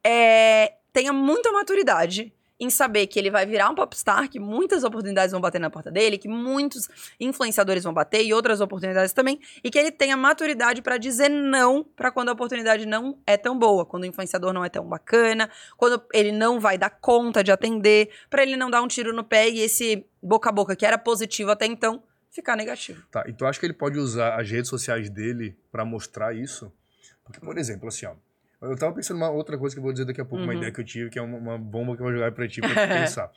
é, 0.04 0.74
tenha 0.92 1.12
muita 1.12 1.52
maturidade 1.52 2.34
em 2.60 2.68
saber 2.68 3.06
que 3.06 3.18
ele 3.18 3.30
vai 3.30 3.46
virar 3.46 3.70
um 3.70 3.74
popstar, 3.74 4.28
que 4.28 4.38
muitas 4.38 4.84
oportunidades 4.84 5.32
vão 5.32 5.40
bater 5.40 5.58
na 5.58 5.70
porta 5.70 5.90
dele, 5.90 6.18
que 6.18 6.28
muitos 6.28 6.88
influenciadores 7.18 7.82
vão 7.82 7.94
bater 7.94 8.22
e 8.22 8.34
outras 8.34 8.60
oportunidades 8.60 9.14
também, 9.14 9.40
e 9.64 9.70
que 9.70 9.78
ele 9.78 9.90
tenha 9.90 10.16
maturidade 10.16 10.82
para 10.82 10.98
dizer 10.98 11.30
não 11.30 11.82
para 11.82 12.10
quando 12.10 12.28
a 12.28 12.32
oportunidade 12.32 12.84
não 12.84 13.18
é 13.26 13.38
tão 13.38 13.58
boa, 13.58 13.86
quando 13.86 14.02
o 14.02 14.06
influenciador 14.06 14.52
não 14.52 14.64
é 14.64 14.68
tão 14.68 14.86
bacana, 14.86 15.50
quando 15.76 16.02
ele 16.12 16.32
não 16.32 16.60
vai 16.60 16.76
dar 16.76 16.90
conta 16.90 17.42
de 17.42 17.50
atender, 17.50 18.10
para 18.28 18.42
ele 18.42 18.56
não 18.56 18.70
dar 18.70 18.82
um 18.82 18.88
tiro 18.88 19.14
no 19.14 19.24
pé 19.24 19.48
e 19.48 19.60
esse 19.60 20.06
boca 20.22 20.50
a 20.50 20.52
boca 20.52 20.76
que 20.76 20.84
era 20.84 20.98
positivo 20.98 21.50
até 21.50 21.64
então 21.64 22.02
ficar 22.30 22.56
negativo. 22.56 23.02
Tá, 23.10 23.24
e 23.26 23.32
tu 23.32 23.46
acha 23.46 23.58
que 23.58 23.66
ele 23.66 23.72
pode 23.72 23.98
usar 23.98 24.38
as 24.38 24.48
redes 24.50 24.68
sociais 24.68 25.08
dele 25.08 25.56
pra 25.72 25.84
mostrar 25.84 26.34
isso? 26.36 26.72
Porque, 27.24 27.40
por 27.40 27.56
exemplo, 27.58 27.88
assim, 27.88 28.06
ó. 28.06 28.14
Eu 28.62 28.76
tava 28.76 28.94
pensando 28.94 29.16
uma 29.16 29.30
outra 29.30 29.56
coisa 29.56 29.74
que 29.74 29.78
eu 29.78 29.82
vou 29.82 29.92
dizer 29.92 30.04
daqui 30.04 30.20
a 30.20 30.24
pouco, 30.24 30.44
uma 30.44 30.52
Uhum. 30.52 30.58
ideia 30.58 30.70
que 30.72 30.80
eu 30.80 30.84
tive, 30.84 31.08
que 31.08 31.18
é 31.18 31.22
uma, 31.22 31.38
uma 31.38 31.58
bomba 31.58 31.96
que 31.96 32.02
eu 32.02 32.04
vou 32.06 32.12
jogar 32.12 32.30
pra 32.32 32.46
ti 32.46 32.60
pra 32.60 32.68
pensar. 33.24 33.30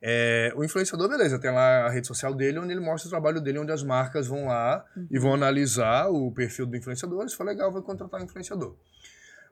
É, 0.00 0.52
o 0.56 0.64
influenciador, 0.64 1.08
beleza, 1.08 1.38
tem 1.38 1.50
lá 1.50 1.86
a 1.86 1.90
rede 1.90 2.06
social 2.06 2.32
dele, 2.34 2.58
onde 2.58 2.72
ele 2.72 2.80
mostra 2.80 3.06
o 3.06 3.10
trabalho 3.10 3.40
dele, 3.42 3.58
onde 3.58 3.70
as 3.72 3.82
marcas 3.82 4.26
vão 4.26 4.46
lá 4.46 4.84
e 5.10 5.16
Uhum. 5.16 5.22
vão 5.22 5.34
analisar 5.34 6.08
o 6.08 6.32
perfil 6.32 6.64
do 6.66 6.76
influenciador. 6.76 7.28
Se 7.28 7.36
for 7.36 7.44
legal, 7.44 7.70
vai 7.70 7.82
contratar 7.82 8.20
o 8.20 8.24
influenciador. 8.24 8.74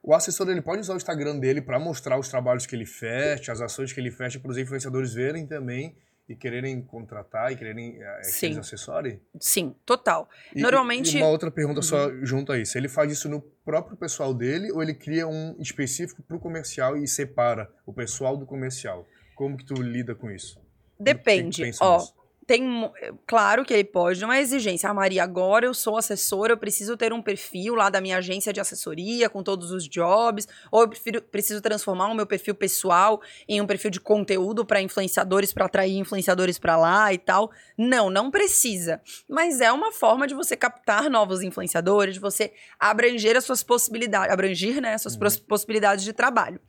O 0.01 0.13
assessor 0.15 0.49
ele 0.49 0.61
pode 0.61 0.81
usar 0.81 0.93
o 0.93 0.97
Instagram 0.97 1.37
dele 1.37 1.61
para 1.61 1.77
mostrar 1.77 2.17
os 2.17 2.29
trabalhos 2.29 2.65
que 2.65 2.75
ele 2.75 2.85
fecha, 2.85 3.51
as 3.51 3.61
ações 3.61 3.91
que 3.93 3.99
ele 3.99 4.09
fecha, 4.09 4.39
para 4.39 4.49
os 4.49 4.57
influenciadores 4.57 5.13
verem 5.13 5.45
também 5.45 5.95
e 6.29 6.35
quererem 6.35 6.79
contratar 6.81 7.51
e 7.51 7.55
quererem 7.57 7.93
que 7.93 8.23
Sim. 8.25 8.45
eles 8.45 8.59
assessorem. 8.59 9.19
Sim, 9.39 9.75
total. 9.83 10.29
E- 10.55 10.61
Normalmente- 10.61 11.17
E 11.17 11.21
uma 11.21 11.27
outra 11.29 11.49
pergunta 11.49 11.81
só 11.81 12.07
Uhum. 12.07 12.23
junto 12.23 12.51
a 12.51 12.57
isso. 12.59 12.77
Ele 12.77 12.87
faz 12.87 13.11
isso 13.11 13.27
no 13.27 13.41
próprio 13.41 13.97
pessoal 13.97 14.31
dele 14.33 14.71
ou 14.71 14.83
ele 14.83 14.93
cria 14.93 15.27
um 15.27 15.55
específico 15.59 16.21
para 16.21 16.37
o 16.37 16.39
comercial 16.39 16.95
e 16.95 17.07
separa 17.07 17.67
o 17.83 17.91
pessoal 17.91 18.37
do 18.37 18.45
comercial? 18.45 19.07
Como 19.35 19.57
que 19.57 19.65
tu 19.65 19.73
lida 19.81 20.13
com 20.13 20.29
isso? 20.29 20.61
Depende. 20.99 21.63
Ó, 21.81 21.97
nisso? 21.97 22.13
Tem. 22.49 22.91
Claro 23.27 23.63
que 23.63 23.71
ele 23.71 23.83
pode, 23.83 24.19
não 24.19 24.33
é 24.33 24.41
exigência. 24.41 24.89
Ah, 24.89 24.93
Maria, 24.93 25.21
agora 25.23 25.67
eu 25.67 25.73
sou 25.73 25.97
assessora, 25.97 26.53
eu 26.53 26.57
preciso 26.57 26.97
ter 26.97 27.13
um 27.13 27.21
perfil 27.21 27.75
lá 27.75 27.91
da 27.91 28.01
minha 28.01 28.17
agência 28.17 28.51
de 28.51 28.59
assessoria 28.59 29.29
com 29.29 29.43
todos 29.43 29.71
os 29.71 29.87
jobs, 29.87 30.47
ou 30.71 30.81
eu 30.81 30.89
prefiro- 30.89 31.21
preciso 31.21 31.61
transformar 31.61 32.07
o 32.07 32.15
meu 32.15 32.25
perfil 32.25 32.55
pessoal 32.55 33.21
em 33.47 33.61
um 33.61 33.67
perfil 33.67 33.91
de 33.91 33.99
conteúdo 33.99 34.65
para 34.65 34.81
influenciadores, 34.81 35.53
para 35.53 35.65
atrair 35.65 35.95
influenciadores 35.99 36.57
para 36.57 36.75
lá 36.75 37.13
e 37.13 37.19
tal. 37.19 37.51
Não, 37.77 38.09
não 38.09 38.31
precisa. 38.31 38.99
Mas 39.29 39.61
é 39.61 39.71
uma 39.71 39.91
forma 39.91 40.25
de 40.25 40.33
você 40.33 40.57
captar 40.57 41.07
novos 41.07 41.43
influenciadores, 41.43 42.15
de 42.15 42.19
você 42.19 42.51
abranger 42.79 43.37
as 43.37 43.43
suas 43.43 43.61
possibilidades, 43.61 44.33
abranger, 44.33 44.81
né, 44.81 44.95
as 44.95 45.03
suas 45.03 45.13
Uhum. 45.13 45.19
pos- 45.19 45.37
possibilidades 45.39 46.03
de 46.03 46.13
trabalho. 46.13 46.59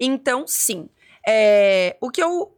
Então, 0.00 0.46
sim. 0.46 0.88
É, 1.28 1.94
o 2.00 2.10
que 2.10 2.22
eu 2.22 2.52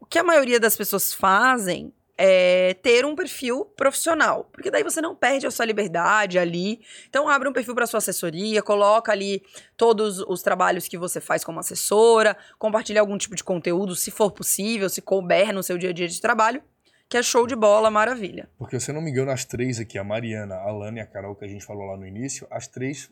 o 0.00 0.06
que 0.06 0.18
a 0.18 0.24
maioria 0.24 0.58
das 0.58 0.74
pessoas 0.74 1.12
fazem 1.12 1.92
é 2.20 2.74
ter 2.82 3.06
um 3.06 3.14
perfil 3.14 3.64
profissional, 3.76 4.50
porque 4.52 4.72
daí 4.72 4.82
você 4.82 5.00
não 5.00 5.14
perde 5.14 5.46
a 5.46 5.50
sua 5.52 5.64
liberdade 5.64 6.36
ali. 6.36 6.80
Então 7.08 7.28
abre 7.28 7.48
um 7.48 7.52
perfil 7.52 7.76
para 7.76 7.86
sua 7.86 7.98
assessoria, 7.98 8.60
coloca 8.60 9.12
ali 9.12 9.40
todos 9.76 10.18
os 10.18 10.42
trabalhos 10.42 10.88
que 10.88 10.98
você 10.98 11.20
faz 11.20 11.44
como 11.44 11.60
assessora, 11.60 12.36
compartilha 12.58 13.00
algum 13.00 13.16
tipo 13.16 13.36
de 13.36 13.44
conteúdo, 13.44 13.94
se 13.94 14.10
for 14.10 14.32
possível, 14.32 14.88
se 14.88 15.00
couber 15.00 15.52
no 15.54 15.62
seu 15.62 15.78
dia 15.78 15.90
a 15.90 15.92
dia 15.92 16.08
de 16.08 16.20
trabalho, 16.20 16.60
que 17.08 17.16
é 17.16 17.22
show 17.22 17.46
de 17.46 17.54
bola, 17.54 17.90
maravilha. 17.90 18.48
Porque 18.58 18.78
se 18.80 18.90
eu 18.90 18.94
não 18.94 19.00
me 19.00 19.10
engano, 19.10 19.30
as 19.30 19.44
três 19.44 19.78
aqui, 19.78 19.96
a 19.96 20.04
Mariana, 20.04 20.56
a 20.56 20.68
Alana 20.68 20.98
e 20.98 21.00
a 21.00 21.06
Carol, 21.06 21.36
que 21.36 21.44
a 21.44 21.48
gente 21.48 21.64
falou 21.64 21.86
lá 21.86 21.96
no 21.96 22.06
início, 22.06 22.46
as 22.50 22.66
três 22.66 23.10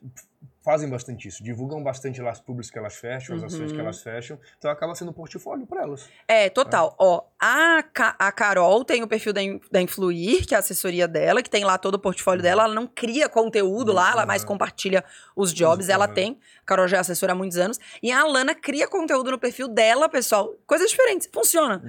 fazem 0.66 0.90
bastante 0.90 1.28
isso. 1.28 1.44
Divulgam 1.44 1.80
bastante 1.80 2.20
lá 2.20 2.32
as 2.32 2.40
públicas 2.40 2.68
que 2.72 2.76
elas 2.76 2.96
fecham, 2.96 3.36
as 3.36 3.44
ações 3.44 3.70
que 3.70 3.78
Uhum. 3.78 3.84
elas 3.84 4.02
fecham. 4.02 4.36
Então 4.58 4.68
acaba 4.68 4.96
sendo 4.96 5.12
um 5.12 5.14
portfólio 5.14 5.64
para 5.64 5.82
elas. 5.82 6.08
É, 6.26 6.50
total. 6.50 6.96
Ó, 6.98 7.22
a, 7.38 7.84
Ca- 7.84 8.16
a 8.18 8.32
Carol 8.32 8.84
tem 8.84 9.00
o 9.04 9.06
perfil 9.06 9.32
da, 9.32 9.40
In- 9.40 9.60
da 9.70 9.80
Influir, 9.80 10.44
que 10.44 10.54
é 10.54 10.56
a 10.56 10.58
assessoria 10.58 11.06
dela, 11.06 11.40
que 11.40 11.48
tem 11.48 11.62
lá 11.64 11.78
todo 11.78 11.94
o 11.94 11.98
portfólio 12.00 12.42
dela. 12.42 12.64
Ela 12.64 12.74
não 12.74 12.88
cria 12.88 13.28
conteúdo 13.28 13.92
lá, 13.92 14.10
ela 14.10 14.26
mais 14.26 14.42
Uhum. 14.42 14.48
compartilha 14.48 15.04
os 15.36 15.54
jobs, 15.54 15.88
ela 15.88 16.08
Uhum. 16.08 16.14
tem. 16.14 16.40
A 16.62 16.66
Carol 16.66 16.88
já 16.88 16.96
é 16.96 17.00
assessora 17.00 17.30
há 17.30 17.36
muitos 17.36 17.56
anos. 17.58 17.78
E 18.02 18.10
a 18.10 18.20
Alana 18.22 18.52
cria 18.52 18.88
conteúdo 18.88 19.30
no 19.30 19.38
perfil 19.38 19.68
dela, 19.68 20.08
pessoal. 20.08 20.52
Coisas 20.66 20.90
diferentes, 20.90 21.28
funciona. 21.32 21.80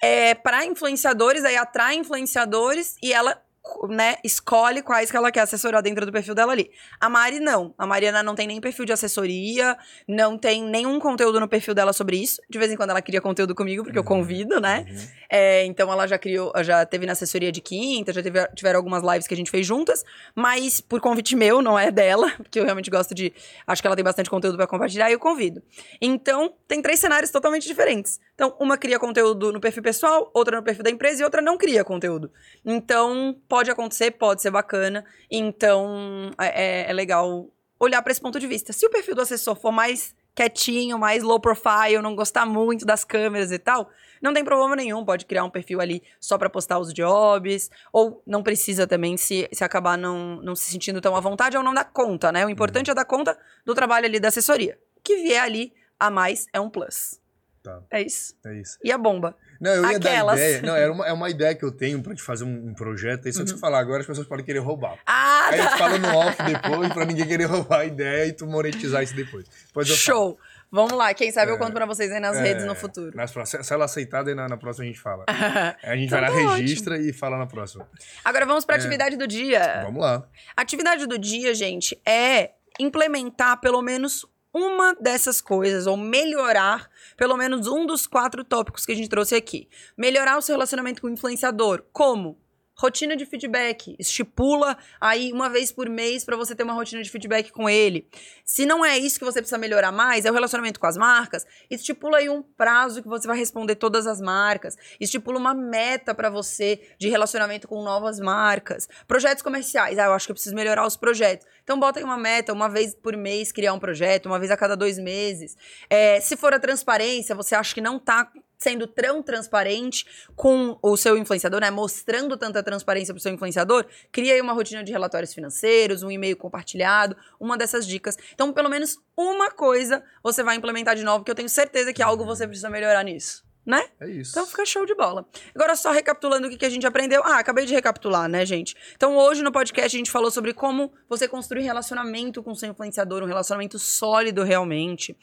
É 0.00 0.34
para 0.36 0.64
influenciadores, 0.64 1.44
aí 1.44 1.56
atrai 1.56 1.96
influenciadores 1.96 2.96
e 3.02 3.12
ela 3.12 3.42
né, 3.88 4.16
escolhe 4.24 4.82
quais 4.82 5.10
que 5.10 5.16
ela 5.16 5.30
quer 5.30 5.40
assessorar 5.40 5.82
dentro 5.82 6.04
do 6.06 6.12
perfil 6.12 6.34
dela 6.34 6.52
ali. 6.52 6.70
A 7.00 7.08
Mari 7.08 7.40
não. 7.40 7.74
A 7.76 7.86
Mariana 7.86 8.22
não 8.22 8.34
tem 8.34 8.46
nem 8.46 8.60
perfil 8.60 8.84
de 8.84 8.92
assessoria, 8.92 9.76
não 10.08 10.38
tem 10.38 10.62
nenhum 10.62 10.98
conteúdo 10.98 11.38
no 11.38 11.46
perfil 11.48 11.74
dela 11.74 11.92
sobre 11.92 12.16
isso. 12.16 12.40
De 12.48 12.58
vez 12.58 12.70
em 12.72 12.76
quando 12.76 12.90
ela 12.90 13.02
cria 13.02 13.20
conteúdo 13.20 13.54
comigo, 13.54 13.82
porque 13.84 13.98
eu 13.98 14.02
Uhum. 14.02 14.08
convido, 14.08 14.60
né? 14.60 14.86
Uhum. 14.88 15.06
É, 15.28 15.64
então 15.66 15.92
ela 15.92 16.06
já 16.06 16.18
criou, 16.18 16.52
já 16.62 16.84
teve 16.86 17.06
na 17.06 17.12
assessoria 17.12 17.52
de 17.52 17.60
quinta, 17.60 18.12
já 18.12 18.22
teve, 18.22 18.44
tiveram 18.54 18.78
algumas 18.78 19.02
lives 19.02 19.26
que 19.26 19.34
a 19.34 19.36
gente 19.36 19.50
fez 19.50 19.66
juntas, 19.66 20.04
mas 20.34 20.80
por 20.80 21.00
convite 21.00 21.36
meu, 21.36 21.60
não 21.62 21.78
é 21.78 21.90
dela, 21.90 22.30
porque 22.38 22.58
eu 22.58 22.64
realmente 22.64 22.90
gosto 22.90 23.14
de. 23.14 23.32
Acho 23.66 23.82
que 23.82 23.86
ela 23.86 23.94
tem 23.94 24.04
bastante 24.04 24.30
conteúdo 24.30 24.56
pra 24.56 24.66
compartilhar 24.66 25.10
e 25.10 25.12
eu 25.12 25.18
convido. 25.18 25.62
Então, 26.00 26.52
tem 26.66 26.80
três 26.82 26.98
cenários 26.98 27.30
totalmente 27.30 27.66
diferentes. 27.66 28.18
Então, 28.34 28.56
uma 28.58 28.76
cria 28.78 28.98
conteúdo 28.98 29.52
no 29.52 29.60
perfil 29.60 29.82
pessoal, 29.82 30.30
outra 30.34 30.56
no 30.56 30.62
perfil 30.62 30.82
da 30.82 30.90
empresa 30.90 31.20
e 31.20 31.24
outra 31.24 31.42
não 31.42 31.58
cria 31.58 31.84
conteúdo. 31.84 32.30
Então, 32.64 33.36
pode 33.50 33.68
acontecer, 33.68 34.12
pode 34.12 34.40
ser 34.40 34.52
bacana. 34.52 35.04
Então, 35.28 36.30
é, 36.38 36.88
é 36.88 36.92
legal 36.92 37.50
olhar 37.80 38.00
pra 38.00 38.12
esse 38.12 38.20
ponto 38.20 38.38
de 38.38 38.46
vista. 38.46 38.72
Se 38.72 38.86
o 38.86 38.90
perfil 38.90 39.16
do 39.16 39.22
assessor 39.22 39.56
for 39.56 39.72
mais 39.72 40.14
quietinho, 40.36 40.96
mais 40.96 41.24
low 41.24 41.40
profile, 41.40 42.00
não 42.00 42.14
gostar 42.14 42.46
muito 42.46 42.86
das 42.86 43.04
câmeras 43.04 43.50
e 43.50 43.58
tal, 43.58 43.90
não 44.22 44.32
tem 44.32 44.44
problema 44.44 44.76
nenhum, 44.76 45.04
pode 45.04 45.26
criar 45.26 45.42
um 45.42 45.50
perfil 45.50 45.80
ali 45.80 46.00
só 46.20 46.38
pra 46.38 46.48
postar 46.48 46.78
os 46.78 46.94
jobs, 46.94 47.68
ou 47.92 48.22
não 48.24 48.40
precisa 48.40 48.86
também 48.86 49.16
se, 49.16 49.48
se 49.52 49.64
acabar 49.64 49.98
não, 49.98 50.40
não 50.40 50.54
se 50.54 50.70
sentindo 50.70 51.00
tão 51.00 51.16
à 51.16 51.20
vontade 51.20 51.56
ou 51.56 51.64
não 51.64 51.74
dar 51.74 51.84
conta, 51.84 52.30
né? 52.30 52.46
O 52.46 52.50
importante 52.50 52.90
é 52.90 52.94
dar 52.94 53.04
conta 53.04 53.36
do 53.66 53.74
trabalho 53.74 54.06
ali 54.06 54.20
da 54.20 54.28
assessoria. 54.28 54.78
O 54.96 55.00
que 55.02 55.16
vier 55.16 55.42
ali 55.42 55.72
a 55.98 56.08
mais 56.08 56.46
é 56.52 56.60
um 56.60 56.70
plus. 56.70 57.20
Tá. 57.62 57.82
É 57.90 58.00
isso. 58.00 58.36
É 58.46 58.54
isso. 58.54 58.78
E 58.84 58.92
a 58.92 58.96
bomba? 58.96 59.36
Não, 59.60 59.70
eu 59.72 59.84
ia 59.90 59.96
Aquelas. 59.98 60.38
dar 60.40 60.46
ideia. 60.46 60.62
Não, 60.62 60.74
era 60.76 60.92
uma, 60.92 61.06
é 61.06 61.12
uma 61.12 61.28
ideia 61.28 61.54
que 61.54 61.64
eu 61.64 61.70
tenho 61.70 62.02
pra 62.02 62.14
te 62.14 62.22
fazer 62.22 62.44
um, 62.44 62.68
um 62.70 62.74
projeto. 62.74 63.26
Aí, 63.26 63.32
só 63.32 63.42
que 63.42 63.48
se 63.48 63.54
eu 63.54 63.58
falar 63.58 63.78
agora, 63.78 64.00
as 64.00 64.06
pessoas 64.06 64.26
podem 64.26 64.44
querer 64.44 64.60
roubar. 64.60 64.98
Ah, 65.06 65.48
Aí 65.50 65.58
tá. 65.58 65.62
gente 65.68 65.78
fala 65.78 65.98
no 65.98 66.16
off 66.16 66.36
depois, 66.42 66.92
pra 66.92 67.04
ninguém 67.04 67.26
querer 67.26 67.44
roubar 67.44 67.80
a 67.80 67.84
ideia 67.84 68.26
e 68.26 68.32
tu 68.32 68.46
monetizar 68.46 69.02
isso 69.02 69.14
depois. 69.14 69.44
Depois 69.66 69.88
eu 69.88 69.96
falo. 69.96 70.18
Show. 70.18 70.38
Vamos 70.72 70.92
lá, 70.92 71.12
quem 71.12 71.32
sabe 71.32 71.50
eu 71.50 71.56
É. 71.56 71.58
conto 71.58 71.72
pra 71.72 71.84
vocês 71.84 72.12
aí 72.12 72.20
nas 72.20 72.36
É, 72.36 72.42
redes 72.42 72.64
no 72.64 72.76
futuro. 72.76 73.10
Nas 73.16 73.32
próximas, 73.32 73.66
se 73.66 73.72
ela 73.74 73.86
aceitar, 73.86 74.22
daí 74.22 74.36
na, 74.36 74.48
na 74.48 74.56
próxima 74.56 74.84
a 74.84 74.86
gente 74.86 75.00
fala. 75.00 75.24
A 75.82 75.96
gente 75.96 76.08
vai 76.10 76.20
lá, 76.20 76.28
Então 76.30 76.46
tá 76.48 76.54
registra 76.56 76.96
e 76.96 77.12
fala 77.12 77.36
na 77.36 77.46
próxima. 77.46 77.86
Agora 78.24 78.46
vamos 78.46 78.64
pra 78.64 78.76
É. 78.76 78.78
atividade 78.78 79.16
do 79.16 79.26
dia. 79.26 79.82
Vamos 79.84 80.00
lá. 80.00 80.22
Atividade 80.56 81.06
do 81.06 81.18
dia, 81.18 81.52
gente, 81.54 82.00
é 82.06 82.52
implementar 82.78 83.60
pelo 83.60 83.82
menos 83.82 84.24
uma 84.52 84.94
dessas 84.94 85.40
coisas, 85.40 85.86
ou 85.86 85.96
melhorar 85.96 86.90
pelo 87.16 87.36
menos 87.36 87.66
um 87.66 87.86
dos 87.86 88.06
quatro 88.06 88.44
tópicos 88.44 88.84
que 88.84 88.92
a 88.92 88.94
gente 88.94 89.08
trouxe 89.08 89.34
aqui. 89.34 89.68
Melhorar 89.96 90.38
o 90.38 90.42
seu 90.42 90.54
relacionamento 90.54 91.00
com 91.00 91.08
o 91.08 91.10
influenciador. 91.10 91.84
Como? 91.92 92.38
Rotina 92.80 93.14
de 93.14 93.26
feedback. 93.26 93.94
Estipula 93.98 94.74
aí 94.98 95.32
uma 95.34 95.50
vez 95.50 95.70
por 95.70 95.86
mês 95.86 96.24
para 96.24 96.34
você 96.34 96.54
ter 96.54 96.62
uma 96.62 96.72
rotina 96.72 97.02
de 97.02 97.10
feedback 97.10 97.52
com 97.52 97.68
ele. 97.68 98.08
Se 98.42 98.64
não 98.64 98.82
é 98.82 98.96
isso 98.96 99.18
que 99.18 99.24
você 99.24 99.38
precisa 99.42 99.58
melhorar 99.58 99.92
mais, 99.92 100.24
é 100.24 100.30
o 100.30 100.32
relacionamento 100.32 100.80
com 100.80 100.86
as 100.86 100.96
marcas, 100.96 101.46
estipula 101.70 102.16
aí 102.16 102.30
um 102.30 102.42
prazo 102.42 103.02
que 103.02 103.08
você 103.08 103.28
vai 103.28 103.36
responder 103.36 103.74
todas 103.74 104.06
as 104.06 104.18
marcas. 104.18 104.78
Estipula 104.98 105.38
uma 105.38 105.52
meta 105.52 106.14
para 106.14 106.30
você 106.30 106.80
de 106.98 107.10
relacionamento 107.10 107.68
com 107.68 107.82
novas 107.82 108.18
marcas. 108.18 108.88
Projetos 109.06 109.42
comerciais. 109.42 109.98
Ah, 109.98 110.06
eu 110.06 110.14
acho 110.14 110.24
que 110.24 110.32
eu 110.32 110.36
preciso 110.36 110.56
melhorar 110.56 110.86
os 110.86 110.96
projetos. 110.96 111.46
Então 111.62 111.78
bota 111.78 111.98
aí 111.98 112.04
uma 112.04 112.16
meta, 112.16 112.50
uma 112.50 112.68
vez 112.70 112.94
por 112.94 113.14
mês 113.14 113.52
criar 113.52 113.74
um 113.74 113.78
projeto, 113.78 114.24
uma 114.24 114.38
vez 114.38 114.50
a 114.50 114.56
cada 114.56 114.74
dois 114.74 114.98
meses. 114.98 115.54
É, 115.90 116.18
se 116.18 116.34
for 116.34 116.54
a 116.54 116.58
transparência, 116.58 117.34
você 117.34 117.54
acha 117.54 117.74
que 117.74 117.82
não 117.82 117.98
tá 117.98 118.32
sendo 118.60 118.86
tão 118.86 119.22
transparente 119.22 120.06
com 120.36 120.78
o 120.82 120.96
seu 120.96 121.16
influenciador, 121.16 121.60
né? 121.60 121.70
Mostrando 121.70 122.36
tanta 122.36 122.62
transparência 122.62 123.14
pro 123.14 123.22
seu 123.22 123.32
influenciador, 123.32 123.86
cria 124.12 124.34
aí 124.34 124.40
uma 124.40 124.52
rotina 124.52 124.84
de 124.84 124.92
relatórios 124.92 125.32
financeiros, 125.32 126.02
um 126.02 126.10
e-mail 126.10 126.36
compartilhado, 126.36 127.16
uma 127.40 127.56
dessas 127.56 127.86
dicas. 127.86 128.18
Então, 128.34 128.52
pelo 128.52 128.68
menos 128.68 128.98
uma 129.16 129.50
coisa 129.50 130.04
você 130.22 130.42
vai 130.42 130.56
implementar 130.56 130.94
de 130.94 131.02
novo, 131.02 131.24
que 131.24 131.30
eu 131.30 131.34
tenho 131.34 131.48
certeza 131.48 131.92
que 131.92 132.02
algo 132.02 132.24
você 132.24 132.46
precisa 132.46 132.68
melhorar 132.68 133.02
nisso, 133.02 133.42
né? 133.64 133.88
É 133.98 134.06
isso. 134.06 134.32
Então 134.32 134.46
fica 134.46 134.66
show 134.66 134.84
de 134.84 134.94
bola. 134.94 135.26
Agora, 135.54 135.74
só 135.74 135.90
recapitulando 135.90 136.46
o 136.46 136.50
que 136.50 136.58
que 136.58 136.66
a 136.66 136.70
gente 136.70 136.86
aprendeu. 136.86 137.22
Ah, 137.24 137.38
acabei 137.38 137.64
de 137.64 137.72
recapitular, 137.72 138.28
né, 138.28 138.44
gente? 138.44 138.76
Então, 138.94 139.16
hoje 139.16 139.42
no 139.42 139.50
podcast 139.50 139.96
a 139.96 139.98
gente 139.98 140.10
falou 140.10 140.30
sobre 140.30 140.52
como 140.52 140.92
você 141.08 141.26
construir 141.26 141.62
relacionamento 141.62 142.42
com 142.42 142.54
seu 142.54 142.68
influenciador, 142.68 143.22
um 143.22 143.26
relacionamento 143.26 143.78
sólido 143.78 144.42
realmente. 144.42 145.16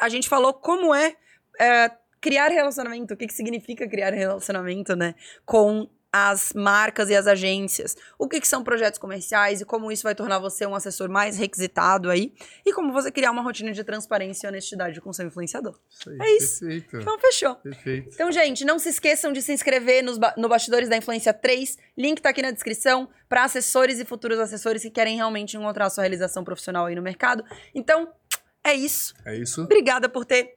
A 0.00 0.08
gente 0.08 0.28
falou 0.28 0.54
como 0.54 0.94
é, 0.94 1.16
é, 1.58 1.90
criar 2.20 2.48
relacionamento, 2.48 3.14
o 3.14 3.16
que, 3.16 3.26
que 3.26 3.34
significa 3.34 3.88
criar 3.88 4.10
relacionamento, 4.12 4.94
né? 4.96 5.14
Com 5.44 5.88
as 6.12 6.54
marcas 6.54 7.10
e 7.10 7.14
as 7.14 7.26
agências, 7.26 7.94
o 8.18 8.26
que, 8.26 8.40
que 8.40 8.48
são 8.48 8.64
projetos 8.64 8.98
comerciais 8.98 9.60
e 9.60 9.66
como 9.66 9.92
isso 9.92 10.02
vai 10.02 10.14
tornar 10.14 10.38
você 10.38 10.64
um 10.64 10.74
assessor 10.74 11.10
mais 11.10 11.36
requisitado 11.36 12.08
aí, 12.08 12.32
e 12.64 12.72
como 12.72 12.90
você 12.90 13.10
criar 13.12 13.30
uma 13.32 13.42
rotina 13.42 13.70
de 13.70 13.84
transparência 13.84 14.46
e 14.46 14.48
honestidade 14.48 14.98
com 15.02 15.12
seu 15.12 15.26
influenciador. 15.26 15.78
Isso 15.90 16.08
aí. 16.08 16.16
É 16.18 16.36
isso. 16.38 16.60
Perfeito. 16.60 16.96
Então, 16.96 17.18
fechou. 17.18 17.54
Perfeito. 17.56 18.08
Então, 18.14 18.32
gente, 18.32 18.64
não 18.64 18.78
se 18.78 18.88
esqueçam 18.88 19.30
de 19.30 19.42
se 19.42 19.52
inscrever 19.52 20.02
nos 20.02 20.16
ba- 20.16 20.32
no 20.38 20.48
Bastidores 20.48 20.88
da 20.88 20.96
Influência 20.96 21.34
3. 21.34 21.76
Link 21.98 22.22
tá 22.22 22.30
aqui 22.30 22.40
na 22.40 22.50
descrição 22.50 23.10
para 23.28 23.44
assessores 23.44 23.98
e 24.00 24.04
futuros 24.06 24.38
assessores 24.38 24.80
que 24.80 24.90
querem 24.90 25.16
realmente 25.16 25.54
encontrar 25.58 25.86
a 25.86 25.90
sua 25.90 26.04
realização 26.04 26.42
profissional 26.44 26.86
aí 26.86 26.94
no 26.94 27.02
mercado. 27.02 27.44
Então, 27.74 28.10
é 28.64 28.72
isso. 28.72 29.12
É 29.26 29.36
isso. 29.36 29.64
Obrigada 29.64 30.08
por 30.08 30.24
ter 30.24 30.54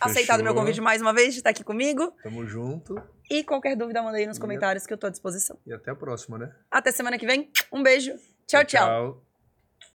aceitado 0.00 0.42
meu 0.42 0.54
convite 0.54 0.80
mais 0.80 1.00
uma 1.00 1.12
vez, 1.12 1.32
de 1.34 1.40
estar 1.40 1.50
aqui 1.50 1.64
comigo. 1.64 2.12
Tamo 2.22 2.46
junto. 2.46 3.00
E 3.30 3.42
qualquer 3.42 3.76
dúvida, 3.76 4.02
manda 4.02 4.16
aí 4.18 4.26
nos 4.26 4.38
comentários 4.38 4.86
que 4.86 4.92
eu 4.92 4.98
tô 4.98 5.06
à 5.06 5.10
disposição. 5.10 5.58
E 5.66 5.72
até 5.72 5.90
a 5.90 5.94
próxima, 5.94 6.38
né? 6.38 6.52
Até 6.70 6.92
semana 6.92 7.18
que 7.18 7.26
vem. 7.26 7.50
Um 7.72 7.82
beijo. 7.82 8.12
tchau. 8.46 8.64
tchau. 8.64 8.86
tchau. 8.86 9.25